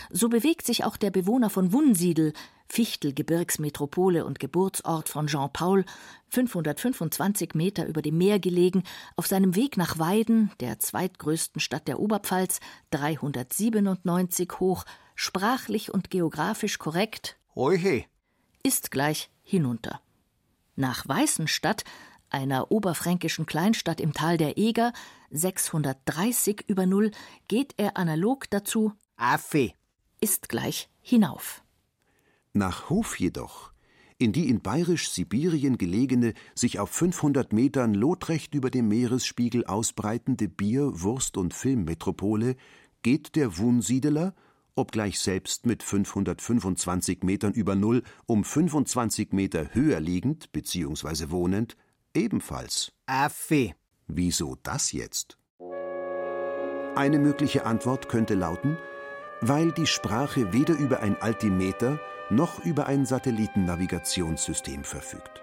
So 0.10 0.30
bewegt 0.30 0.66
sich 0.66 0.84
auch 0.84 0.98
der 0.98 1.12
Bewohner 1.12 1.52
von 1.52 1.72
Wunsiedel, 1.72 2.34
Fichtelgebirgsmetropole 2.70 4.26
und 4.26 4.40
Geburtsort 4.40 5.10
von 5.10 5.28
Jean 5.28 5.54
Paul, 5.54 5.86
525 6.30 7.54
Meter 7.54 7.86
über 7.86 8.02
dem 8.02 8.18
Meer 8.18 8.40
gelegen, 8.40 8.82
auf 9.16 9.28
seinem 9.28 9.56
Weg 9.56 9.78
nach 9.78 10.00
Weiden, 10.00 10.52
der 10.60 10.80
zweitgrößten 10.80 11.62
Stadt 11.62 11.88
der 11.88 12.00
Oberpfalz, 12.00 12.62
397 12.90 14.50
hoch, 14.60 14.84
sprachlich 15.14 15.94
und 15.94 16.10
geografisch 16.10 16.80
korrekt, 16.80 17.38
Oje. 17.54 18.06
Ist 18.64 18.92
gleich 18.92 19.30
hinunter. 19.44 20.02
Nach 20.76 21.08
Weißenstadt 21.08 21.84
einer 22.30 22.72
oberfränkischen 22.72 23.46
Kleinstadt 23.46 24.02
im 24.02 24.14
Tal 24.14 24.38
der 24.38 24.58
Eger, 24.58 24.92
630 25.30 26.66
über 26.68 26.86
Null, 26.86 27.12
geht 27.48 27.76
er 27.78 27.98
analog 27.98 28.50
dazu 28.50 28.94
Affe 29.16 29.72
ist 30.20 30.50
gleich 30.50 30.90
hinauf. 31.02 31.64
Nach 32.54 32.90
Hof 32.90 33.20
jedoch 33.20 33.74
in 34.24 34.32
die 34.32 34.48
in 34.48 34.62
bayerisch-Sibirien 34.62 35.78
gelegene, 35.78 36.34
sich 36.56 36.80
auf 36.80 36.90
500 36.92 37.52
Metern 37.52 37.94
lotrecht 37.94 38.56
über 38.56 38.70
dem 38.70 38.88
Meeresspiegel 38.88 39.66
ausbreitende 39.66 40.48
Bier-, 40.48 41.02
Wurst- 41.02 41.36
und 41.36 41.54
Filmmetropole 41.54 42.56
geht 43.02 43.36
der 43.36 43.58
Wunsiedeler, 43.58 44.34
obgleich 44.76 45.20
selbst 45.20 45.66
mit 45.66 45.84
525 45.84 47.24
Metern 47.24 47.54
über 47.54 47.76
Null 47.76 48.04
um 48.26 48.44
25 48.44 49.34
Meter 49.34 49.74
höher 49.74 50.00
liegend 50.00 50.52
bzw. 50.52 51.30
wohnend, 51.30 51.76
ebenfalls. 52.14 52.92
Affe. 53.06 53.74
Wieso 54.08 54.58
das 54.64 54.92
jetzt? 54.92 55.38
Eine 56.96 57.18
mögliche 57.20 57.66
Antwort 57.66 58.10
könnte 58.10 58.36
lauten, 58.36 58.78
weil 59.42 59.72
die 59.72 59.88
Sprache 59.88 60.54
weder 60.54 60.76
über 60.76 61.02
ein 61.02 61.20
Altimeter 61.22 62.00
noch 62.30 62.64
über 62.64 62.86
ein 62.86 63.06
Satellitennavigationssystem 63.06 64.84
verfügt. 64.84 65.42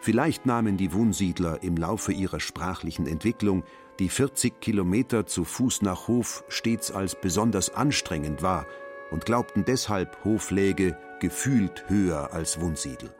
Vielleicht 0.00 0.44
nahmen 0.44 0.76
die 0.76 0.92
Wunsiedler 0.92 1.62
im 1.62 1.76
Laufe 1.76 2.12
ihrer 2.12 2.40
sprachlichen 2.40 3.06
Entwicklung 3.06 3.64
die 3.98 4.08
40 4.08 4.60
Kilometer 4.60 5.26
zu 5.26 5.44
Fuß 5.44 5.82
nach 5.82 6.08
Hof 6.08 6.44
stets 6.48 6.90
als 6.90 7.14
besonders 7.14 7.74
anstrengend 7.74 8.42
wahr 8.42 8.66
und 9.10 9.24
glaubten 9.24 9.64
deshalb, 9.64 10.24
Hof 10.24 10.50
läge 10.50 10.96
gefühlt 11.20 11.84
höher 11.88 12.32
als 12.32 12.60
Wunsiedel. 12.60 13.14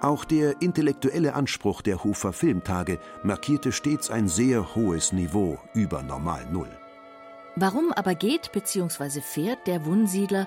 Auch 0.00 0.24
der 0.24 0.60
intellektuelle 0.60 1.34
Anspruch 1.34 1.80
der 1.80 2.02
Hofer 2.02 2.32
Filmtage 2.32 2.98
markierte 3.22 3.70
stets 3.70 4.10
ein 4.10 4.26
sehr 4.28 4.74
hohes 4.74 5.12
Niveau 5.12 5.58
über 5.74 6.02
Normal 6.02 6.46
Null. 6.50 6.70
Warum 7.54 7.92
aber 7.92 8.14
geht 8.14 8.50
bzw. 8.52 9.20
fährt 9.20 9.66
der 9.66 9.84
Wunsiedler 9.86 10.46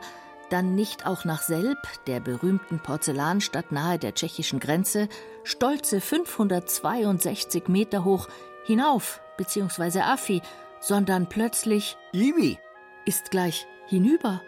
dann 0.49 0.75
nicht 0.75 1.07
auch 1.07 1.25
nach 1.25 1.41
Selb, 1.41 1.77
der 2.05 2.19
berühmten 2.19 2.79
Porzellanstadt 2.79 3.71
nahe 3.71 3.97
der 3.97 4.13
tschechischen 4.13 4.59
Grenze, 4.59 5.09
stolze 5.43 6.01
562 6.01 7.67
Meter 7.67 8.03
hoch 8.03 8.27
hinauf 8.65 9.21
bzw. 9.37 10.01
Affi, 10.01 10.41
sondern 10.79 11.27
plötzlich 11.27 11.97
Iwi. 12.11 12.57
ist 13.05 13.31
gleich 13.31 13.67
hinüber. 13.87 14.41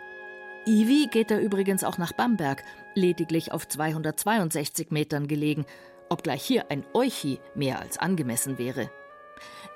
Iwi 0.65 1.07
geht 1.07 1.31
er 1.31 1.39
übrigens 1.39 1.83
auch 1.83 1.97
nach 1.97 2.11
Bamberg, 2.11 2.63
lediglich 2.93 3.51
auf 3.51 3.67
262 3.67 4.91
Metern 4.91 5.27
gelegen, 5.27 5.65
obgleich 6.09 6.43
hier 6.43 6.69
ein 6.69 6.85
Euchi 6.93 7.39
mehr 7.55 7.79
als 7.79 7.97
angemessen 7.97 8.57
wäre. 8.57 8.89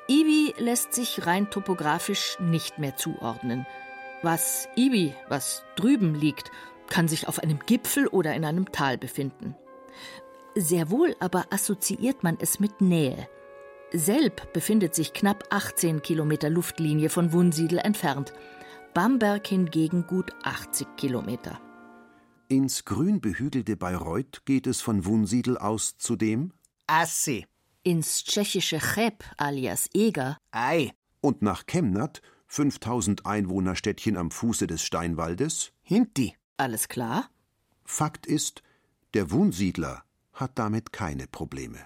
Iwi 0.08 0.54
lässt 0.58 0.94
sich 0.94 1.26
rein 1.26 1.50
topografisch 1.50 2.38
nicht 2.39 2.80
mehr 2.80 2.96
zuordnen. 2.96 3.66
Was 4.24 4.68
Iwi, 4.76 5.16
was 5.30 5.64
drüben 5.76 6.16
liegt, 6.16 6.52
kann 6.89 7.08
sich 7.08 7.28
auf 7.28 7.39
einem 7.39 7.60
Gipfel 7.66 8.08
oder 8.08 8.34
in 8.34 8.44
einem 8.44 8.72
Tal 8.72 8.98
befinden. 8.98 9.56
Sehr 10.56 10.92
wohl 10.92 11.16
aber 11.20 11.46
assoziiert 11.50 12.24
man 12.24 12.38
es 12.39 12.60
mit 12.60 12.82
Nähe. 12.82 13.30
Selb 13.94 14.54
befindet 14.54 14.96
sich 14.96 15.14
knapp 15.14 15.44
18 15.50 16.02
Kilometer 16.02 16.50
Luftlinie 16.50 17.10
von 17.10 17.34
Wunsiedel 17.34 17.80
entfernt. 17.80 18.32
Bamberg 18.94 19.46
hingegen 19.48 20.08
gut 20.08 20.32
80 20.44 20.88
Kilometer. 20.98 21.60
Ins 22.48 22.86
grün 22.86 23.22
behügelte 23.22 23.78
Bayreuth 23.78 24.44
geht 24.46 24.68
es 24.68 24.82
von 24.82 25.06
Wunsiedel 25.06 25.58
aus 25.58 25.98
zudem 25.98 26.54
Asse. 26.88 27.44
Ins 27.84 28.24
tschechische 28.24 28.80
Cheb 28.80 29.24
alias 29.38 29.89
Eger 29.94 30.38
Ei. 30.52 30.92
und 31.22 31.42
nach 31.42 31.66
Chemnat, 31.66 32.22
5000 32.48 33.26
Einwohnerstädtchen 33.26 34.18
am 34.18 34.32
Fuße 34.32 34.68
des 34.68 34.84
Steinwaldes. 34.84 35.72
Hinti. 35.82 36.36
alles 36.58 36.89
klar? 36.89 37.30
Fakt 37.86 38.26
ist, 38.26 38.62
der 39.14 39.32
Wunsiedler 39.32 40.04
hat 40.34 40.60
damit 40.60 40.92
keine 40.94 41.28
Probleme. 41.28 41.80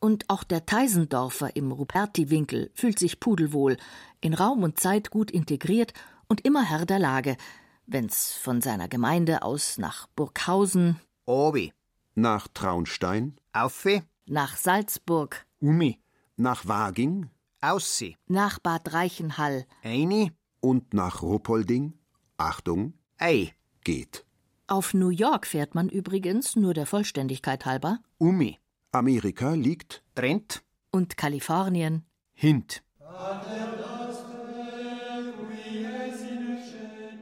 Und 0.00 0.24
auch 0.28 0.44
der 0.44 0.64
Teisendorfer 0.64 1.56
im 1.56 1.72
Ruperti-Winkel 1.72 2.70
fühlt 2.74 2.98
sich 2.98 3.18
pudelwohl, 3.20 3.76
in 4.20 4.32
Raum 4.34 4.62
und 4.62 4.78
Zeit 4.78 5.10
gut 5.10 5.30
integriert 5.30 5.92
und 6.28 6.44
immer 6.44 6.62
Herr 6.62 6.86
der 6.86 6.98
Lage, 7.00 7.36
wenn's 7.86 8.32
von 8.34 8.60
seiner 8.60 8.88
Gemeinde 8.88 9.42
aus 9.42 9.78
nach 9.78 10.06
Burghausen, 10.14 11.00
Obi. 11.24 11.72
Nach 12.14 12.48
Traunstein, 12.48 13.36
Auffe. 13.52 14.02
nach 14.26 14.56
Salzburg, 14.56 15.46
Umi. 15.60 15.98
nach 16.36 16.66
Waging 16.66 17.30
Aussi. 17.60 18.16
nach 18.28 18.58
Bad 18.60 18.92
Reichenhall, 18.92 19.66
Eini. 19.82 20.32
und 20.60 20.94
nach 20.94 21.22
Ruppolding, 21.22 21.94
Achtung, 22.36 22.94
Ei. 23.18 23.52
geht. 23.84 24.24
auf 24.68 24.94
New 24.94 25.10
York 25.10 25.46
fährt 25.46 25.74
man 25.74 25.88
übrigens, 25.88 26.56
nur 26.56 26.72
der 26.74 26.86
Vollständigkeit 26.86 27.66
halber, 27.66 27.98
Umi. 28.18 28.58
Amerika 28.90 29.52
liegt 29.52 30.02
Trent. 30.14 30.62
und 30.90 31.18
Kalifornien, 31.18 32.06
Hint. 32.32 32.82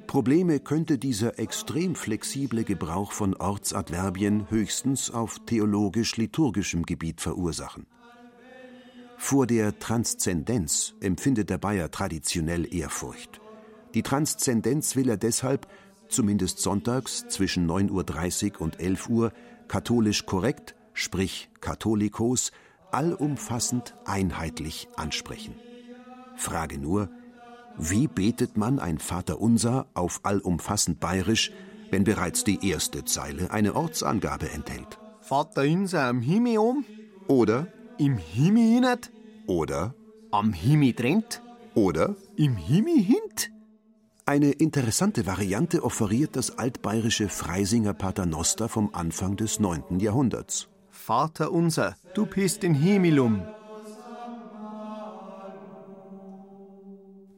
Probleme 0.06 0.60
könnte 0.60 0.96
dieser 0.96 1.40
extrem 1.40 1.96
flexible 1.96 2.62
Gebrauch 2.62 3.10
von 3.10 3.34
Ortsadverbien 3.34 4.48
höchstens 4.48 5.10
auf 5.10 5.40
theologisch-liturgischem 5.44 6.84
Gebiet 6.84 7.20
verursachen. 7.20 7.88
Vor 9.18 9.48
der 9.48 9.76
Transzendenz 9.80 10.94
empfindet 11.00 11.50
der 11.50 11.58
Bayer 11.58 11.90
traditionell 11.90 12.72
Ehrfurcht. 12.72 13.40
Die 13.94 14.02
Transzendenz 14.04 14.94
will 14.94 15.08
er 15.08 15.16
deshalb, 15.16 15.66
zumindest 16.08 16.60
sonntags 16.60 17.26
zwischen 17.28 17.68
9.30 17.68 18.54
Uhr 18.54 18.60
und 18.60 18.78
11 18.78 19.08
Uhr, 19.08 19.32
katholisch 19.66 20.26
korrekt, 20.26 20.75
sprich 20.96 21.48
katholikos, 21.60 22.50
allumfassend 22.90 23.94
einheitlich 24.06 24.88
ansprechen. 24.96 25.54
Frage 26.36 26.78
nur, 26.78 27.08
wie 27.78 28.08
betet 28.08 28.56
man 28.56 28.78
ein 28.78 28.98
Vaterunser 28.98 29.86
auf 29.94 30.20
allumfassend 30.24 30.98
bayerisch, 30.98 31.52
wenn 31.90 32.04
bereits 32.04 32.42
die 32.44 32.66
erste 32.68 33.04
Zeile 33.04 33.50
eine 33.50 33.74
Ortsangabe 33.76 34.50
enthält? 34.50 34.98
Vater 35.20 35.62
unser 35.62 36.04
am 36.04 36.20
Himmel 36.22 36.58
um. 36.58 36.84
Oder, 37.28 37.66
Im 37.98 38.16
Himmel 38.16 38.62
hinet. 38.62 39.10
oder, 39.46 39.94
Am 40.30 40.52
Himmel 40.52 40.94
trennt. 40.94 41.42
oder? 41.74 42.16
Im 42.36 42.56
Himmel 42.56 42.98
hint. 43.02 43.50
Eine 44.24 44.50
interessante 44.52 45.26
Variante 45.26 45.84
offeriert 45.84 46.34
das 46.36 46.58
altbayerische 46.58 47.28
Freisinger 47.28 47.92
Paternoster 47.94 48.68
vom 48.68 48.90
Anfang 48.92 49.36
des 49.36 49.60
9. 49.60 50.00
Jahrhunderts. 50.00 50.68
Vater 51.06 51.52
unser, 51.52 51.96
du 52.14 52.26
bist 52.26 52.64
in 52.64 52.74
Himmel 52.74 53.20
um. 53.20 53.46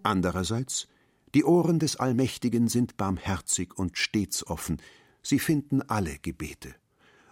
Andererseits, 0.03 0.89
die 1.35 1.45
Ohren 1.45 1.79
des 1.79 1.97
Allmächtigen 1.97 2.69
sind 2.69 2.97
barmherzig 2.97 3.79
und 3.79 3.99
stets 3.99 4.47
offen, 4.47 4.81
sie 5.21 5.39
finden 5.39 5.83
alle 5.83 6.17
Gebete, 6.17 6.75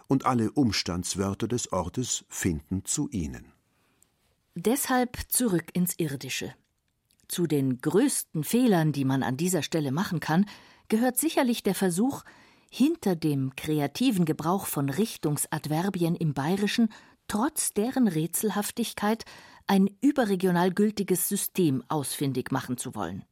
und 0.07 0.27
alle 0.27 0.51
Umstandswörter 0.51 1.47
des 1.47 1.73
Ortes 1.73 2.23
finden 2.29 2.85
zu 2.85 3.09
ihnen. 3.09 3.51
Deshalb 4.53 5.17
zurück 5.29 5.71
ins 5.73 5.97
Irdische. 5.97 6.53
Zu 7.27 7.47
den 7.47 7.81
größten 7.81 8.43
Fehlern, 8.43 8.91
die 8.91 9.05
man 9.05 9.23
an 9.23 9.37
dieser 9.37 9.63
Stelle 9.63 9.91
machen 9.91 10.19
kann, 10.19 10.45
gehört 10.87 11.17
sicherlich 11.17 11.63
der 11.63 11.73
Versuch, 11.73 12.23
hinter 12.77 13.15
dem 13.15 13.55
kreativen 13.55 14.23
Gebrauch 14.23 14.67
von 14.67 14.89
Richtungsadverbien 14.89 16.15
im 16.15 16.35
Bayerischen 16.35 16.89
trotz 17.27 17.73
deren 17.73 18.07
Rätselhaftigkeit 18.07 19.25
ein 19.65 19.89
überregional 19.99 20.71
gültiges 20.71 21.27
System 21.27 21.83
ausfindig 21.87 22.51
machen 22.51 22.77
zu 22.77 22.93
wollen. 22.93 23.25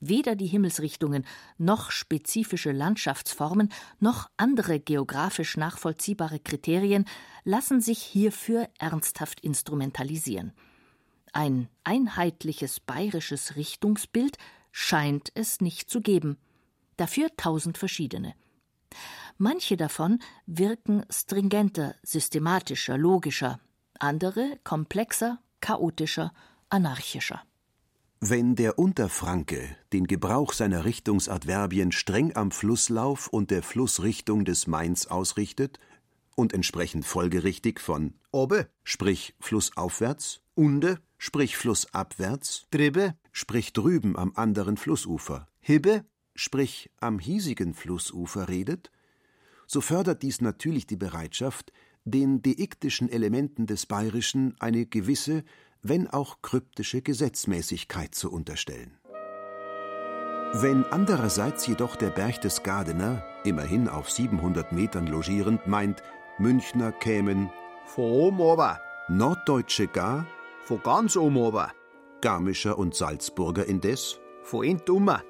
Weder 0.00 0.34
die 0.34 0.48
Himmelsrichtungen 0.48 1.24
noch 1.56 1.92
spezifische 1.92 2.72
Landschaftsformen 2.72 3.68
noch 4.00 4.28
andere 4.36 4.80
geografisch 4.80 5.56
nachvollziehbare 5.56 6.40
Kriterien 6.40 7.04
lassen 7.44 7.80
sich 7.80 8.02
hierfür 8.02 8.68
ernsthaft 8.80 9.38
instrumentalisieren. 9.38 10.52
Ein 11.32 11.68
einheitliches 11.84 12.80
bayerisches 12.80 13.54
Richtungsbild 13.54 14.36
scheint 14.72 15.30
es 15.34 15.60
nicht 15.60 15.88
zu 15.90 16.00
geben, 16.00 16.38
dafür 16.96 17.28
tausend 17.36 17.78
verschiedene. 17.78 18.34
Manche 19.38 19.76
davon 19.76 20.20
wirken 20.46 21.04
stringenter, 21.10 21.94
systematischer, 22.02 22.98
logischer, 22.98 23.60
andere 23.98 24.58
komplexer, 24.64 25.38
chaotischer, 25.60 26.32
anarchischer. 26.68 27.42
Wenn 28.20 28.54
der 28.54 28.78
Unterfranke 28.78 29.76
den 29.94 30.06
Gebrauch 30.06 30.52
seiner 30.52 30.84
Richtungsadverbien 30.84 31.90
streng 31.90 32.36
am 32.36 32.50
Flusslauf 32.50 33.28
und 33.28 33.50
der 33.50 33.62
Flussrichtung 33.62 34.44
des 34.44 34.66
Mains 34.66 35.06
ausrichtet 35.06 35.78
und 36.36 36.52
entsprechend 36.52 37.06
folgerichtig 37.06 37.80
von 37.80 38.14
Obe. 38.30 38.68
sprich 38.84 39.34
flussaufwärts, 39.40 40.42
Unde. 40.54 40.98
sprich 41.16 41.56
flussabwärts, 41.56 42.66
Dribbe. 42.70 43.14
sprich 43.32 43.72
drüben 43.72 44.16
am 44.18 44.32
anderen 44.34 44.76
Flussufer, 44.76 45.48
Hibbe. 45.60 46.04
Sprich 46.40 46.90
am 47.00 47.18
hiesigen 47.18 47.74
Flussufer 47.74 48.48
redet, 48.48 48.90
so 49.66 49.82
fördert 49.82 50.22
dies 50.22 50.40
natürlich 50.40 50.86
die 50.86 50.96
Bereitschaft, 50.96 51.70
den 52.04 52.40
deiktischen 52.40 53.10
Elementen 53.10 53.66
des 53.66 53.84
Bayerischen 53.84 54.56
eine 54.58 54.86
gewisse, 54.86 55.44
wenn 55.82 56.08
auch 56.08 56.40
kryptische 56.40 57.02
Gesetzmäßigkeit 57.02 58.14
zu 58.14 58.32
unterstellen. 58.32 58.96
Wenn 60.54 60.84
andererseits 60.86 61.66
jedoch 61.66 61.94
der 61.94 62.08
Berchtesgadener, 62.08 63.22
immerhin 63.44 63.86
auf 63.86 64.10
700 64.10 64.72
Metern 64.72 65.06
logierend, 65.06 65.66
meint, 65.66 66.02
Münchner 66.38 66.90
kämen 66.90 67.50
von 67.84 68.10
oben 68.10 68.40
ober, 68.40 68.80
Norddeutsche 69.08 69.88
gar, 69.88 70.26
von 70.64 70.82
ganz 70.82 71.16
oben 71.16 71.36
ober, 71.36 71.70
Garmischer 72.22 72.78
und 72.78 72.94
Salzburger 72.94 73.66
indes, 73.66 74.18
von 74.42 74.64
int 74.64 74.88
ummer, 74.88 75.22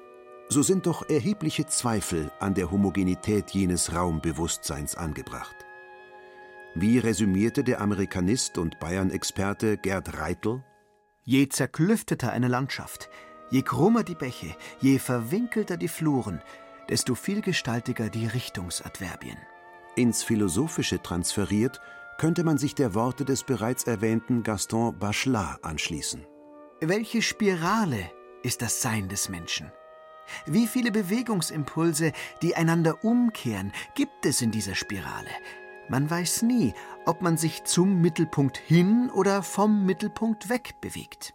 so 0.51 0.61
sind 0.61 0.85
doch 0.85 1.07
erhebliche 1.09 1.65
Zweifel 1.65 2.29
an 2.39 2.53
der 2.53 2.71
Homogenität 2.71 3.51
jenes 3.51 3.95
Raumbewusstseins 3.95 4.95
angebracht. 4.95 5.55
Wie 6.75 6.99
resümierte 6.99 7.63
der 7.63 7.79
Amerikanist 7.79 8.57
und 8.57 8.77
Bayern-Experte 8.77 9.77
Gerd 9.77 10.17
Reitel? 10.17 10.61
Je 11.23 11.47
zerklüfteter 11.47 12.33
eine 12.33 12.49
Landschaft, 12.49 13.09
je 13.49 13.61
krummer 13.61 14.03
die 14.03 14.15
Bäche, 14.15 14.53
je 14.81 14.99
verwinkelter 14.99 15.77
die 15.77 15.87
Fluren, 15.87 16.41
desto 16.89 17.15
vielgestaltiger 17.15 18.09
die 18.09 18.27
Richtungsadverbien. 18.27 19.37
Ins 19.95 20.21
Philosophische 20.21 21.01
transferiert, 21.01 21.79
könnte 22.17 22.43
man 22.43 22.57
sich 22.57 22.75
der 22.75 22.93
Worte 22.93 23.23
des 23.23 23.45
bereits 23.45 23.85
erwähnten 23.85 24.43
Gaston 24.43 24.99
Bachelard 24.99 25.63
anschließen. 25.63 26.25
Welche 26.81 27.21
Spirale 27.21 28.11
ist 28.43 28.61
das 28.61 28.81
Sein 28.81 29.07
des 29.07 29.29
Menschen? 29.29 29.71
Wie 30.45 30.67
viele 30.67 30.91
Bewegungsimpulse, 30.91 32.11
die 32.41 32.55
einander 32.55 33.03
umkehren, 33.03 33.71
gibt 33.95 34.25
es 34.25 34.41
in 34.41 34.51
dieser 34.51 34.75
Spirale? 34.75 35.29
Man 35.89 36.09
weiß 36.09 36.43
nie, 36.43 36.73
ob 37.05 37.21
man 37.21 37.37
sich 37.37 37.63
zum 37.63 38.01
Mittelpunkt 38.01 38.57
hin 38.57 39.09
oder 39.13 39.43
vom 39.43 39.85
Mittelpunkt 39.85 40.49
weg 40.49 40.75
bewegt. 40.81 41.33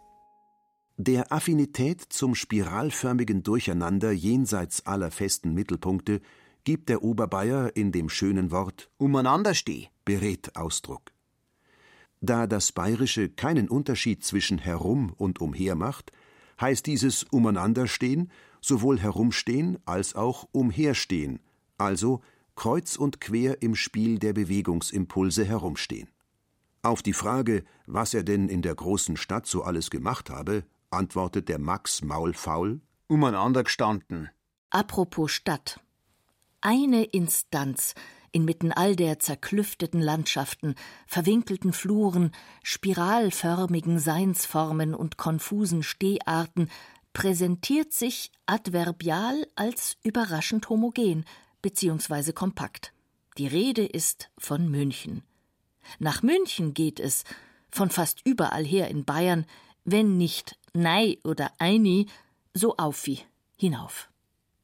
Der 0.97 1.31
Affinität 1.31 2.01
zum 2.01 2.33
spiralförmigen 2.33 3.43
Durcheinander 3.43 4.11
jenseits 4.11 4.87
aller 4.87 5.11
festen 5.11 5.53
Mittelpunkte 5.53 6.21
gibt 6.63 6.89
der 6.89 7.03
Oberbayer 7.03 7.75
in 7.75 7.91
dem 7.91 8.09
schönen 8.09 8.49
Wort 8.49 8.89
umeinandersteh 8.97 9.89
berät 10.05 10.55
Ausdruck. 10.55 11.11
Da 12.19 12.47
das 12.47 12.71
Bayerische 12.71 13.29
keinen 13.29 13.69
Unterschied 13.69 14.23
zwischen 14.23 14.57
herum 14.57 15.13
und 15.17 15.39
umher 15.39 15.75
macht, 15.75 16.11
heißt 16.59 16.87
dieses 16.87 17.23
Umeinanderstehen 17.25 18.31
sowohl 18.61 18.99
herumstehen 18.99 19.77
als 19.85 20.15
auch 20.15 20.47
umherstehen, 20.51 21.39
also 21.77 22.21
kreuz 22.55 22.95
und 22.95 23.21
quer 23.21 23.61
im 23.61 23.75
Spiel 23.75 24.19
der 24.19 24.33
Bewegungsimpulse 24.33 25.45
herumstehen. 25.45 26.09
Auf 26.81 27.01
die 27.01 27.13
Frage, 27.13 27.63
was 27.85 28.13
er 28.13 28.23
denn 28.23 28.49
in 28.49 28.61
der 28.61 28.75
großen 28.75 29.17
Stadt 29.17 29.45
so 29.45 29.63
alles 29.63 29.89
gemacht 29.89 30.29
habe, 30.29 30.63
antwortet 30.89 31.49
der 31.49 31.59
Max 31.59 32.01
maulfaul 32.01 32.81
umeinander 33.07 33.63
gestanden. 33.63 34.29
Apropos 34.69 35.31
Stadt. 35.31 35.79
Eine 36.61 37.03
Instanz 37.05 37.93
inmitten 38.31 38.71
all 38.71 38.95
der 38.95 39.19
zerklüfteten 39.19 40.01
Landschaften, 40.01 40.75
verwinkelten 41.07 41.73
Fluren, 41.73 42.31
spiralförmigen 42.63 43.99
Seinsformen 43.99 44.93
und 44.93 45.17
konfusen 45.17 45.81
Steharten 45.81 46.69
präsentiert 47.17 47.93
sich 47.93 48.31
adverbial 48.45 49.47
als 49.55 49.97
überraschend 50.03 50.69
homogen 50.69 51.25
bzw. 51.63 52.31
kompakt. 52.31 52.93
Die 53.39 53.47
Rede 53.47 53.83
ist 53.87 54.29
von 54.37 54.69
München. 54.69 55.23
Nach 55.97 56.21
München 56.21 56.75
geht 56.75 56.99
es, 56.99 57.23
von 57.71 57.89
fast 57.89 58.21
überall 58.23 58.63
her 58.63 58.89
in 58.89 59.03
Bayern, 59.03 59.47
wenn 59.83 60.17
nicht 60.17 60.59
nei 60.73 61.17
oder 61.23 61.51
eini, 61.57 62.05
so 62.53 62.77
aufi, 62.77 63.25
hinauf. 63.55 64.11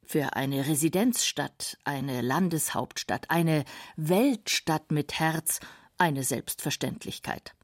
Für 0.03 0.35
eine 0.35 0.67
Residenzstadt, 0.67 1.79
eine 1.85 2.21
Landeshauptstadt, 2.21 3.31
eine 3.31 3.65
Weltstadt 3.95 4.91
mit 4.91 5.19
Herz 5.19 5.59
eine 5.97 6.23
Selbstverständlichkeit. 6.23 7.55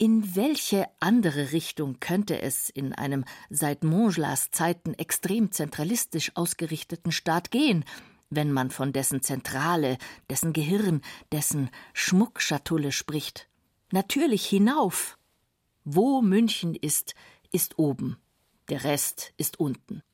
In 0.00 0.36
welche 0.36 0.86
andere 1.00 1.50
Richtung 1.50 1.98
könnte 1.98 2.40
es 2.40 2.70
in 2.70 2.92
einem 2.92 3.24
seit 3.50 3.82
Montgelas 3.82 4.52
Zeiten 4.52 4.94
extrem 4.94 5.50
zentralistisch 5.50 6.30
ausgerichteten 6.36 7.10
Staat 7.10 7.50
gehen, 7.50 7.84
wenn 8.30 8.52
man 8.52 8.70
von 8.70 8.92
dessen 8.92 9.22
Zentrale, 9.22 9.98
dessen 10.30 10.52
Gehirn, 10.52 11.02
dessen 11.32 11.68
Schmuckschatulle 11.94 12.92
spricht? 12.92 13.48
Natürlich 13.90 14.46
hinauf. 14.46 15.18
Wo 15.84 16.22
München 16.22 16.76
ist, 16.76 17.16
ist 17.50 17.76
oben, 17.76 18.18
der 18.68 18.84
Rest 18.84 19.32
ist 19.36 19.58
unten. 19.58 20.04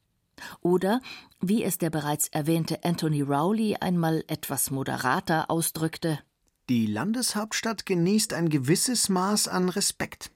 Oder, 0.63 1.03
wie 1.41 1.63
es 1.63 1.77
der 1.77 1.91
bereits 1.91 2.29
erwähnte 2.29 2.85
Anthony 2.85 3.21
Rowley 3.21 3.77
einmal 3.77 4.25
etwas 4.29 4.71
moderater 4.71 5.51
ausdrückte, 5.51 6.21
die 6.69 6.87
Landeshauptstadt 6.87 7.85
genießt 7.85 8.33
ein 8.33 8.49
gewisses 8.49 9.09
Maß 9.09 9.49
an 9.49 9.69
Respekt. 9.69 10.31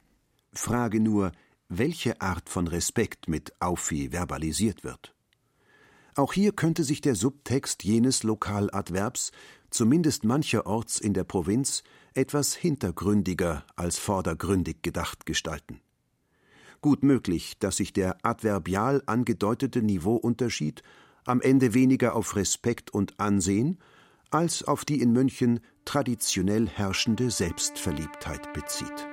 Frage 0.53 1.01
nur, 1.01 1.33
welche 1.68 2.20
Art 2.20 2.49
von 2.49 2.66
Respekt 2.66 3.29
mit 3.29 3.53
Aufi 3.61 4.11
verbalisiert 4.11 4.85
wird. 4.85 5.14
Auch 6.14 6.33
hier 6.33 6.53
könnte 6.53 6.85
sich 6.85 7.01
der 7.01 7.14
Subtext 7.14 7.85
jenes 7.85 8.24
Lokaladverbs, 8.24 9.31
zumindest 9.70 10.24
mancherorts 10.24 10.99
in 10.99 11.14
der 11.14 11.24
Provinz, 11.24 11.83
etwas 12.14 12.55
hintergründiger 12.55 13.64
als 13.76 13.99
vordergründig 13.99 14.83
gedacht 14.83 15.26
gestalten. 15.26 15.81
Gut 16.81 17.03
möglich, 17.03 17.59
dass 17.59 17.76
sich 17.76 17.93
der 17.93 18.18
adverbial 18.22 19.03
angedeutete 19.07 19.83
Niveauunterschied 19.83 20.83
am 21.24 21.41
Ende 21.41 21.74
weniger 21.74 22.14
auf 22.14 22.37
Respekt 22.37 22.91
und 22.91 23.18
Ansehen 23.20 23.79
als 24.31 24.64
auf 24.64 24.85
die 24.85 25.01
in 25.01 25.12
München 25.12 25.61
traditionell 25.85 26.68
herrschende 26.68 27.31
Selbstverliebtheit 27.31 28.53
bezieht. 28.53 29.09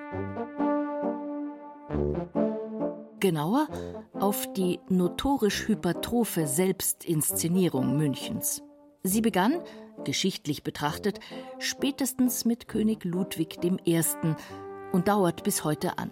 Genauer 3.19 3.67
auf 4.13 4.51
die 4.53 4.79
notorisch 4.89 5.67
hypertrophe 5.67 6.47
Selbstinszenierung 6.47 7.97
Münchens. 7.97 8.61
Sie 9.03 9.21
begann, 9.21 9.61
geschichtlich 10.03 10.63
betrachtet, 10.63 11.19
spätestens 11.59 12.45
mit 12.45 12.67
König 12.67 13.03
Ludwig 13.05 13.63
I. 13.63 14.01
und 14.91 15.07
dauert 15.07 15.43
bis 15.43 15.63
heute 15.63 15.97
an. 15.97 16.11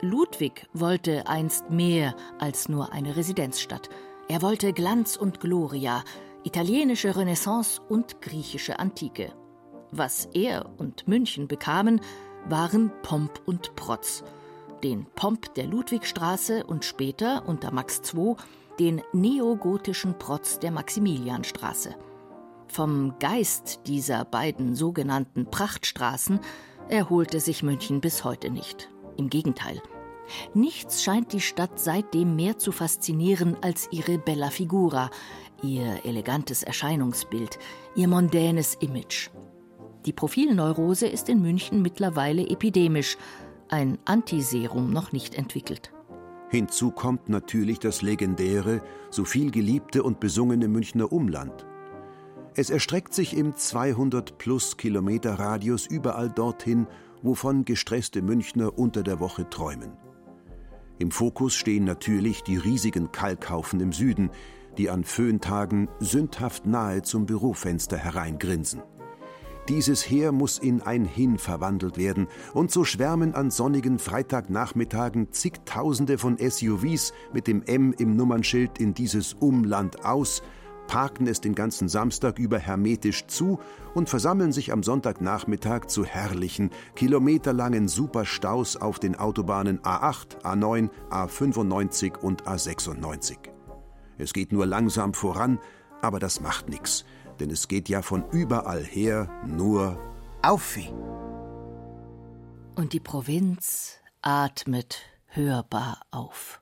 Ludwig 0.00 0.66
wollte 0.72 1.26
einst 1.26 1.70
mehr 1.70 2.14
als 2.38 2.68
nur 2.68 2.92
eine 2.92 3.16
Residenzstadt. 3.16 3.90
Er 4.28 4.40
wollte 4.40 4.72
Glanz 4.72 5.16
und 5.16 5.40
Gloria, 5.40 6.04
italienische 6.44 7.16
Renaissance 7.16 7.80
und 7.88 8.20
griechische 8.20 8.78
Antike. 8.78 9.32
Was 9.90 10.26
er 10.32 10.70
und 10.78 11.08
München 11.08 11.48
bekamen, 11.48 12.00
waren 12.48 12.92
Pomp 13.02 13.40
und 13.46 13.74
Protz. 13.76 14.24
Den 14.82 15.06
Pomp 15.14 15.54
der 15.54 15.66
Ludwigstraße 15.66 16.64
und 16.64 16.84
später 16.84 17.44
unter 17.46 17.70
Max 17.70 18.00
II 18.14 18.36
den 18.78 19.02
neogotischen 19.12 20.18
Protz 20.18 20.58
der 20.58 20.70
Maximilianstraße. 20.70 21.94
Vom 22.66 23.14
Geist 23.18 23.80
dieser 23.86 24.24
beiden 24.24 24.74
sogenannten 24.74 25.50
Prachtstraßen 25.50 26.40
erholte 26.88 27.40
sich 27.40 27.62
München 27.62 28.00
bis 28.00 28.24
heute 28.24 28.50
nicht. 28.50 28.88
Im 29.16 29.28
Gegenteil. 29.28 29.82
Nichts 30.54 31.02
scheint 31.02 31.32
die 31.32 31.40
Stadt 31.40 31.78
seitdem 31.78 32.36
mehr 32.36 32.58
zu 32.58 32.72
faszinieren 32.72 33.56
als 33.60 33.88
ihre 33.90 34.18
Bella 34.18 34.50
Figura, 34.50 35.10
ihr 35.62 36.04
elegantes 36.04 36.62
Erscheinungsbild, 36.62 37.58
ihr 37.94 38.08
mondänes 38.08 38.76
Image. 38.80 39.30
Die 40.06 40.12
Profilneurose 40.12 41.06
ist 41.06 41.28
in 41.28 41.42
München 41.42 41.82
mittlerweile 41.82 42.48
epidemisch, 42.48 43.16
ein 43.68 43.98
Antiserum 44.04 44.92
noch 44.92 45.12
nicht 45.12 45.34
entwickelt. 45.34 45.92
Hinzu 46.48 46.90
kommt 46.90 47.28
natürlich 47.28 47.78
das 47.78 48.02
legendäre, 48.02 48.82
so 49.10 49.24
viel 49.24 49.50
geliebte 49.50 50.02
und 50.02 50.18
besungene 50.18 50.66
Münchner 50.66 51.12
Umland. 51.12 51.66
Es 52.56 52.70
erstreckt 52.70 53.14
sich 53.14 53.36
im 53.36 53.54
200 53.54 54.36
plus 54.36 54.76
Kilometer 54.76 55.34
Radius 55.34 55.86
überall 55.86 56.28
dorthin, 56.28 56.88
wovon 57.22 57.64
gestresste 57.64 58.22
Münchner 58.22 58.76
unter 58.76 59.02
der 59.02 59.20
Woche 59.20 59.48
träumen. 59.48 59.92
Im 61.00 61.10
Fokus 61.10 61.54
stehen 61.54 61.84
natürlich 61.84 62.42
die 62.42 62.58
riesigen 62.58 63.10
Kalkhaufen 63.10 63.80
im 63.80 63.90
Süden, 63.90 64.28
die 64.76 64.90
an 64.90 65.02
Föhntagen 65.02 65.88
sündhaft 65.98 66.66
nahe 66.66 67.00
zum 67.00 67.24
Bürofenster 67.24 67.96
hereingrinsen. 67.96 68.82
Dieses 69.70 70.02
Heer 70.02 70.30
muss 70.30 70.58
in 70.58 70.82
ein 70.82 71.06
Hin 71.06 71.38
verwandelt 71.38 71.96
werden, 71.96 72.28
und 72.52 72.70
so 72.70 72.84
schwärmen 72.84 73.34
an 73.34 73.50
sonnigen 73.50 73.98
Freitagnachmittagen 73.98 75.32
zigtausende 75.32 76.18
von 76.18 76.36
SUVs 76.36 77.14
mit 77.32 77.46
dem 77.46 77.62
M 77.62 77.94
im 77.96 78.14
Nummernschild 78.14 78.78
in 78.78 78.92
dieses 78.92 79.32
Umland 79.32 80.04
aus, 80.04 80.42
parken 80.90 81.28
es 81.28 81.40
den 81.40 81.54
ganzen 81.54 81.88
Samstag 81.88 82.40
über 82.40 82.58
hermetisch 82.58 83.28
zu 83.28 83.60
und 83.94 84.08
versammeln 84.08 84.50
sich 84.50 84.72
am 84.72 84.82
Sonntagnachmittag 84.82 85.86
zu 85.86 86.04
herrlichen, 86.04 86.70
kilometerlangen 86.96 87.86
Superstaus 87.86 88.76
auf 88.76 88.98
den 88.98 89.14
Autobahnen 89.14 89.78
A8, 89.82 90.42
A9, 90.42 90.90
A95 91.10 92.18
und 92.18 92.42
A96. 92.42 93.38
Es 94.18 94.32
geht 94.32 94.50
nur 94.50 94.66
langsam 94.66 95.14
voran, 95.14 95.60
aber 96.02 96.18
das 96.18 96.40
macht 96.40 96.68
nichts, 96.68 97.04
denn 97.38 97.50
es 97.50 97.68
geht 97.68 97.88
ja 97.88 98.02
von 98.02 98.28
überall 98.32 98.82
her 98.82 99.30
nur 99.46 99.96
Auffi. 100.42 100.92
Und 102.74 102.94
die 102.94 103.00
Provinz 103.00 104.00
atmet 104.22 105.02
hörbar 105.28 106.00
auf. 106.10 106.60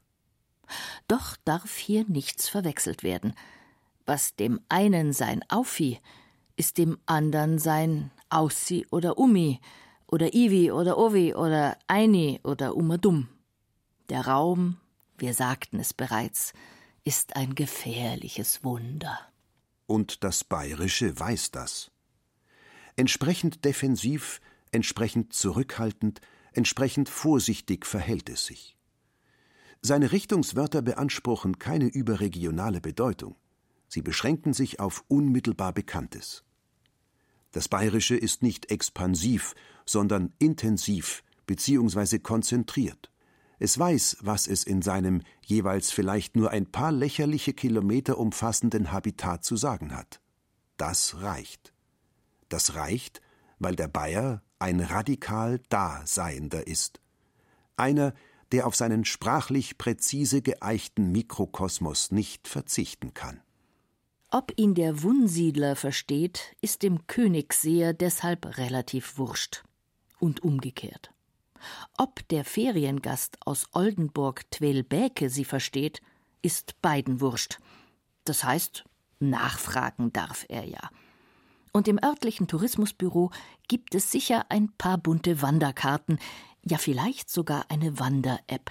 Doch 1.06 1.38
darf 1.46 1.76
hier 1.76 2.04
nichts 2.08 2.46
verwechselt 2.46 3.02
werden. 3.02 3.32
Was 4.08 4.34
dem 4.36 4.58
einen 4.70 5.12
sein 5.12 5.44
Aufi, 5.50 6.00
ist 6.56 6.78
dem 6.78 6.96
andern 7.04 7.58
sein 7.58 8.10
Aussi 8.30 8.86
oder 8.90 9.18
Umi 9.18 9.60
oder 10.06 10.32
Ivi 10.32 10.72
oder 10.72 10.96
Ovi 10.96 11.34
oder 11.34 11.76
Eini 11.88 12.40
oder 12.42 12.74
Umadum. 12.74 13.28
Der 14.08 14.26
Raum, 14.26 14.78
wir 15.18 15.34
sagten 15.34 15.78
es 15.78 15.92
bereits, 15.92 16.54
ist 17.04 17.36
ein 17.36 17.54
gefährliches 17.54 18.64
Wunder. 18.64 19.18
Und 19.86 20.24
das 20.24 20.42
Bayerische 20.42 21.20
weiß 21.20 21.50
das. 21.50 21.90
Entsprechend 22.96 23.66
defensiv, 23.66 24.40
entsprechend 24.72 25.34
zurückhaltend, 25.34 26.22
entsprechend 26.52 27.10
vorsichtig 27.10 27.84
verhält 27.84 28.30
es 28.30 28.46
sich. 28.46 28.78
Seine 29.82 30.12
Richtungswörter 30.12 30.80
beanspruchen 30.80 31.58
keine 31.58 31.88
überregionale 31.88 32.80
Bedeutung. 32.80 33.36
Sie 33.88 34.02
beschränken 34.02 34.52
sich 34.52 34.80
auf 34.80 35.04
unmittelbar 35.08 35.72
Bekanntes. 35.72 36.44
Das 37.52 37.68
Bayerische 37.68 38.16
ist 38.16 38.42
nicht 38.42 38.70
expansiv, 38.70 39.54
sondern 39.86 40.32
intensiv 40.38 41.24
bzw. 41.46 42.18
konzentriert. 42.18 43.10
Es 43.58 43.78
weiß, 43.78 44.18
was 44.20 44.46
es 44.46 44.64
in 44.64 44.82
seinem 44.82 45.22
jeweils 45.44 45.90
vielleicht 45.90 46.36
nur 46.36 46.50
ein 46.50 46.70
paar 46.70 46.92
lächerliche 46.92 47.54
Kilometer 47.54 48.18
umfassenden 48.18 48.92
Habitat 48.92 49.44
zu 49.44 49.56
sagen 49.56 49.96
hat. 49.96 50.20
Das 50.76 51.22
reicht. 51.22 51.72
Das 52.48 52.76
reicht, 52.76 53.20
weil 53.58 53.74
der 53.74 53.88
Bayer 53.88 54.42
ein 54.58 54.80
radikal 54.80 55.60
Daseiender 55.70 56.66
ist. 56.66 57.00
Einer, 57.76 58.14
der 58.52 58.66
auf 58.66 58.76
seinen 58.76 59.04
sprachlich 59.04 59.78
präzise 59.78 60.42
geeichten 60.42 61.10
Mikrokosmos 61.10 62.12
nicht 62.12 62.46
verzichten 62.48 63.12
kann. 63.14 63.40
Ob 64.30 64.52
ihn 64.56 64.74
der 64.74 65.02
Wunsiedler 65.02 65.74
versteht, 65.74 66.54
ist 66.60 66.82
dem 66.82 67.06
Königsseher 67.06 67.94
deshalb 67.94 68.58
relativ 68.58 69.16
wurscht. 69.16 69.64
Und 70.20 70.42
umgekehrt. 70.42 71.12
Ob 71.96 72.26
der 72.28 72.44
Feriengast 72.44 73.38
aus 73.46 73.66
Oldenburg 73.72 74.50
Twelbäke 74.50 75.30
sie 75.30 75.44
versteht, 75.44 76.02
ist 76.42 76.80
beiden 76.82 77.20
wurscht. 77.20 77.58
Das 78.24 78.44
heißt, 78.44 78.84
nachfragen 79.18 80.12
darf 80.12 80.44
er 80.48 80.64
ja. 80.64 80.90
Und 81.72 81.88
im 81.88 81.98
örtlichen 82.02 82.48
Tourismusbüro 82.48 83.30
gibt 83.68 83.94
es 83.94 84.10
sicher 84.10 84.46
ein 84.50 84.72
paar 84.76 84.98
bunte 84.98 85.40
Wanderkarten, 85.40 86.18
ja 86.62 86.78
vielleicht 86.78 87.30
sogar 87.30 87.66
eine 87.70 87.98
Wander-App. 87.98 88.70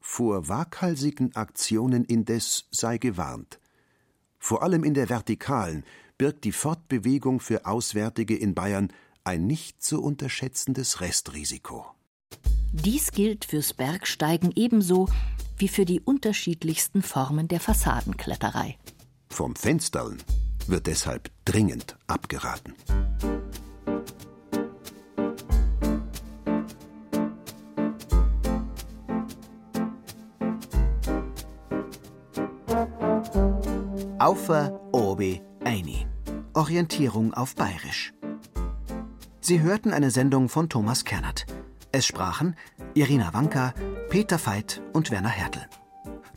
Vor 0.00 0.48
waghalsigen 0.48 1.34
Aktionen 1.36 2.04
indes 2.04 2.66
sei 2.70 2.98
gewarnt. 2.98 3.60
Vor 4.40 4.62
allem 4.62 4.82
in 4.82 4.94
der 4.94 5.08
Vertikalen 5.08 5.84
birgt 6.18 6.44
die 6.44 6.52
Fortbewegung 6.52 7.38
für 7.38 7.66
Auswärtige 7.66 8.36
in 8.36 8.54
Bayern 8.54 8.92
ein 9.22 9.46
nicht 9.46 9.82
zu 9.82 10.02
unterschätzendes 10.02 11.00
Restrisiko. 11.00 11.86
Dies 12.72 13.12
gilt 13.12 13.44
fürs 13.44 13.74
Bergsteigen 13.74 14.52
ebenso 14.56 15.08
wie 15.58 15.68
für 15.68 15.84
die 15.84 16.00
unterschiedlichsten 16.00 17.02
Formen 17.02 17.48
der 17.48 17.60
Fassadenkletterei. 17.60 18.78
Vom 19.28 19.54
Fenstern 19.54 20.18
wird 20.66 20.86
deshalb 20.86 21.30
dringend 21.44 21.96
abgeraten. 22.06 22.74
Aufer 34.30 34.80
Obi 34.92 35.42
Eini. 35.64 36.06
Orientierung 36.54 37.34
auf 37.34 37.56
Bayerisch. 37.56 38.12
Sie 39.40 39.60
hörten 39.60 39.92
eine 39.92 40.12
Sendung 40.12 40.48
von 40.48 40.68
Thomas 40.68 41.04
Kernert. 41.04 41.46
Es 41.90 42.06
sprachen 42.06 42.54
Irina 42.94 43.34
Wanka, 43.34 43.74
Peter 44.08 44.38
Veit 44.38 44.82
und 44.92 45.10
Werner 45.10 45.30
Hertel. 45.30 45.66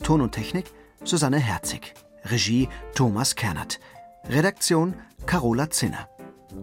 Ton 0.01 0.21
und 0.21 0.31
Technik 0.31 0.71
Susanne 1.03 1.37
Herzig. 1.37 1.93
Regie 2.25 2.67
Thomas 2.95 3.35
Kernert. 3.35 3.79
Redaktion 4.27 4.95
Carola 5.27 5.69
Zinner. 5.69 6.09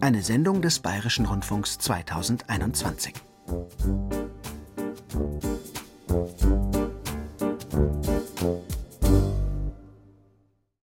Eine 0.01 0.23
Sendung 0.23 0.61
des 0.61 0.79
Bayerischen 0.79 1.27
Rundfunks 1.27 1.77
2021. 1.77 3.13